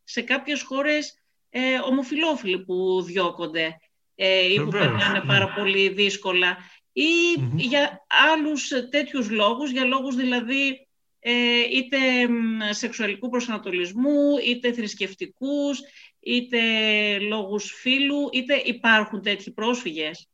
σε 0.04 0.20
κάποιες 0.20 0.62
χώρες 0.62 1.18
ε, 1.50 1.60
ομοφιλόφιλοι 1.88 2.64
που 2.64 3.02
διώκονται 3.02 3.78
ε, 4.14 4.52
ή 4.52 4.60
που 4.60 4.70
περνάνε 4.70 5.22
πάρα 5.26 5.48
πολύ 5.48 5.88
δύσκολα 5.88 6.56
ή 6.92 7.10
για 7.56 8.06
άλλους 8.32 8.68
τέτοιους 8.90 9.30
λόγους, 9.30 9.70
για 9.70 9.84
λόγους 9.84 10.16
δηλαδή 10.16 10.68
ε, 10.68 10.83
είτε 11.70 11.98
σεξουαλικού 12.70 13.28
προσανατολισμού, 13.28 14.38
είτε 14.46 14.72
θρησκευτικούς, 14.72 15.78
είτε 16.20 16.58
λόγους 17.18 17.72
φίλου, 17.72 18.28
είτε 18.32 18.54
υπάρχουν 18.54 19.22
τέτοιοι 19.22 19.50
πρόσφυγες. 19.50 20.28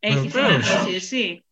Έχεις 0.00 0.32
συναντήσει 0.32 0.94
εσύ; 0.94 1.42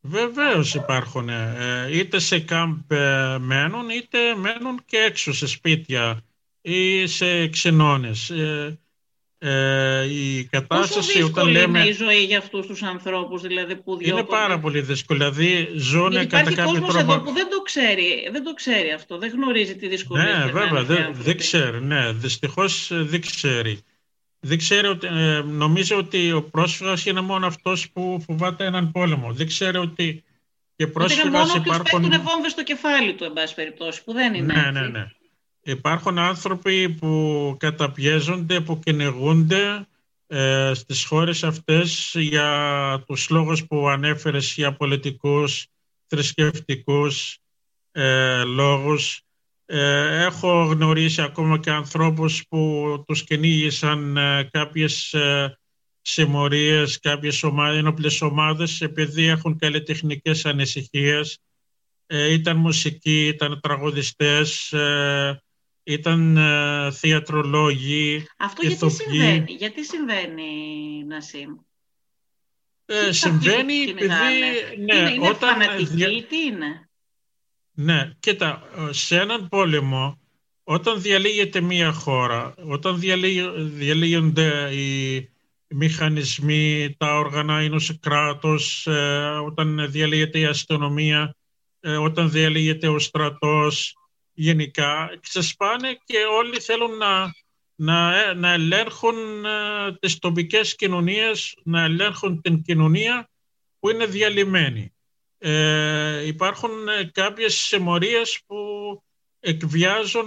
Βεβαίως 0.00 0.74
υπάρχουν. 0.74 1.28
Ε, 1.28 1.88
είτε 1.92 2.18
σε 2.18 2.40
κάμπ 2.40 2.92
ε, 2.92 3.38
μένουν, 3.40 3.88
είτε 3.90 4.34
μένουν 4.34 4.82
και 4.84 4.96
έξω 4.96 5.32
σε 5.32 5.46
σπίτια 5.46 6.24
ή 6.60 7.06
σε 7.06 7.48
ξενώνες. 7.48 8.32
Ε, 9.40 10.04
η 10.10 10.44
κατάσταση 10.44 11.12
Πόσο 11.12 11.26
όταν 11.26 11.48
λέμε... 11.48 11.78
είναι 11.78 11.88
η 11.88 11.92
ζωή 11.92 12.24
για 12.24 12.38
αυτούς 12.38 12.66
τους 12.66 12.82
ανθρώπους 12.82 13.42
δηλαδή 13.42 13.76
που 13.76 13.96
διώκονται; 13.96 14.20
Είναι 14.20 14.28
πάρα 14.28 14.58
πολύ 14.58 14.80
δύσκολη. 14.80 15.18
Δηλαδή 15.18 15.68
ζουν 15.76 16.10
Γιατί 16.10 16.26
κατά 16.26 16.54
κάποιο 16.54 16.64
κόσμος 16.64 16.94
τρόπο... 16.94 17.12
εδώ 17.12 17.22
που 17.22 17.32
δεν 17.32 17.48
το 17.50 17.60
ξέρει, 17.62 18.28
δεν 18.32 18.44
το 18.44 18.54
ξέρει 18.54 18.90
αυτό, 18.90 19.18
δεν 19.18 19.30
γνωρίζει 19.30 19.76
τη 19.76 19.88
δυσκολία. 19.88 20.24
Ναι, 20.24 20.52
βέβαια, 20.52 20.82
δεν, 20.82 21.10
δεν 21.12 21.36
ξέρει, 21.36 21.84
ναι, 21.84 22.12
δυστυχώς 22.12 22.90
ε, 22.90 23.02
δεν 23.02 23.20
ξέρει. 23.20 23.80
Δεν 24.40 24.58
ξέρει 24.58 24.86
ότι, 24.86 25.06
ε, 25.06 25.42
νομίζω 25.42 25.96
ότι 25.96 26.32
ο 26.32 26.42
πρόσφυγας 26.42 27.06
είναι 27.06 27.20
μόνο 27.20 27.46
αυτός 27.46 27.90
που 27.90 28.24
φοβάται 28.26 28.64
έναν 28.64 28.90
πόλεμο. 28.92 29.32
Δεν 29.32 29.46
ξέρει 29.46 29.78
ότι 29.78 30.24
και 30.76 30.86
πρόσφυγας 30.86 31.24
ότι 31.24 31.36
είναι 31.36 31.38
μόνο 31.38 31.62
υπάρχουν... 31.64 32.04
Ότι 32.04 32.18
βόμβες 32.18 32.52
στο 32.52 32.62
κεφάλι 32.62 33.14
του, 33.14 33.24
εν 33.24 33.32
πάση 33.32 33.54
περιπτώσει, 33.54 34.04
που 34.04 34.12
δεν 34.12 34.34
είναι 34.34 34.52
ναι, 34.52 34.60
έτσι. 34.60 34.72
Ναι, 34.72 34.88
ναι. 34.88 35.10
Υπάρχουν 35.68 36.18
άνθρωποι 36.18 36.88
που 36.88 37.54
καταπιέζονται, 37.58 38.60
που 38.60 38.78
κυνηγούνται 38.78 39.86
ε, 40.26 40.72
στις 40.74 41.04
χώρες 41.04 41.44
αυτές 41.44 42.14
για 42.18 43.04
τους 43.06 43.28
λόγους 43.28 43.66
που 43.66 43.88
ανέφερες 43.88 44.52
για 44.52 44.76
πολιτικούς, 44.76 45.66
θρησκευτικούς, 46.06 47.38
ε, 47.92 48.42
λόγους. 48.42 49.22
Ε, 49.66 50.24
έχω 50.24 50.64
γνωρίσει 50.64 51.22
ακόμα 51.22 51.58
και 51.58 51.70
ανθρώπους 51.70 52.44
που 52.48 53.04
τους 53.06 53.24
κυνήγησαν 53.24 54.16
ε, 54.16 54.48
κάποιες 54.52 55.12
ε, 55.12 55.58
συμμορίες, 56.00 57.00
κάποιες 57.00 57.42
ομάδες, 57.42 57.78
ενόπλες 57.78 58.22
ομάδες 58.22 58.80
επειδή 58.80 59.26
έχουν 59.26 59.58
καλλιτεχνικές 59.58 60.46
ανησυχίες. 60.46 61.38
Ε, 62.06 62.32
ήταν 62.32 62.56
μουσικοί, 62.56 63.26
ήταν 63.26 63.60
τραγουδιστές, 63.60 64.72
ε, 64.72 65.42
ήταν 65.88 66.36
ε, 66.36 66.90
θεατρολόγοι, 66.90 68.26
Αυτό 68.36 68.66
γιατί 68.66 68.90
συμβαίνει, 68.90 69.52
γιατί 69.52 69.84
συμβαίνει, 69.84 70.52
Νασίμ; 71.06 71.54
Ε, 72.86 73.12
συμβαίνει 73.12 73.74
επειδή... 73.74 74.06
Ναι, 74.06 74.94
είναι, 74.94 75.10
είναι 75.10 75.28
όταν, 75.28 75.60
φανατική, 75.60 76.26
τι 76.28 76.36
είναι; 76.44 76.88
Ναι, 77.72 78.10
κοίτα, 78.20 78.62
σε 78.90 79.20
έναν 79.20 79.48
πόλεμο, 79.48 80.20
όταν 80.62 81.02
διαλύεται 81.02 81.60
μία 81.60 81.92
χώρα, 81.92 82.54
όταν 82.68 83.00
διαλύονται 83.56 84.74
οι 84.74 85.28
μηχανισμοί, 85.68 86.94
τα 86.98 87.18
όργανα 87.18 87.58
ενός 87.58 87.98
κράτος, 88.00 88.86
ε, 88.86 89.40
όταν 89.46 89.90
διαλύεται 89.90 90.38
η 90.38 90.44
αστυνομία, 90.44 91.34
ε, 91.80 91.96
όταν 91.96 92.30
διαλύεται 92.30 92.88
ο 92.88 92.98
στρατός, 92.98 93.97
γενικά, 94.40 95.18
ξεσπάνε 95.20 95.98
και 96.04 96.18
όλοι 96.38 96.60
θέλουν 96.60 96.96
να, 96.96 97.32
να, 97.74 98.18
ε, 98.18 98.34
να 98.34 98.52
ελέγχουν 98.52 99.16
τις 100.00 100.18
τοπικές 100.18 100.74
κοινωνίες, 100.74 101.58
να 101.64 101.82
ελέγχουν 101.82 102.40
την 102.40 102.62
κοινωνία 102.62 103.30
που 103.78 103.90
είναι 103.90 104.06
διαλυμένη. 104.06 104.92
Ε, 105.38 106.26
υπάρχουν 106.26 106.70
κάποιες 107.12 107.54
συμμορίες 107.54 108.40
που 108.46 108.56
εκβιάζουν 109.40 110.26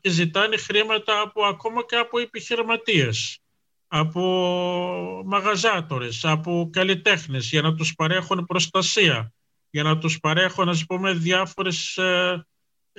και 0.00 0.10
ζητάνε 0.10 0.56
χρήματα 0.56 1.20
από 1.20 1.44
ακόμα 1.44 1.84
και 1.84 1.96
από 1.96 2.18
επιχειρηματίες 2.18 3.40
από 3.88 5.22
μαγαζάτορες, 5.26 6.24
από 6.24 6.68
καλλιτέχνες 6.72 7.48
για 7.48 7.62
να 7.62 7.74
τους 7.74 7.94
παρέχουν 7.94 8.44
προστασία, 8.44 9.32
για 9.70 9.82
να 9.82 9.98
τους 9.98 10.18
παρέχουν 10.20 10.68
ας 10.68 10.86
πούμε 10.86 11.12
διάφορες 11.12 11.96
ε, 11.96 12.02
ε, 12.02 12.42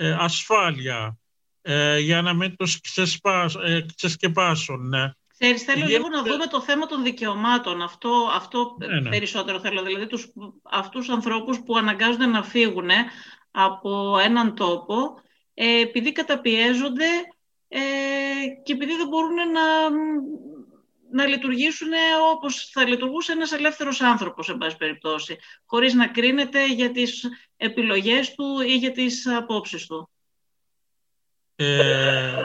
ασφάλεια, 0.08 1.18
ε, 1.62 2.00
για 2.00 2.22
να 2.22 2.34
μην 2.34 2.56
τους 2.56 2.80
ξεσκεπάσουν. 3.96 4.94
Ξέρεις, 5.28 5.64
θέλω 5.64 5.86
λίγο 5.86 6.10
να 6.10 6.24
δούμε 6.24 6.46
το 6.46 6.62
θέμα 6.62 6.86
των 6.86 7.04
δικαιωμάτων. 7.04 7.82
Αυτό, 7.82 8.10
αυτό 8.36 8.76
ναι, 8.80 9.00
ναι. 9.00 9.10
περισσότερο 9.10 9.60
θέλω. 9.60 9.84
Δηλαδή 9.84 10.08
τους, 10.08 10.28
αυτούς 10.64 11.06
τους 11.06 11.16
ανθρώπους 11.16 11.60
που 11.66 11.78
αναγκάζονται 11.78 12.26
να 12.26 12.44
φύγουν 12.44 12.90
από 13.52 14.18
έναν 14.24 14.56
τόπο 14.56 15.22
επειδή 15.54 16.12
καταπιέζονται 16.12 17.08
και 18.64 18.74
επειδή 18.74 18.96
δεν 18.96 19.08
μπορούν 19.08 19.36
να, 19.36 19.90
να 21.12 21.26
λειτουργήσουν 21.26 21.88
όπως 22.34 22.70
θα 22.72 22.88
λειτουργούσε 22.88 23.32
ένας 23.32 23.52
ελεύθερος 23.52 24.02
άνθρωπος, 24.02 24.50
εν 24.50 24.58
πάση 24.58 24.78
περιπτώσει, 24.78 25.38
χωρίς 25.66 25.94
να 25.94 26.08
κρίνεται 26.08 26.74
για 26.74 26.92
τις 26.92 27.26
επιλογές 27.58 28.34
του 28.36 28.60
ή 28.68 28.76
για 28.76 28.92
τις 28.92 29.28
απόψεις 29.28 29.86
του. 29.86 30.10
Ε, 31.56 32.44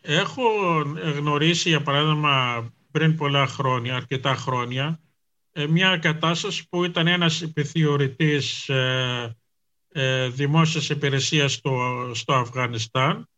έχω 0.00 0.42
γνωρίσει, 0.94 1.68
για 1.68 1.82
παράδειγμα, 1.82 2.66
πριν 2.90 3.16
πολλά 3.16 3.46
χρόνια, 3.46 3.96
αρκετά 3.96 4.34
χρόνια, 4.34 5.00
ε, 5.52 5.66
μια 5.66 5.96
κατάσταση 5.96 6.68
που 6.68 6.84
ήταν 6.84 7.06
ένας 7.06 7.42
επιθεωρητής 7.42 8.68
ε, 8.68 9.36
ε, 9.92 10.28
δημόσιας 10.28 10.88
υπηρεσίας 10.88 11.52
στο, 11.52 12.10
στο 12.14 12.32
Αφγανιστάν 12.32 13.18
ε, 13.18 13.31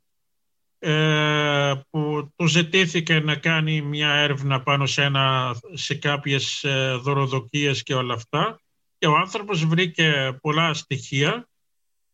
που 1.90 2.33
του 2.37 2.47
ζητήθηκε 2.47 3.20
να 3.20 3.37
κάνει 3.37 3.81
μια 3.81 4.12
έρευνα 4.12 4.62
πάνω 4.62 4.87
σε, 4.87 5.03
ένα, 5.03 5.57
σε 5.73 5.94
κάποιες 5.94 6.64
ε, 6.64 6.94
δωροδοκίες 6.94 7.83
και 7.83 7.94
όλα 7.94 8.14
αυτά. 8.14 8.61
Και 8.99 9.07
ο 9.07 9.16
άνθρωπος 9.16 9.64
βρήκε 9.64 10.38
πολλά 10.40 10.75
στοιχεία 10.75 11.49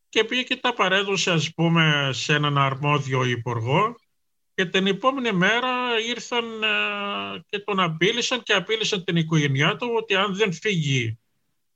και 0.09 0.25
πήγε 0.25 0.43
και 0.43 0.57
τα 0.57 0.75
παρέδωσε 0.75 1.31
ας 1.31 1.55
πούμε 1.55 2.11
σε 2.13 2.35
έναν 2.35 2.59
αρμόδιο 2.59 3.25
υπουργό. 3.25 3.95
Και 4.55 4.65
την 4.65 4.87
επόμενη 4.87 5.33
μέρα 5.33 6.01
ήρθαν 6.09 6.63
ε, 6.63 6.69
και 7.49 7.59
τον 7.59 7.81
απείλησαν 7.81 8.43
και 8.43 8.53
απείλησαν 8.53 9.05
την 9.05 9.17
οικογένειά 9.17 9.77
του 9.77 9.91
ότι 9.97 10.15
αν 10.15 10.35
δεν 10.35 10.53
φύγει 10.53 11.19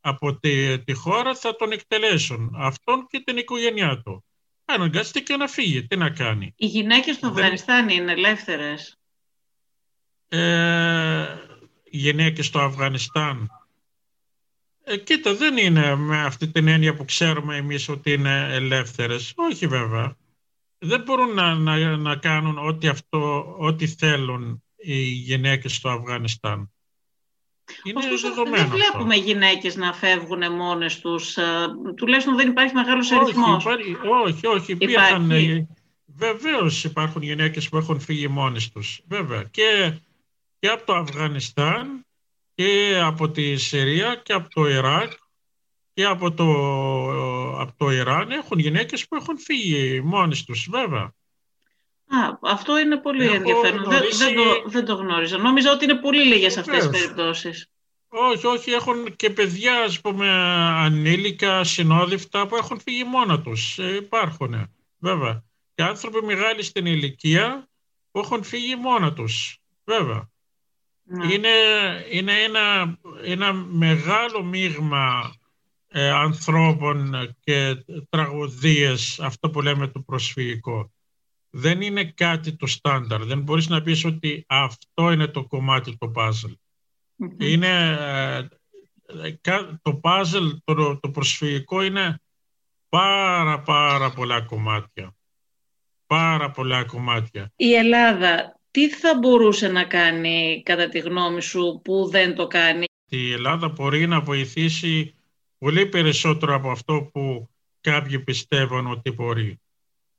από 0.00 0.38
τη, 0.38 0.84
τη 0.84 0.92
χώρα 0.92 1.34
θα 1.34 1.56
τον 1.56 1.72
εκτελέσουν. 1.72 2.54
Αυτόν 2.58 3.06
και 3.08 3.22
την 3.24 3.36
οικογένειά 3.36 4.02
του 4.04 4.24
αναγκάστηκε 4.64 5.36
να 5.36 5.48
φύγει. 5.48 5.86
Τι 5.86 5.96
να 5.96 6.10
κάνει; 6.10 6.54
Οι 6.56 6.66
γυναίκες 6.66 7.14
στο 7.14 7.26
Αφγανιστάν 7.26 7.88
είναι 7.88 8.12
ελεύθερες. 8.12 8.98
Ε, 10.28 11.26
οι 11.84 11.98
γυναίκες 11.98 12.46
στο 12.46 12.60
Αφγανιστάν. 12.60 13.48
Ε, 14.84 14.96
κοίτα, 14.96 15.34
δεν 15.34 15.56
είναι 15.56 15.94
με 15.94 16.24
αυτή 16.24 16.48
την 16.48 16.68
έννοια 16.68 16.94
που 16.94 17.04
ξέρουμε 17.04 17.56
εμείς 17.56 17.88
ότι 17.88 18.12
είναι 18.12 18.48
ελεύθερες. 18.50 19.32
Όχι 19.36 19.66
βέβαια. 19.66 20.16
Δεν 20.78 21.02
μπορούν 21.02 21.34
να, 21.34 21.54
να, 21.54 21.96
να 21.96 22.16
κάνουν 22.16 22.58
ό,τι, 22.58 22.88
αυτό, 22.88 23.54
ό,τι 23.58 23.86
θέλουν 23.86 24.62
οι 24.76 25.02
γυναίκες 25.02 25.74
στο 25.74 25.88
Αφγανιστάν. 25.88 26.73
Είναι 27.82 27.98
Ωστόσο, 27.98 28.34
δεν 28.34 28.66
βλέπουμε 28.66 29.14
αυτό. 29.14 29.26
γυναίκες 29.26 29.76
να 29.76 29.92
φεύγουν 29.92 30.52
μόνες 30.52 31.00
τους. 31.00 31.36
Ε, 31.36 31.66
τουλάχιστον 31.96 32.36
δεν 32.36 32.48
υπάρχει 32.48 32.74
μεγάλος 32.74 33.10
αριθμός. 33.10 33.64
Όχι, 33.64 33.96
όχι, 34.24 34.46
όχι. 34.46 34.76
Υπάρχει. 34.78 35.68
Βεβαίως 36.16 36.84
υπάρχουν 36.84 37.22
γυναίκες 37.22 37.68
που 37.68 37.76
έχουν 37.76 38.00
φύγει 38.00 38.28
μόνες 38.28 38.70
τους. 38.70 39.00
Βέβαια. 39.08 39.42
Και, 39.42 39.98
και 40.58 40.68
από 40.68 40.86
το 40.86 40.94
Αφγανιστάν 40.94 42.06
και 42.54 43.00
από 43.02 43.30
τη 43.30 43.56
Συρία 43.56 44.14
και 44.14 44.32
από 44.32 44.48
το 44.48 44.68
Ιράκ 44.68 45.12
και 45.94 46.04
από 46.04 46.32
το, 46.32 46.50
από 47.60 47.72
το 47.76 47.90
Ιράν 47.90 48.30
έχουν 48.30 48.58
γυναίκες 48.58 49.08
που 49.08 49.16
έχουν 49.16 49.38
φύγει 49.38 50.00
μόνες 50.00 50.44
τους, 50.44 50.68
βέβαια. 50.70 51.14
Α, 52.14 52.38
αυτό 52.42 52.78
είναι 52.78 52.96
πολύ 52.96 53.24
Έχω 53.24 53.34
ενδιαφέρον. 53.34 53.82
Γνωρίσει... 53.82 54.24
Δεν, 54.24 54.34
δεν, 54.34 54.44
το, 54.44 54.68
δεν 54.68 54.84
το 54.84 54.94
γνώριζα. 54.94 55.38
Νόμιζα 55.38 55.72
ότι 55.72 55.84
είναι 55.84 55.94
πολύ 55.94 56.24
λίγες 56.24 56.56
αυτές 56.56 56.88
τις 56.88 57.00
περιπτώσεις. 57.00 57.68
Όχι, 58.08 58.46
όχι, 58.46 58.70
έχουν 58.70 59.16
και 59.16 59.30
παιδιά, 59.30 59.82
ας 59.82 60.00
πούμε, 60.00 60.28
ανήλικα, 60.84 61.64
συνόδευτα 61.64 62.46
που 62.46 62.56
έχουν 62.56 62.80
φύγει 62.80 63.04
μόνα 63.04 63.40
τους. 63.40 63.78
Ε, 63.78 63.94
υπάρχουν, 63.94 64.70
βέβαια. 64.98 65.44
Και 65.74 65.82
άνθρωποι 65.82 66.24
μεγάλοι 66.24 66.62
στην 66.62 66.86
ηλικία 66.86 67.68
που 68.10 68.18
έχουν 68.18 68.42
φύγει 68.42 68.76
μόνα 68.76 69.12
τους, 69.12 69.58
βέβαια. 69.84 70.30
Ναι. 71.02 71.32
Είναι, 71.32 71.48
είναι 72.10 72.32
ένα, 72.32 72.98
ένα 73.22 73.52
μεγάλο 73.52 74.42
μείγμα 74.42 75.34
ε, 75.88 76.10
ανθρώπων 76.10 77.34
και 77.40 77.84
τραγωδίες, 78.08 79.20
αυτό 79.20 79.50
που 79.50 79.62
λέμε 79.62 79.88
το 79.88 80.00
προσφυγικό 80.00 80.93
δεν 81.56 81.80
είναι 81.80 82.04
κάτι 82.04 82.56
το 82.56 82.66
στάνταρ. 82.66 83.24
Δεν 83.24 83.40
μπορείς 83.40 83.68
να 83.68 83.82
πεις 83.82 84.04
ότι 84.04 84.44
αυτό 84.48 85.10
είναι 85.10 85.26
το 85.26 85.44
κομμάτι 85.44 85.96
το 85.98 86.12
puzzle. 86.14 86.54
Είναι 87.38 87.96
ε, 87.98 89.32
το 89.82 90.00
puzzle, 90.02 90.56
το, 90.64 90.98
το 91.00 91.10
προσφυγικό 91.10 91.82
είναι 91.82 92.20
πάρα 92.88 93.60
πάρα 93.60 94.12
πολλά 94.12 94.40
κομμάτια. 94.40 95.16
Πάρα 96.06 96.50
πολλά 96.50 96.84
κομμάτια. 96.84 97.52
Η 97.56 97.74
Ελλάδα 97.74 98.60
τι 98.70 98.90
θα 98.90 99.18
μπορούσε 99.18 99.68
να 99.68 99.84
κάνει 99.84 100.62
κατά 100.64 100.88
τη 100.88 100.98
γνώμη 100.98 101.42
σου 101.42 101.80
που 101.84 102.08
δεν 102.10 102.34
το 102.34 102.46
κάνει; 102.46 102.84
Η 103.08 103.32
Ελλάδα 103.32 103.68
μπορεί 103.68 104.06
να 104.06 104.20
βοηθήσει 104.20 105.14
πολύ 105.58 105.86
περισσότερο 105.86 106.54
από 106.54 106.70
αυτό 106.70 107.10
που 107.12 107.48
κάποιοι 107.80 108.18
πιστεύουν 108.18 108.86
ότι 108.86 109.10
μπορεί. 109.10 109.58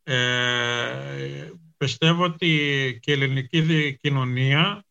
Ε, 0.07 1.51
πιστεύω 1.77 2.23
ότι 2.23 2.99
και 3.01 3.11
η 3.11 3.13
ελληνική 3.13 3.97
κοινωνία 4.01 4.85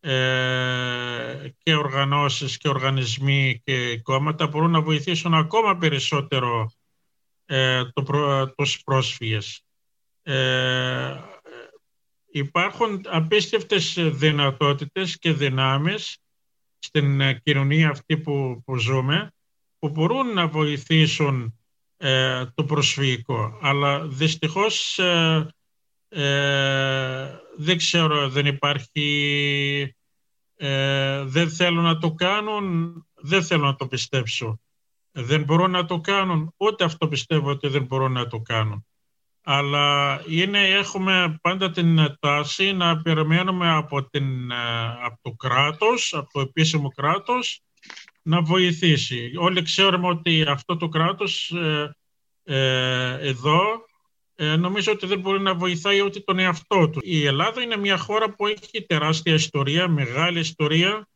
ε, 0.00 1.48
και 1.58 1.74
οργανώσεις 1.74 2.56
και 2.56 2.68
οργανισμοί 2.68 3.60
και 3.64 4.00
κόμματα 4.02 4.46
μπορούν 4.46 4.70
να 4.70 4.80
βοηθήσουν 4.80 5.34
ακόμα 5.34 5.76
περισσότερο 5.76 6.70
ε, 7.46 7.84
το, 7.84 8.52
τους 8.56 8.82
πρόσφυγες. 8.82 9.64
Ε, 10.22 11.20
υπάρχουν 12.26 13.00
απίστευτες 13.06 13.94
δυνατότητες 13.98 15.18
και 15.18 15.32
δυνάμεις 15.32 16.18
στην 16.78 17.40
κοινωνία 17.42 17.90
αυτή 17.90 18.16
που, 18.18 18.62
που 18.64 18.76
ζούμε 18.76 19.30
που 19.78 19.88
μπορούν 19.88 20.34
να 20.34 20.48
βοηθήσουν 20.48 21.58
ε, 21.96 22.44
το 22.54 22.64
προσφυγικό. 22.64 23.58
Αλλά 23.62 24.06
δυστυχώς 24.06 24.98
ε, 24.98 25.48
ε, 26.08 27.38
δεν 27.56 27.76
ξέρω, 27.76 28.28
δεν 28.28 28.46
υπάρχει, 28.46 29.96
δεν 31.24 31.50
θέλω 31.50 31.80
να 31.80 31.98
το 31.98 32.12
κάνουν, 32.12 32.94
δεν 33.14 33.42
θέλω 33.42 33.64
να 33.64 33.74
το 33.74 33.86
πιστέψω. 33.86 34.60
δεν 35.12 35.42
μπορούν 35.42 35.70
να 35.70 35.84
το 35.84 36.00
κάνουν. 36.00 36.54
Ούτε 36.56 36.84
αυτό 36.84 37.08
πιστεύω 37.08 37.50
ότι 37.50 37.68
δεν 37.68 37.84
μπορούν 37.84 38.12
να 38.12 38.26
το 38.26 38.40
κάνουν. 38.40 38.86
Αλλά 39.42 40.22
είναι, 40.28 40.68
έχουμε 40.68 41.38
πάντα 41.42 41.70
την 41.70 42.16
τάση 42.20 42.72
να 42.72 43.02
περιμένουμε 43.02 43.70
από, 43.70 44.08
την, 44.08 44.52
από 45.04 45.18
το 45.22 45.30
κράτος, 45.30 46.14
από 46.14 46.32
το 46.32 46.40
επίσημο 46.40 46.88
κράτος, 46.88 47.65
να 48.26 48.42
βοηθήσει. 48.42 49.32
Όλοι 49.36 49.62
ξέρουμε 49.62 50.08
ότι 50.08 50.44
αυτό 50.48 50.76
το 50.76 50.88
κράτος 50.88 51.50
ε, 51.50 51.96
ε, 52.44 53.28
εδώ 53.28 53.60
ε, 54.34 54.56
νομίζω 54.56 54.92
ότι 54.92 55.06
δεν 55.06 55.20
μπορεί 55.20 55.40
να 55.40 55.54
βοηθάει 55.54 56.00
ούτε 56.00 56.20
τον 56.20 56.38
εαυτό 56.38 56.88
του. 56.90 57.00
Η 57.02 57.26
Ελλάδα 57.26 57.62
είναι 57.62 57.76
μια 57.76 57.96
χώρα 57.96 58.34
που 58.34 58.46
έχει 58.46 58.86
τεράστια 58.86 59.34
ιστορία, 59.34 59.88
μεγάλη 59.88 60.38
ιστορία, 60.38 61.08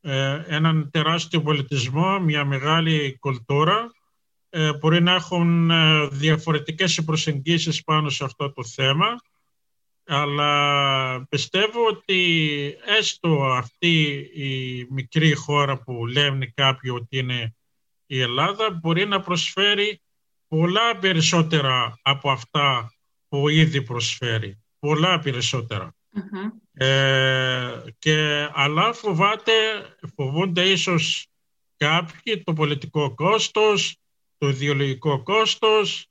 ε, 0.00 0.42
έναν 0.46 0.90
τεράστιο 0.90 1.42
πολιτισμό, 1.42 2.20
μια 2.20 2.44
μεγάλη 2.44 3.16
κουλτούρα. 3.20 3.90
Ε, 4.48 4.72
μπορεί 4.72 5.02
να 5.02 5.14
έχουν 5.14 5.70
ε, 5.70 6.06
διαφορετικές 6.06 7.02
προσεγγίσεις 7.04 7.82
πάνω 7.82 8.08
σε 8.08 8.24
αυτό 8.24 8.52
το 8.52 8.64
θέμα, 8.64 9.06
αλλά 10.06 11.26
πιστεύω 11.28 11.86
ότι 11.86 12.76
έστω 12.98 13.44
αυτή 13.44 14.12
η 14.34 14.86
μικρή 14.90 15.34
χώρα 15.34 15.82
που 15.82 16.06
λένε 16.06 16.52
κάποιοι 16.54 16.90
ότι 16.94 17.18
είναι 17.18 17.54
η 18.06 18.20
Ελλάδα 18.20 18.70
μπορεί 18.70 19.06
να 19.06 19.20
προσφέρει 19.20 20.00
πολλά 20.48 20.98
περισσότερα 20.98 21.98
από 22.02 22.30
αυτά 22.30 22.94
που 23.28 23.48
ήδη 23.48 23.82
προσφέρει. 23.82 24.62
Πολλά 24.78 25.18
ε, 26.72 27.82
και, 27.98 28.48
αλλά 28.52 28.92
φοβάται, 28.92 29.52
φοβούνται 30.14 30.62
ίσως 30.62 31.26
κάποιοι 31.76 32.42
το 32.42 32.52
πολιτικό 32.52 33.14
κόστος, 33.14 33.96
το 34.38 34.48
ιδεολογικό 34.48 35.22
κόστος 35.22 36.06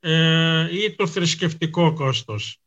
ε, 0.00 0.82
ή 0.84 0.94
το 0.94 1.06
θρησκευτικό 1.06 1.92
κόστος. 1.92 2.58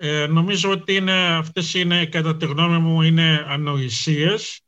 Ε, 0.00 0.26
νομίζω 0.26 0.70
ότι 0.70 0.94
είναι, 0.94 1.12
αυτές 1.12 1.74
είναι, 1.74 2.06
κατά 2.06 2.36
τη 2.36 2.46
γνώμη 2.46 2.78
μου, 2.78 3.02
είναι 3.02 3.44
ανοησίες 3.48 4.60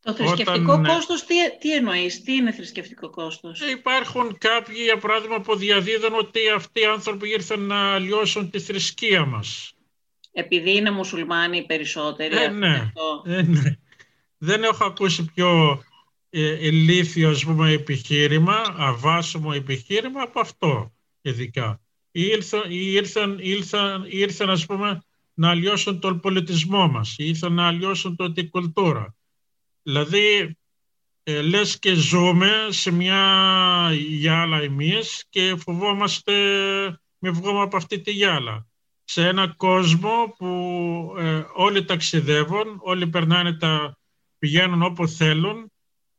το 0.00 0.14
θρησκευτικό 0.14 0.72
Όταν... 0.72 0.84
κόστος, 0.84 1.24
τι, 1.24 1.34
τι 1.60 1.74
εννοείς, 1.74 2.22
τι 2.22 2.32
είναι 2.32 2.52
θρησκευτικό 2.52 3.10
κόστος; 3.10 3.60
Υπάρχουν 3.60 4.38
κάποιοι, 4.38 4.76
για 4.84 4.96
παράδειγμα, 4.96 5.40
που 5.40 5.56
διαδίδουν 5.56 6.14
ότι 6.14 6.38
αυτοί 6.54 6.80
οι 6.80 6.84
άνθρωποι 6.84 7.28
ήρθαν 7.28 7.60
να 7.60 7.98
λιώσουν 7.98 8.50
τη 8.50 8.60
θρησκεία 8.60 9.24
μας. 9.24 9.72
Επειδή 10.32 10.76
είναι 10.76 10.90
μουσουλμάνοι 10.90 11.56
οι 11.56 11.66
περισσότεροι. 11.66 12.36
Ε, 12.36 12.48
ναι. 12.48 12.92
Ε, 13.24 13.42
ναι. 13.42 13.76
Δεν 14.38 14.62
έχω 14.62 14.84
ακούσει 14.84 15.24
πιο 15.34 15.82
ε, 16.30 16.66
ηλίθιο 16.66 17.30
ας 17.30 17.44
πούμε, 17.44 17.70
επιχείρημα, 17.70 18.74
αβάσιμο 18.76 19.50
επιχείρημα 19.54 20.22
από 20.22 20.40
αυτό 20.40 20.92
ειδικά. 21.20 21.80
Ήρθαν, 22.10 22.62
ήρθαν, 22.68 23.38
ήρθαν, 23.40 24.04
ήρθαν 24.08 24.50
ας 24.50 24.66
πούμε, 24.66 25.02
να 25.34 25.50
αλλοιώσουν 25.50 26.00
τον 26.00 26.20
πολιτισμό 26.20 26.88
μας, 26.88 27.14
ήρθαν 27.18 27.52
να 27.52 27.66
αλλοιώσουν 27.66 28.16
την 28.34 28.50
κουλτούρα. 28.50 29.14
Δηλαδή, 29.82 30.56
ε, 31.22 31.42
λες 31.42 31.78
και 31.78 31.94
ζούμε 31.94 32.66
σε 32.68 32.90
μια 32.90 33.90
γυάλα 33.92 34.60
εμείς 34.60 35.24
και 35.28 35.56
φοβόμαστε 35.56 36.32
με 37.18 37.30
βγούμε 37.30 37.60
από 37.60 37.76
αυτή 37.76 38.00
τη 38.00 38.10
γυάλα. 38.10 38.66
Σε 39.04 39.26
ένα 39.26 39.54
κόσμο 39.56 40.34
που 40.38 40.46
ε, 41.18 41.44
όλοι 41.54 41.84
ταξιδεύουν, 41.84 42.78
όλοι 42.80 43.06
περνάνε 43.06 43.52
τα, 43.52 43.98
πηγαίνουν 44.38 44.82
όπου 44.82 45.08
θέλουν, 45.08 45.72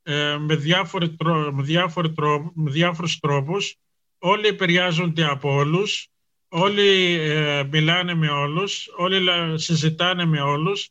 ε, 0.04 0.38
με, 0.38 0.56
διάφοροι, 0.56 1.16
με, 1.52 1.64
διάφοροι 1.64 2.14
με 2.54 2.72
διάφορους 2.72 3.20
τρόπους, 3.20 3.76
όλοι 4.20 4.48
επηρεάζονται 4.48 5.26
από 5.26 5.54
όλους, 5.54 6.08
όλοι 6.50 7.14
ε, 7.14 7.64
μιλάνε 7.64 8.14
με 8.14 8.30
όλους, 8.30 8.90
όλοι 8.98 9.30
συζητάνε 9.60 10.26
με 10.26 10.42
όλους, 10.42 10.90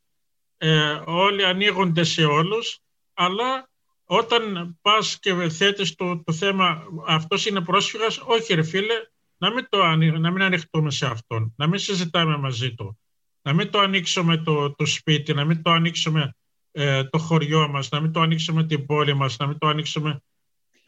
ε, 0.56 1.00
όλοι 1.04 1.44
ανοίγονται 1.44 2.04
σε 2.04 2.24
όλους, 2.24 2.78
αλλά 3.14 3.68
όταν 4.04 4.76
πας 4.80 5.18
και 5.18 5.48
θέτεις 5.48 5.94
το, 5.94 6.22
το 6.24 6.32
θέμα 6.32 6.82
αυτός 7.06 7.46
είναι 7.46 7.60
πρόσφυγας, 7.60 8.18
όχι 8.18 8.54
ρε 8.54 8.62
φίλε, 8.62 8.94
να 9.38 9.52
μην, 9.52 9.66
το 9.68 9.84
να 10.18 10.30
μην 10.30 10.42
ανοιχτούμε 10.42 10.90
σε 10.90 11.06
αυτόν, 11.06 11.54
να 11.56 11.66
μην 11.66 11.78
συζητάμε 11.78 12.36
μαζί 12.36 12.74
του, 12.74 12.98
να 13.42 13.52
μην 13.52 13.70
το 13.70 13.78
ανοίξουμε 13.78 14.36
το, 14.36 14.74
το 14.74 14.86
σπίτι, 14.86 15.34
να 15.34 15.44
μην 15.44 15.62
το 15.62 15.70
ανοίξουμε 15.70 16.34
ε, 16.70 17.04
το 17.04 17.18
χωριό 17.18 17.68
μας, 17.68 17.88
να 17.88 18.00
μην 18.00 18.12
το 18.12 18.20
ανοίξουμε 18.20 18.64
την 18.66 18.86
πόλη 18.86 19.14
μας, 19.14 19.36
να 19.36 19.46
μην 19.46 19.58
το 19.58 19.66
ανοίξουμε 19.66 20.20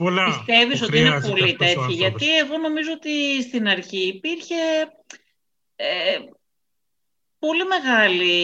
πολλά. 0.05 0.25
Πιστεύεις 0.25 0.83
ότι 0.83 0.99
είναι 0.99 1.21
πολύ 1.29 1.57
τέτοιοι, 1.57 1.93
γιατί 1.93 2.37
εγώ 2.37 2.59
νομίζω 2.59 2.93
ότι 2.93 3.43
στην 3.43 3.69
αρχή 3.69 4.07
υπήρχε... 4.07 4.55
Ε, 5.77 6.19
πολύ 7.39 7.65
μεγάλη 7.65 8.35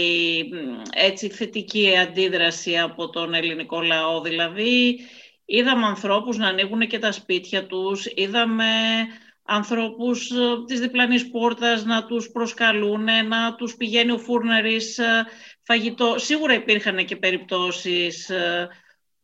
έτσι, 0.94 1.28
θετική 1.28 1.96
αντίδραση 1.96 2.78
από 2.78 3.10
τον 3.10 3.34
ελληνικό 3.34 3.80
λαό. 3.80 4.20
Δηλαδή, 4.20 5.00
είδαμε 5.44 5.86
ανθρώπους 5.86 6.36
να 6.36 6.48
ανοίγουν 6.48 6.80
και 6.80 6.98
τα 6.98 7.12
σπίτια 7.12 7.66
τους, 7.66 8.06
είδαμε 8.14 8.64
ανθρώπους 9.42 10.30
ε, 10.30 10.34
της 10.66 10.80
διπλανής 10.80 11.30
πόρτας 11.30 11.84
να 11.84 12.04
τους 12.04 12.30
προσκαλούν, 12.30 13.04
να 13.28 13.54
τους 13.54 13.76
πηγαίνει 13.76 14.10
ο 14.10 14.18
φούρναρης 14.18 14.98
ε, 14.98 15.26
φαγητό. 15.62 16.14
Σίγουρα 16.18 16.54
υπήρχαν 16.54 17.04
και 17.04 17.16
περιπτώσεις 17.16 18.30
ε, 18.30 18.68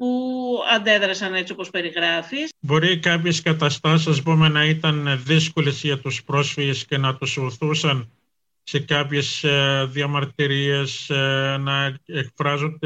που 0.03 0.59
αντέδρασαν 0.75 1.35
έτσι 1.35 1.53
όπως 1.53 1.71
περιγράφεις. 1.71 2.53
Μπορεί 2.61 2.99
κάποιες 2.99 3.43
καταστάσεις 3.43 4.23
πούμε, 4.23 4.49
να 4.49 4.65
ήταν 4.65 5.23
δύσκολες 5.25 5.83
για 5.83 5.99
τους 5.99 6.25
πρόσφυγες 6.25 6.85
και 6.85 6.99
να 6.99 7.17
τους 7.17 7.39
βοηθούσαν 7.39 8.11
σε 8.63 8.81
κάποιες 8.81 9.45
ε, 9.45 9.87
διαμαρτυρίες 9.91 11.11
ε, 11.11 11.57
να 11.61 11.99
εκφράζουν 12.07 12.79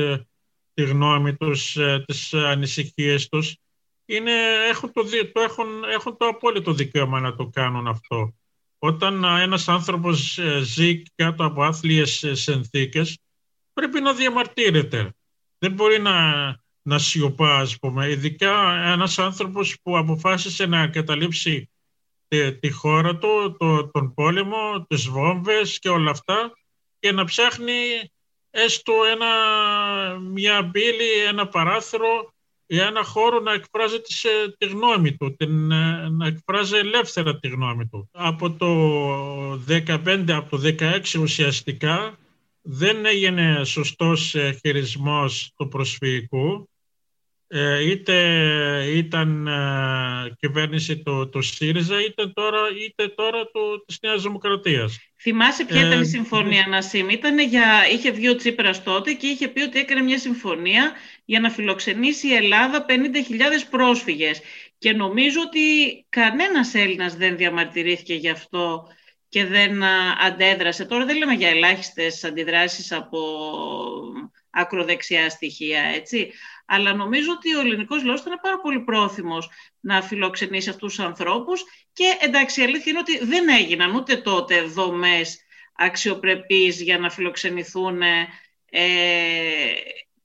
τη 0.74 0.82
γνώμη 0.82 1.36
τους, 1.36 1.76
ε, 1.76 2.04
τις 2.06 2.34
ανησυχίες 2.34 3.28
τους. 3.28 3.56
Είναι, 4.04 4.32
έχουν, 4.68 4.92
το, 4.92 5.02
το, 5.32 5.40
έχουν, 5.40 5.66
έχουν 5.84 6.16
το 6.16 6.26
απόλυτο 6.26 6.72
δικαίωμα 6.72 7.20
να 7.20 7.34
το 7.34 7.46
κάνουν 7.46 7.86
αυτό. 7.86 8.34
Όταν 8.78 9.24
ένας 9.24 9.68
άνθρωπος 9.68 10.38
ζει 10.62 11.02
κάτω 11.14 11.44
από 11.44 11.62
άθλιες 11.62 12.24
συνθήκες, 12.32 13.18
πρέπει 13.72 14.00
να 14.00 14.12
διαμαρτύρεται. 14.12 15.10
Δεν 15.58 15.72
μπορεί 15.72 16.00
να, 16.00 16.14
να 16.86 16.98
σιωπάς, 16.98 17.60
ας 17.60 17.78
πούμε. 17.78 18.08
Ειδικά 18.08 18.82
ένας 18.92 19.18
άνθρωπος 19.18 19.76
που 19.82 19.96
αποφάσισε 19.96 20.66
να 20.66 20.88
καταλήψει 20.88 21.70
τη, 22.60 22.70
χώρα 22.70 23.16
του, 23.16 23.56
το, 23.58 23.88
τον 23.88 24.14
πόλεμο, 24.14 24.86
τις 24.88 25.08
βόμβες 25.08 25.78
και 25.78 25.88
όλα 25.88 26.10
αυτά 26.10 26.52
και 26.98 27.12
να 27.12 27.24
ψάχνει 27.24 27.72
έστω 28.50 28.92
ένα, 29.12 29.28
μια 30.18 30.62
μπύλη, 30.62 31.24
ένα 31.28 31.48
παράθυρο 31.48 32.34
ή 32.66 32.78
ένα 32.78 33.02
χώρο 33.04 33.40
να 33.40 33.52
εκφράζει 33.52 34.00
τη, 34.58 34.66
γνώμη 34.66 35.16
του, 35.16 35.36
την, 35.36 35.66
να 36.10 36.26
εκφράζει 36.26 36.76
ελεύθερα 36.76 37.38
τη 37.38 37.48
γνώμη 37.48 37.86
του. 37.86 38.08
Από 38.12 38.50
το 38.50 38.70
15, 39.68 40.24
από 40.28 40.58
το 40.58 40.74
16 40.78 41.00
ουσιαστικά 41.20 42.18
δεν 42.62 43.06
έγινε 43.06 43.64
σωστός 43.64 44.36
χειρισμός 44.60 45.52
του 45.56 45.68
προσφυγικού 45.68 46.50
ε, 46.52 46.75
είτε 47.82 48.16
ήταν 48.94 49.46
ε, 49.46 50.36
κυβέρνηση 50.38 51.02
του 51.02 51.28
το 51.32 51.40
ΣΥΡΙΖΑ 51.42 52.00
είτε 52.00 52.26
τώρα, 52.26 52.58
είτε 52.84 53.08
τώρα 53.08 53.50
το, 53.52 53.84
της 53.86 53.98
Νέας 54.02 54.22
Δημοκρατίας. 54.22 54.98
Θυμάσαι 55.20 55.64
ποια 55.64 55.80
ήταν 55.80 55.98
η 55.98 56.00
ε, 56.00 56.04
συμφωνία 56.04 56.66
Νασίμ; 56.68 57.08
Ήτανε 57.08 57.44
για, 57.44 57.88
είχε 57.92 58.10
βγει 58.10 58.28
ο 58.28 58.36
Τσίπρας 58.36 58.82
τότε 58.82 59.12
και 59.12 59.26
είχε 59.26 59.48
πει 59.48 59.60
ότι 59.60 59.78
έκανε 59.78 60.00
μια 60.00 60.18
συμφωνία 60.18 60.92
για 61.24 61.40
να 61.40 61.50
φιλοξενήσει 61.50 62.28
η 62.28 62.34
Ελλάδα 62.34 62.86
50.000 62.88 62.94
πρόσφυγες. 63.70 64.40
Και 64.78 64.92
νομίζω 64.92 65.40
ότι 65.40 65.60
κανένας 66.08 66.74
Έλληνας 66.74 67.16
δεν 67.16 67.36
διαμαρτυρήθηκε 67.36 68.14
γι' 68.14 68.28
αυτό 68.28 68.86
και 69.28 69.44
δεν 69.44 69.84
αντέδρασε. 70.26 70.84
Τώρα 70.84 71.04
δεν 71.04 71.16
λέμε 71.16 71.32
για 71.32 71.48
ελάχιστες 71.48 72.24
αντιδράσεις 72.24 72.92
από 72.92 73.18
ακροδεξιά 74.50 75.30
στοιχεία, 75.30 75.80
έτσι 75.80 76.32
αλλά 76.66 76.94
νομίζω 76.94 77.32
ότι 77.32 77.54
ο 77.54 77.60
ελληνικός 77.60 78.04
λαός 78.04 78.20
ήταν 78.20 78.38
πάρα 78.42 78.60
πολύ 78.60 78.80
πρόθυμος 78.80 79.50
να 79.80 80.02
φιλοξενήσει 80.02 80.68
αυτούς 80.68 80.94
τους 80.94 81.04
ανθρώπους 81.04 81.64
και 81.92 82.16
εντάξει 82.20 82.60
η 82.60 82.64
αλήθεια 82.64 82.90
είναι 82.92 83.00
ότι 83.00 83.24
δεν 83.24 83.48
έγιναν 83.48 83.94
ούτε 83.94 84.16
τότε 84.16 84.62
δομές 84.62 85.40
αξιοπρεπείς 85.76 86.82
για 86.82 86.98
να 86.98 87.10
φιλοξενηθούν 87.10 88.02
ε, 88.02 88.26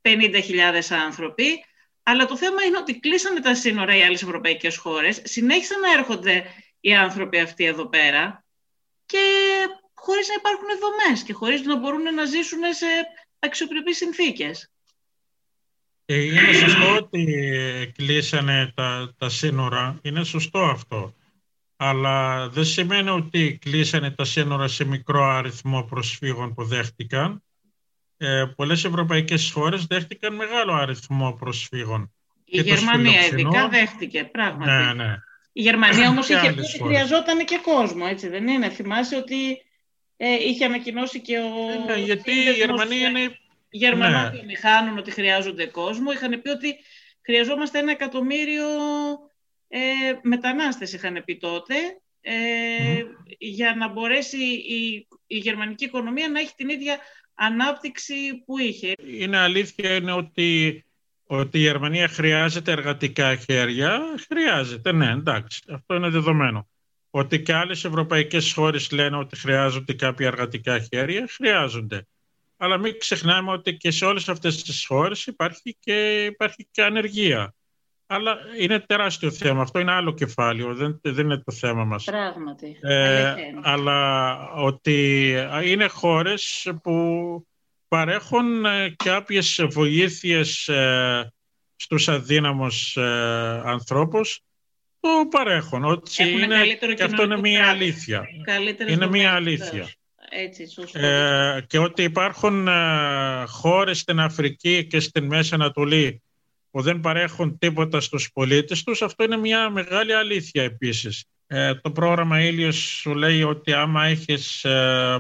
50.000 0.02 0.82
άνθρωποι. 1.06 1.66
Αλλά 2.04 2.26
το 2.26 2.38
θέμα 2.38 2.64
είναι 2.64 2.78
ότι 2.78 3.00
κλείσανε 3.00 3.40
τα 3.40 3.56
σύνορα 3.56 3.96
οι 3.96 4.04
άλλες 4.04 4.22
ευρωπαϊκές 4.22 4.78
χώρες, 4.78 5.22
συνέχισαν 5.24 5.80
να 5.80 5.92
έρχονται 5.92 6.46
οι 6.80 6.94
άνθρωποι 6.94 7.40
αυτοί 7.40 7.66
εδώ 7.66 7.88
πέρα 7.88 8.46
και 9.06 9.20
χωρίς 9.94 10.28
να 10.28 10.34
υπάρχουν 10.34 10.68
δομές 10.80 11.24
και 11.24 11.34
χωρίς 11.34 11.62
να 11.62 11.76
μπορούν 11.76 12.14
να 12.14 12.26
ζήσουν 12.26 12.60
σε 12.74 12.86
αξιοπρεπείς 13.40 13.98
συνθήκες. 13.98 14.71
Και 16.12 16.22
είναι 16.22 16.54
σωστό 16.54 16.96
ότι 16.96 17.92
κλείσανε 17.98 18.72
τα, 18.76 19.14
τα 19.18 19.30
σύνορα. 19.30 20.00
Είναι 20.02 20.24
σωστό 20.24 20.60
αυτό. 20.60 21.16
Αλλά 21.78 22.50
δεν 22.50 22.66
σημαίνει 22.66 23.10
ότι 23.10 23.58
κλείσανε 23.62 24.12
τα 24.12 24.24
σύνορα 24.24 24.68
σε 24.68 24.84
μικρό 24.86 25.24
αριθμό 25.24 25.84
προσφύγων 25.84 26.54
που 26.54 26.64
δέχτηκαν. 26.64 27.44
Ε, 28.18 28.46
πολλές 28.56 28.84
ευρωπαϊκές 28.84 29.52
χώρες 29.52 29.86
δέχτηκαν 29.86 30.36
μεγάλο 30.36 30.74
αριθμό 30.74 31.34
προσφύγων. 31.34 32.14
Η 32.46 32.62
Γερμανία 32.62 33.26
ειδικά 33.26 33.70
δέχτηκε, 33.70 34.24
πράγματι. 34.24 34.72
Ναι, 34.72 34.94
ναι. 34.94 35.16
Η 35.52 35.62
Γερμανία 35.62 36.10
όμως 36.10 36.30
είχε 36.30 36.54
πει 36.54 36.60
ότι 36.60 36.84
χρειαζόταν 36.84 37.46
και 37.46 37.60
κόσμο, 37.64 38.06
έτσι 38.10 38.28
δεν 38.28 38.48
είναι. 38.48 38.70
Θυμάσαι 38.70 39.16
ότι 39.16 39.36
ε, 40.18 40.34
είχε 40.34 40.66
ανακοινώσει 40.66 41.22
και 41.22 41.38
ο... 41.38 41.92
Ε, 41.92 41.96
ναι, 41.96 42.02
γιατί 42.02 42.32
η 42.32 42.52
Γερμανία 42.52 43.10
είναι... 43.10 43.36
Οι 43.74 43.78
Γερμανοί 43.78 44.38
ναι. 44.38 44.44
μηχάνουν 44.46 44.98
ότι 44.98 45.12
χρειάζονται 45.12 45.66
κόσμο. 45.66 46.12
Είχαν 46.12 46.42
πει 46.42 46.50
ότι 46.50 46.76
χρειαζόμαστε 47.22 47.80
ένα 47.80 47.92
εκατομμύριο 47.92 48.68
ε, 49.68 49.80
μετανάστες, 50.22 50.94
είχαν 50.94 51.22
πει 51.26 51.38
τότε, 51.38 51.76
ε, 52.22 53.04
για 53.38 53.76
να 53.76 53.88
μπορέσει 53.88 54.44
η, 54.54 55.08
η 55.28 55.38
γερμανική 55.38 55.86
οικονομία 55.86 56.30
να 56.30 56.40
έχει 56.40 56.54
την 56.56 56.70
ίδια 56.70 56.98
ανάπτυξη 57.34 58.44
που 58.46 58.58
είχε. 58.58 58.94
Είναι 59.06 59.38
αλήθεια 59.38 59.96
είναι 59.96 60.12
ότι 60.12 60.84
ότι 61.34 61.58
η 61.58 61.62
Γερμανία 61.62 62.08
χρειάζεται 62.08 62.72
εργατικά 62.72 63.36
χέρια, 63.36 64.02
χρειάζεται, 64.30 64.92
ναι, 64.92 65.12
εντάξει, 65.12 65.62
αυτό 65.70 65.96
είναι 65.96 66.10
δεδομένο. 66.10 66.70
Ότι 67.10 67.42
και 67.42 67.54
άλλες 67.54 67.86
ευρωπαϊκές 67.86 68.54
χώρες 68.54 68.92
λένε 68.92 69.18
ότι 69.18 69.38
χρειάζονται 69.38 69.94
κάποια 69.94 70.28
εργατικά 70.28 70.80
χέρια, 70.80 71.28
χρειάζονται. 71.30 72.08
Αλλά 72.64 72.78
μην 72.78 73.00
ξεχνάμε 73.00 73.52
ότι 73.52 73.78
και 73.78 73.92
σε 73.92 74.06
όλες 74.06 74.30
αυτές 74.30 74.64
τις 74.64 74.86
χώρες 74.86 75.26
υπάρχει 75.26 75.78
και, 75.80 76.26
υπάρχει 76.26 76.68
και 76.72 76.84
ανεργία. 76.84 77.54
Αλλά 78.08 78.38
είναι 78.60 78.80
τεράστιο 78.80 79.32
θέμα. 79.32 79.62
Αυτό 79.62 79.80
είναι 79.80 79.92
άλλο 79.92 80.14
κεφάλαιο. 80.14 80.76
Δεν, 80.76 81.00
δεν 81.04 81.26
είναι 81.26 81.38
το 81.38 81.52
θέμα 81.52 81.84
μας. 81.84 82.04
Πράγματι. 82.04 82.78
Ε, 82.82 83.36
αλλά 83.62 84.50
ότι 84.52 85.30
είναι 85.64 85.88
χώρες 85.88 86.72
που 86.84 86.96
παρέχουν 87.88 88.66
ε, 88.66 88.96
κάποιες 89.04 89.66
βοήθειες 89.70 90.68
ε, 90.68 91.34
στους 91.76 92.10
αδύναμους 92.10 92.96
ε, 92.98 93.62
ανθρώπους 93.66 94.42
το 95.00 95.10
παρέχουν. 95.30 95.84
Ότι 95.84 96.30
είναι, 96.30 96.66
και 96.96 97.04
αυτό 97.04 97.24
είναι 97.24 97.38
μία 97.38 97.70
αλήθεια. 97.70 98.26
Είναι 98.88 99.08
μία 99.08 99.34
αλήθεια. 99.34 99.90
Έτσι, 100.34 100.68
και 101.68 101.78
ότι 101.78 102.04
υπάρχουν 102.04 102.68
χώρες 103.48 104.00
στην 104.00 104.20
Αφρική 104.20 104.86
και 104.86 105.00
στην 105.00 105.26
Μέση 105.26 105.54
Ανατολή 105.54 106.22
που 106.72 106.82
δεν 106.82 107.00
παρέχουν 107.00 107.58
τίποτα 107.58 108.02
στους 108.02 108.32
πολίτες 108.32 108.84
τους, 108.84 109.02
αυτό 109.02 109.24
είναι 109.24 109.38
μια 109.38 109.70
μεγάλη 109.70 110.14
αλήθεια 110.14 110.64
επίσης. 110.64 111.26
το 111.82 111.92
πρόγραμμα 111.92 112.42
Ήλιος 112.42 112.76
σου 112.76 113.16
λέει 113.16 113.44
ότι 113.44 113.74
άμα 113.74 114.06
έχεις 114.06 114.66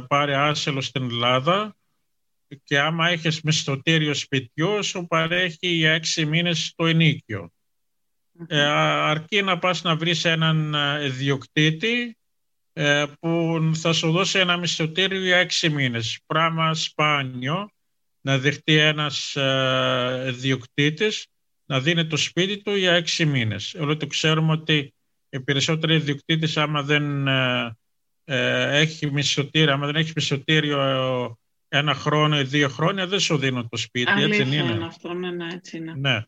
πάρει 0.07 0.33
άσυλο 0.33 0.81
στην 0.81 1.03
Ελλάδα, 1.03 1.75
και 2.63 2.79
άμα 2.79 3.09
έχεις 3.09 3.41
μισθωτήριο 3.41 4.13
σπιτιού 4.13 4.83
σου 4.83 5.07
παρέχει 5.07 5.67
για 5.67 5.91
έξι 5.91 6.25
μήνες 6.25 6.73
το 6.75 6.85
ενίκιο. 6.85 7.51
Ε, 8.47 8.61
αρκεί 8.61 9.41
να 9.41 9.59
πας 9.59 9.81
να 9.81 9.95
βρεις 9.95 10.25
έναν 10.25 10.73
ε, 10.73 11.05
ιδιοκτήτη 11.05 12.01
ε, 12.01 12.20
που 13.19 13.61
θα 13.73 13.93
σου 13.93 14.11
δώσει 14.11 14.39
ένα 14.39 14.57
μισθωτήριο 14.57 15.21
για 15.21 15.37
έξι 15.37 15.69
μήνες. 15.69 16.19
Πράγμα 16.25 16.73
σπάνιο 16.73 17.71
να 18.21 18.37
δεχτεί 18.37 18.77
ένας 18.77 19.35
ε, 19.35 20.25
ιδιοκτήτης 20.27 21.27
να 21.65 21.79
δίνει 21.79 22.07
το 22.07 22.17
σπίτι 22.17 22.61
του 22.61 22.75
για 22.75 22.93
έξι 22.93 23.25
μήνες. 23.25 23.73
Όλο 23.79 23.97
το 23.97 24.07
ξέρουμε 24.07 24.51
ότι 24.51 24.93
οι 25.29 25.39
περισσότεροι 25.39 25.95
ιδιοκτήτες 25.95 26.57
άμα 26.57 26.83
δεν 26.83 27.27
ε, 27.27 28.79
έχει 28.79 29.11
μισθωτήριο, 29.11 29.73
άμα 29.73 29.85
δεν 29.85 29.95
έχεις 29.95 30.13
μισθωτήριο 30.13 30.79
ένα 31.67 31.93
χρόνο 31.93 32.39
ή 32.39 32.43
δύο 32.43 32.69
χρόνια 32.69 33.07
δεν 33.07 33.19
σου 33.19 33.37
δίνουν 33.37 33.69
το 33.69 33.77
σπίτι, 33.77 34.11
Αλήθεια 34.11 34.45
έτσι 34.45 34.57
είναι; 34.57 34.73
είναι 34.73 34.85
αυτό, 34.85 35.13
ναι, 35.13 35.31
ναι, 35.31 35.53
έτσι 35.53 35.77
είναι. 35.77 35.93
Ναι. 35.97 36.25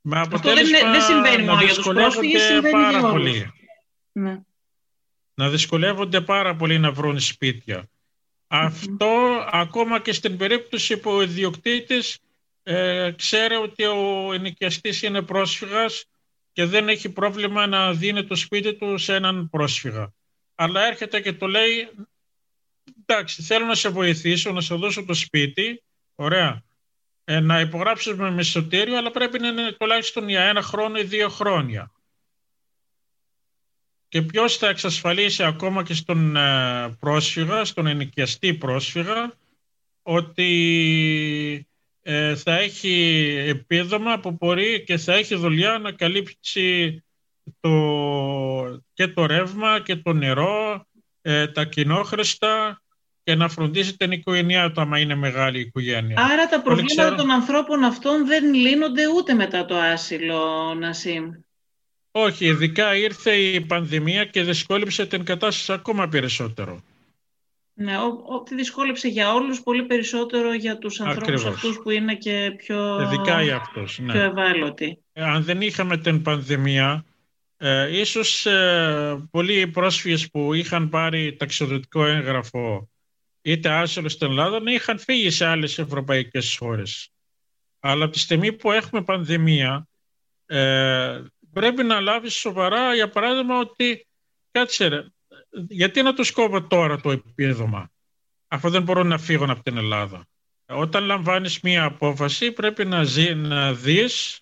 Με 0.00 0.18
αυτό 0.18 0.38
δεν, 0.38 0.66
δεν 0.92 1.02
συμβαίνει 1.02 1.44
μόνο 1.44 1.62
για 1.62 1.74
τους 1.74 1.84
πρόσφυγες, 1.84 2.42
συμβαίνει 2.42 2.70
πάρα 2.70 2.98
για 2.98 3.08
πολύ. 3.08 3.52
Ναι. 4.12 4.40
Να 5.34 5.48
δυσκολεύονται 5.48 6.20
πάρα 6.20 6.56
πολύ 6.56 6.78
να 6.78 6.92
βρουν 6.92 7.20
σπίτια. 7.20 7.88
Αυτό 8.46 9.44
ακόμα 9.50 10.00
και 10.00 10.12
στην 10.12 10.36
περίπτωση 10.36 10.96
που 10.96 11.10
ο 11.10 11.22
ιδιοκτήτης 11.22 12.18
ε, 12.62 13.10
ξέρει 13.16 13.54
ότι 13.54 13.84
ο 13.84 14.32
ενοικιαστής 14.32 15.02
είναι 15.02 15.22
πρόσφυγας 15.22 16.04
και 16.52 16.64
δεν 16.64 16.88
έχει 16.88 17.08
πρόβλημα 17.08 17.66
να 17.66 17.92
δίνει 17.92 18.26
το 18.26 18.34
σπίτι 18.34 18.74
του 18.74 18.98
σε 18.98 19.14
έναν 19.14 19.48
πρόσφυγα. 19.50 20.12
Αλλά 20.54 20.86
έρχεται 20.86 21.20
και 21.20 21.32
το 21.32 21.46
λέει 21.46 21.88
εντάξει, 23.06 23.42
θέλω 23.42 23.64
να 23.64 23.74
σε 23.74 23.88
βοηθήσω, 23.88 24.52
να 24.52 24.60
σε 24.60 24.74
δώσω 24.74 25.04
το 25.04 25.14
σπίτι, 25.14 25.82
ωραία, 26.14 26.62
ε, 27.24 27.40
να 27.40 27.60
υπογράψεις 27.60 28.14
με 28.14 28.30
μισθωτήριο, 28.30 28.96
αλλά 28.96 29.10
πρέπει 29.10 29.38
να 29.38 29.48
είναι 29.48 29.72
τουλάχιστον 29.72 30.28
για 30.28 30.42
ένα 30.42 30.62
χρόνο 30.62 30.98
ή 30.98 31.04
δύο 31.04 31.28
χρόνια. 31.28 31.92
Και 34.12 34.22
ποιος 34.22 34.56
θα 34.56 34.68
εξασφαλίσει 34.68 35.42
ακόμα 35.42 35.82
και 35.82 35.94
στον 35.94 36.36
ε, 36.36 36.96
πρόσφυγα, 37.00 37.64
στον 37.64 37.86
ενοικιαστή 37.86 38.54
πρόσφυγα, 38.54 39.32
ότι 40.02 41.66
ε, 42.02 42.34
θα 42.36 42.58
έχει 42.58 43.24
επίδομα 43.48 44.20
που 44.20 44.30
μπορεί 44.30 44.84
και 44.86 44.96
θα 44.96 45.14
έχει 45.14 45.34
δουλειά 45.34 45.78
να 45.78 45.92
καλύψει 45.92 47.02
το, 47.60 47.70
και 48.92 49.08
το 49.08 49.26
ρεύμα 49.26 49.80
και 49.80 49.96
το 49.96 50.12
νερό, 50.12 50.86
ε, 51.22 51.46
τα 51.46 51.64
κοινόχρηστα 51.64 52.82
και 53.22 53.34
να 53.34 53.48
φροντίσει 53.48 53.96
την 53.96 54.12
οικογένειά 54.12 54.72
του 54.72 54.80
άμα 54.80 54.98
είναι 54.98 55.14
μεγάλη 55.14 55.60
οικογένεια. 55.60 56.16
Άρα 56.32 56.46
τα 56.46 56.62
προβλήματα 56.62 57.14
των 57.14 57.30
ανθρώπων 57.30 57.84
αυτών 57.84 58.26
δεν 58.26 58.54
λύνονται 58.54 59.02
ούτε 59.16 59.34
μετά 59.34 59.64
το 59.64 59.76
άσυλο, 59.76 60.74
Νασίμ. 60.78 61.30
Όχι, 62.12 62.46
ειδικά 62.46 62.96
ήρθε 62.96 63.34
η 63.34 63.60
πανδημία 63.60 64.24
και 64.24 64.42
δυσκόλυψε 64.42 65.06
την 65.06 65.24
κατάσταση 65.24 65.72
ακόμα 65.72 66.08
περισσότερο. 66.08 66.82
Ναι, 67.74 67.96
ό,τι 68.26 68.54
δυσκόλυψε 68.54 69.08
για 69.08 69.34
όλους, 69.34 69.62
πολύ 69.62 69.82
περισσότερο 69.82 70.54
για 70.54 70.78
τους 70.78 71.00
ανθρώπους 71.00 71.44
αυτούς 71.44 71.78
που 71.82 71.90
είναι 71.90 72.14
και 72.14 72.54
πιο, 72.56 73.00
ειδικά 73.00 73.42
για 73.42 73.56
αυτούς, 73.56 73.98
ναι. 73.98 74.12
πιο 74.12 74.22
ευάλωτοι. 74.22 74.98
Ε, 75.12 75.22
αν 75.22 75.44
δεν 75.44 75.60
είχαμε 75.60 75.98
την 75.98 76.22
πανδημία, 76.22 77.04
ε, 77.56 77.98
ίσως 77.98 78.46
ε, 78.46 79.28
πολλοί 79.30 79.66
πρόσφυγες 79.66 80.30
που 80.30 80.54
είχαν 80.54 80.88
πάρει 80.88 81.36
ταξιδιωτικό 81.36 82.04
έγγραφο 82.06 82.90
είτε 83.42 83.68
άσυλο 83.68 84.08
στην 84.08 84.26
Ελλάδα 84.26 84.60
να 84.60 84.72
είχαν 84.72 84.98
φύγει 84.98 85.30
σε 85.30 85.46
άλλες 85.46 85.78
ευρωπαϊκές 85.78 86.56
χώρες. 86.56 87.12
Αλλά 87.80 88.04
από 88.04 88.12
τη 88.12 88.18
στιγμή 88.18 88.52
που 88.52 88.72
έχουμε 88.72 89.02
πανδημία 89.02 89.88
ε, 90.46 91.22
πρέπει 91.52 91.82
να 91.82 92.00
λάβεις 92.00 92.34
σοβαρά 92.34 92.94
για 92.94 93.08
παράδειγμα 93.08 93.58
ότι 93.58 94.06
κάτσε 94.50 94.86
ρε, 94.86 95.04
γιατί 95.68 96.02
να 96.02 96.14
τους 96.14 96.30
κόβω 96.30 96.66
τώρα 96.66 97.00
το 97.00 97.10
επίδομα 97.10 97.90
αφού 98.48 98.70
δεν 98.70 98.82
μπορούν 98.82 99.06
να 99.06 99.18
φύγουν 99.18 99.50
από 99.50 99.62
την 99.62 99.76
Ελλάδα; 99.76 100.26
Όταν 100.66 101.04
λαμβάνεις 101.04 101.60
μία 101.60 101.84
απόφαση 101.84 102.52
πρέπει 102.52 102.84
να, 102.84 103.02
ζει, 103.02 103.34
να 103.34 103.72
δεις 103.72 104.40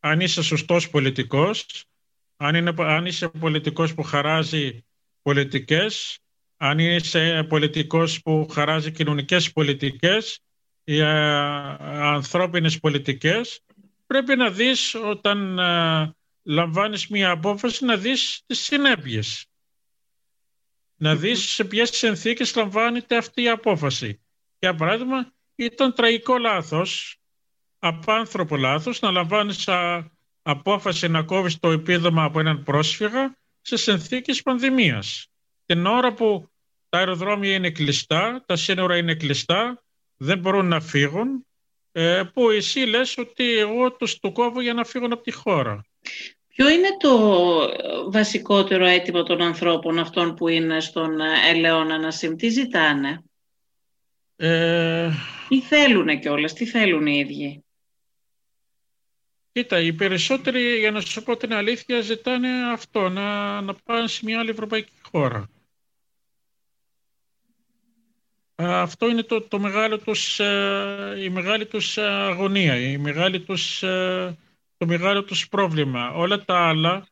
αν 0.00 0.20
είσαι 0.20 0.42
σωστός 0.42 0.90
πολιτικός, 0.90 1.66
αν, 2.36 2.54
είναι, 2.54 2.74
αν 2.76 3.06
είσαι 3.06 3.28
πολιτικός 3.28 3.94
που 3.94 4.02
χαράζει 4.02 4.84
πολιτικές 5.22 6.20
αν 6.56 6.78
είσαι 6.78 7.46
πολιτικός 7.48 8.22
που 8.22 8.48
χαράζει 8.50 8.90
κοινωνικές 8.90 9.52
πολιτικές 9.52 10.40
ή 10.84 10.98
ε, 10.98 11.06
ανθρώπινες 11.06 12.78
πολιτικές, 12.78 13.60
πρέπει 14.06 14.36
να 14.36 14.50
δεις 14.50 14.94
όταν 14.94 15.58
ε, 15.58 16.14
λαμβάνεις 16.46 17.08
μια 17.08 17.30
απόφαση 17.30 17.84
να 17.84 17.96
δεις 17.96 18.42
τις 18.46 18.60
συνέπειες. 18.60 19.46
Να 20.96 21.16
δεις 21.16 21.50
σε 21.50 21.64
ποιες 21.64 21.90
συνθήκες 21.90 22.54
λαμβάνεται 22.54 23.16
αυτή 23.16 23.42
η 23.42 23.48
απόφαση. 23.48 24.20
Για 24.58 24.74
παράδειγμα, 24.74 25.34
ήταν 25.54 25.94
τραγικό 25.94 26.38
λάθος, 26.38 27.16
απάνθρωπο 27.78 28.56
λάθος, 28.56 29.00
να 29.00 29.10
λαμβάνεις 29.10 29.68
απόφαση 30.42 31.08
να 31.08 31.22
κόβεις 31.22 31.58
το 31.58 31.70
επίδομα 31.70 32.24
από 32.24 32.40
έναν 32.40 32.62
πρόσφυγα 32.62 33.36
σε 33.60 33.76
συνθήκες 33.76 34.42
πανδημίας 34.42 35.30
την 35.66 35.86
ώρα 35.86 36.12
που 36.12 36.50
τα 36.88 36.98
αεροδρόμια 36.98 37.54
είναι 37.54 37.70
κλειστά, 37.70 38.44
τα 38.46 38.56
σύνορα 38.56 38.96
είναι 38.96 39.14
κλειστά, 39.14 39.84
δεν 40.16 40.38
μπορούν 40.38 40.66
να 40.66 40.80
φύγουν, 40.80 41.46
ε, 41.92 42.22
που 42.32 42.50
εσύ 42.50 42.80
λες 42.80 43.18
ότι 43.18 43.58
εγώ 43.58 43.92
τους 43.92 44.18
το 44.18 44.32
κόβω 44.32 44.60
για 44.60 44.74
να 44.74 44.84
φύγουν 44.84 45.12
από 45.12 45.22
τη 45.22 45.30
χώρα. 45.30 45.86
Ποιο 46.56 46.68
είναι 46.68 46.96
το 46.98 48.10
βασικότερο 48.10 48.86
αίτημα 48.86 49.22
των 49.22 49.42
ανθρώπων 49.42 49.98
αυτών 49.98 50.34
που 50.34 50.48
είναι 50.48 50.80
στον 50.80 51.20
Ελαιώνα 51.50 51.98
να 51.98 52.36
τι 52.36 52.48
ζητάνε; 52.48 53.24
Ε... 54.36 55.10
Τι 55.48 55.60
θέλουν 55.60 56.20
κιόλας, 56.20 56.52
τι 56.52 56.66
θέλουν 56.66 57.06
οι 57.06 57.18
ίδιοι; 57.18 57.64
Κοίτα, 59.52 59.80
οι 59.80 59.92
περισσότεροι, 59.92 60.78
για 60.78 60.90
να 60.90 61.00
σου 61.00 61.22
πω 61.22 61.36
την 61.36 61.52
αλήθεια, 61.52 62.00
ζητάνε 62.00 62.48
αυτό, 62.72 63.08
να, 63.08 63.60
να 63.60 63.74
πάνε 63.74 64.08
σε 64.08 64.20
μια 64.24 64.38
άλλη 64.38 64.50
ευρωπαϊκή 64.50 64.92
χώρα. 65.10 65.50
Αυτό 68.54 69.08
είναι 69.08 69.22
το, 69.22 69.42
το 69.42 69.58
μεγάλο 69.58 69.98
τους, 69.98 70.40
ε, 70.40 71.14
η 71.22 71.28
μεγάλη 71.28 71.66
τους 71.66 71.98
αγωνία, 71.98 72.76
η 72.76 72.96
μεγάλη 72.96 73.40
τους, 73.40 73.82
ε, 73.82 74.36
το 74.76 74.86
μεγάλο 74.86 75.24
τους 75.24 75.48
πρόβλημα. 75.48 76.10
Όλα 76.10 76.44
τα 76.44 76.68
άλλα 76.68 77.06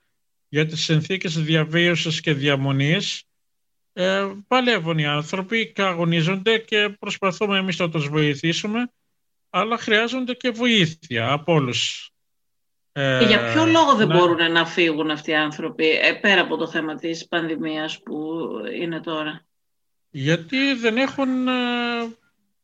για 0.48 0.66
τις 0.66 0.84
συνθήκες 0.84 1.42
διαβίωσης 1.42 2.20
και 2.20 2.32
διαμονής 2.32 3.22
ε, 3.92 4.32
παλεύουν 4.46 4.98
οι 4.98 5.06
άνθρωποι 5.06 5.72
και 5.72 5.82
αγωνίζονται 5.82 6.58
και 6.58 6.96
προσπαθούμε 6.98 7.58
εμείς 7.58 7.78
να 7.78 7.90
τους 7.90 8.08
βοηθήσουμε 8.08 8.88
αλλά 9.50 9.78
χρειάζονται 9.78 10.34
και 10.34 10.50
βοήθεια 10.50 11.32
από 11.32 11.52
όλους. 11.52 12.08
Και 12.92 13.24
για 13.28 13.52
ποιο 13.52 13.66
λόγο 13.66 13.94
δεν 13.94 14.06
μπορούν 14.06 14.52
να 14.52 14.66
φύγουν 14.66 15.10
αυτοί 15.10 15.30
οι 15.30 15.34
άνθρωποι 15.34 15.86
πέρα 16.20 16.40
από 16.40 16.56
το 16.56 16.68
θέμα 16.68 16.94
της 16.94 17.28
πανδημίας 17.28 18.02
που 18.02 18.40
είναι 18.80 19.00
τώρα; 19.00 19.46
Γιατί 20.10 20.74
δεν 20.74 20.96
έχουν 20.96 21.48
ε, 21.48 21.52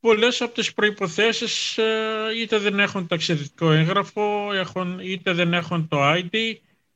πολλές 0.01 0.41
από 0.41 0.53
τις 0.53 0.73
προϋποθέσεις 0.73 1.77
ε, 1.77 2.27
είτε 2.37 2.57
δεν 2.57 2.79
έχουν 2.79 3.07
ταξιδιτικό 3.07 3.71
έγγραφο 3.71 4.53
έχουν, 4.53 4.99
είτε 4.99 5.33
δεν 5.33 5.53
έχουν 5.53 5.87
το 5.87 5.97
ID 6.01 6.55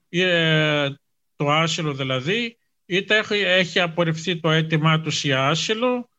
ε, 0.09 0.89
το 1.35 1.51
άσυλο 1.51 1.93
δηλαδή 1.93 2.57
είτε 2.85 3.17
έχει, 3.17 3.35
έχει 3.35 3.79
απορριφθεί 3.79 4.39
το 4.39 4.49
αίτημά 4.49 5.01
τους 5.01 5.23
για 5.23 5.47
άσυλο. 5.47 6.09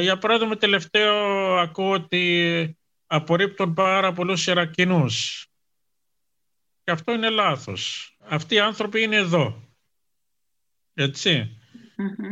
Για 0.00 0.18
παράδειγμα 0.18 0.56
τελευταίο 0.56 1.14
ακούω 1.56 1.90
ότι 1.90 2.76
απορρίπτουν 3.06 3.74
πάρα 3.74 4.12
πολλούς 4.12 4.46
Ιρακινούς. 4.46 5.46
Και 6.84 6.90
αυτό 6.90 7.12
είναι 7.12 7.30
λάθος. 7.30 8.10
Αυτοί 8.28 8.54
οι 8.54 8.58
άνθρωποι 8.58 9.02
είναι 9.02 9.16
εδώ. 9.16 9.68
Έτσι 10.94 11.58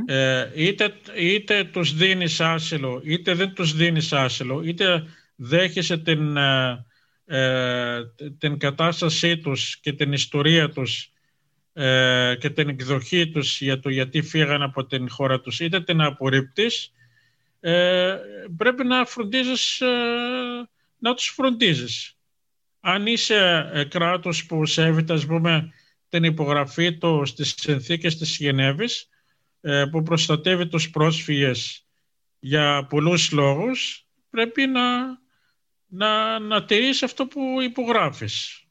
ε, 0.06 0.50
είτε, 0.54 0.94
είτε 1.16 1.64
τους 1.64 1.94
δίνεις 1.94 2.40
άσυλο, 2.40 3.00
είτε 3.04 3.34
δεν 3.34 3.54
τους 3.54 3.74
δίνεις 3.74 4.12
άσυλο, 4.12 4.62
είτε 4.62 5.04
δέχεσαι 5.36 5.98
την, 5.98 6.36
ε, 6.36 6.84
ε, 7.24 8.00
την 8.38 8.58
κατάστασή 8.58 9.38
τους 9.38 9.80
και 9.80 9.92
την 9.92 10.12
ιστορία 10.12 10.68
τους 10.68 11.08
και 12.38 12.50
την 12.54 12.68
εκδοχή 12.68 13.30
τους 13.30 13.60
για 13.60 13.80
το 13.80 13.88
γιατί 13.88 14.22
φύγαν 14.22 14.62
από 14.62 14.86
την 14.86 15.10
χώρα 15.10 15.40
τους, 15.40 15.60
είτε 15.60 15.80
την 15.80 16.00
απορρίπτεις, 16.00 16.92
πρέπει 18.56 18.84
να 18.84 19.04
φροντίζεις, 19.04 19.82
να 20.98 21.14
τους 21.14 21.26
φροντίζεις. 21.26 22.16
Αν 22.80 23.06
είσαι 23.06 23.88
κράτος 23.90 24.46
που 24.46 24.66
σέβεται, 24.66 25.12
ας 25.12 25.26
πούμε, 25.26 25.72
την 26.08 26.24
υπογραφή 26.24 26.98
του 26.98 27.22
στις 27.24 27.54
συνθήκες 27.56 28.18
της 28.18 28.36
Γενέβης, 28.36 29.00
ε, 29.00 29.13
που 29.90 30.02
προστατεύει 30.02 30.66
τους 30.68 30.90
πρόσφυγες 30.90 31.86
για 32.38 32.86
πολλούς 32.88 33.30
λόγους, 33.32 34.06
πρέπει 34.30 34.66
να, 34.66 35.18
να, 35.86 36.38
να 36.38 36.64
τηρείς 36.64 37.02
αυτό 37.02 37.26
που 37.26 37.60
υπογράφεις. 37.62 38.64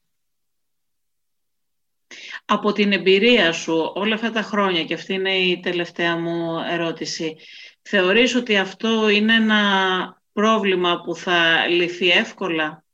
Από 2.44 2.72
την 2.72 2.92
εμπειρία 2.92 3.52
σου 3.52 3.92
όλα 3.94 4.14
αυτά 4.14 4.30
τα 4.30 4.42
χρόνια, 4.42 4.84
και 4.84 4.94
αυτή 4.94 5.14
είναι 5.14 5.34
η 5.34 5.60
τελευταία 5.60 6.16
μου 6.16 6.58
ερώτηση, 6.58 7.36
θεωρείς 7.82 8.34
ότι 8.34 8.56
αυτό 8.56 9.08
είναι 9.08 9.34
ένα 9.34 10.22
πρόβλημα 10.32 11.00
που 11.00 11.14
θα 11.14 11.66
λυθεί 11.66 12.10
εύκολα; 12.10 12.84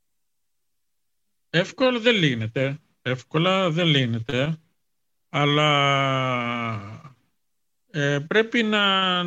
Εύκολα 1.50 1.98
δεν 1.98 2.14
λύνεται. 2.14 2.80
Εύκολα 3.02 3.70
δεν 3.70 3.86
λύνεται. 3.86 4.60
Αλλά 5.28 6.99
ε, 7.90 8.18
πρέπει 8.28 8.62
να, 8.62 9.22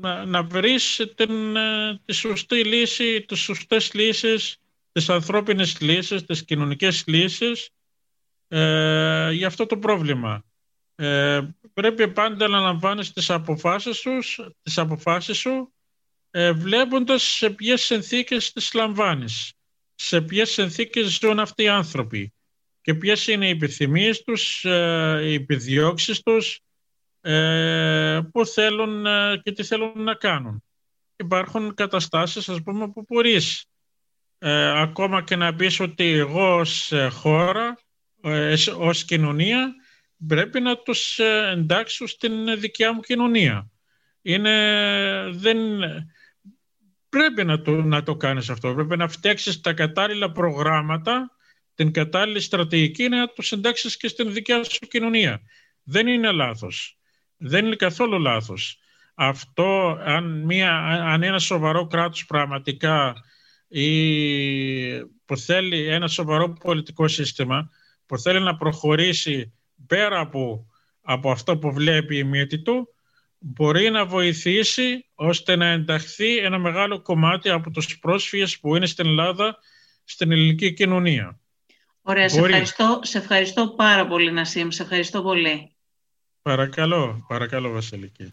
να, 0.00 0.24
να 0.24 0.42
βρεις 0.42 1.12
την, 1.14 1.56
ε, 1.56 2.00
τη 2.04 2.12
σωστή 2.12 2.64
λύση, 2.64 3.24
τις 3.28 3.40
σωστές 3.40 3.92
λύσεις, 3.94 4.56
τις 4.92 5.08
ανθρώπινες 5.08 5.80
λύσεις, 5.80 6.24
τις 6.24 6.44
κοινωνικές 6.44 7.04
λύσεις 7.06 7.68
ε, 8.48 9.30
για 9.32 9.46
αυτό 9.46 9.66
το 9.66 9.78
πρόβλημα. 9.78 10.44
Ε, 10.94 11.40
πρέπει 11.72 12.08
πάντα 12.08 12.48
να 12.48 12.60
λαμβάνεις 12.60 13.12
τις 13.12 13.30
αποφάσεις, 13.30 13.96
σου, 13.96 14.18
τις 14.62 14.78
αποφάσεις 14.78 15.38
σου 15.38 15.72
ε, 16.30 16.52
βλέποντας 16.52 17.22
σε 17.22 17.50
ποιες 17.50 17.82
συνθήκες 17.82 18.52
τις 18.52 18.72
λαμβάνεις, 18.74 19.52
σε 19.94 20.20
ποιες 20.20 20.50
συνθήκες 20.50 21.18
ζουν 21.20 21.38
αυτοί 21.38 21.62
οι 21.62 21.68
άνθρωποι 21.68 22.32
και 22.80 22.94
ποιες 22.94 23.26
είναι 23.26 23.46
οι 23.46 23.50
επιθυμίες 23.50 24.22
τους, 24.22 24.64
ε, 24.64 25.20
οι 25.24 25.34
επιδιώξεις 25.34 26.22
τους, 26.22 26.60
ε, 27.24 28.20
που 28.32 28.46
θέλουν 28.46 29.06
ε, 29.06 29.40
και 29.42 29.52
τι 29.52 29.62
θέλουν 29.62 30.02
να 30.02 30.14
κάνουν. 30.14 30.64
Υπάρχουν 31.16 31.74
καταστάσεις, 31.74 32.48
ας 32.48 32.62
πούμε, 32.62 32.90
που 32.90 33.04
μπορείς 33.08 33.64
ε, 34.38 34.80
ακόμα 34.80 35.22
και 35.22 35.36
να 35.36 35.54
πεις 35.54 35.80
ότι 35.80 36.04
εγώ 36.04 36.56
ως 36.56 36.92
ε, 36.92 37.08
χώρα, 37.08 37.78
ε, 38.22 38.54
ως 38.76 39.04
κοινωνία, 39.04 39.74
πρέπει 40.26 40.60
να 40.60 40.78
τους 40.78 41.18
εντάξω 41.52 42.06
στην 42.06 42.60
δικιά 42.60 42.92
μου 42.92 43.00
κοινωνία. 43.00 43.70
Είναι, 44.22 45.28
δεν, 45.30 45.58
πρέπει 47.08 47.44
να 47.44 47.62
το, 47.62 47.70
να 47.70 48.02
το 48.02 48.16
κάνεις 48.16 48.50
αυτό. 48.50 48.74
Πρέπει 48.74 48.96
να 48.96 49.08
φτιάξεις 49.08 49.60
τα 49.60 49.72
κατάλληλα 49.72 50.32
προγράμματα, 50.32 51.30
την 51.74 51.92
κατάλληλη 51.92 52.40
στρατηγική, 52.40 53.08
να 53.08 53.28
τους 53.28 53.52
εντάξεις 53.52 53.96
και 53.96 54.08
στην 54.08 54.32
δικιά 54.32 54.64
σου 54.64 54.86
κοινωνία. 54.88 55.40
Δεν 55.82 56.06
είναι 56.06 56.30
λάθος 56.30 56.96
δεν 57.42 57.66
είναι 57.66 57.76
καθόλου 57.76 58.18
λάθος. 58.18 58.78
Αυτό, 59.14 59.98
αν, 60.04 60.42
μια, 60.44 60.76
αν 60.86 61.22
ένα 61.22 61.38
σοβαρό 61.38 61.86
κράτος 61.86 62.26
πραγματικά 62.26 63.14
ή 63.68 63.88
που 65.24 65.36
θέλει 65.36 65.86
ένα 65.86 66.08
σοβαρό 66.08 66.52
πολιτικό 66.52 67.08
σύστημα, 67.08 67.70
που 68.06 68.18
θέλει 68.18 68.40
να 68.40 68.56
προχωρήσει 68.56 69.52
πέρα 69.86 70.20
από, 70.20 70.66
από 71.00 71.30
αυτό 71.30 71.58
που 71.58 71.72
βλέπει 71.72 72.16
η 72.16 72.24
μύτη 72.24 72.62
του, 72.62 72.88
μπορεί 73.38 73.90
να 73.90 74.06
βοηθήσει 74.06 75.06
ώστε 75.14 75.56
να 75.56 75.66
ενταχθεί 75.66 76.36
ένα 76.36 76.58
μεγάλο 76.58 77.02
κομμάτι 77.02 77.50
από 77.50 77.70
τους 77.70 77.98
πρόσφυγες 77.98 78.58
που 78.58 78.76
είναι 78.76 78.86
στην 78.86 79.06
Ελλάδα 79.06 79.58
στην 80.04 80.32
ελληνική 80.32 80.72
κοινωνία. 80.72 81.40
Ωραία, 82.02 82.28
σε 82.28 82.40
ευχαριστώ, 82.40 83.00
σε 83.02 83.18
ευχαριστώ 83.18 83.68
πάρα 83.68 84.06
πολύ 84.06 84.32
Νασίμ, 84.32 84.68
σε 84.68 84.82
ευχαριστώ 84.82 85.22
πολύ. 85.22 85.71
Παρακαλώ, 86.42 87.24
παρακαλώ 87.28 87.70
Βασιλική. 87.70 88.32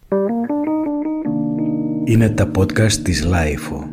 Είναι 2.05 2.29
τα 2.29 2.51
podcast 2.57 2.91
της 2.91 3.23
LiFO. 3.23 3.88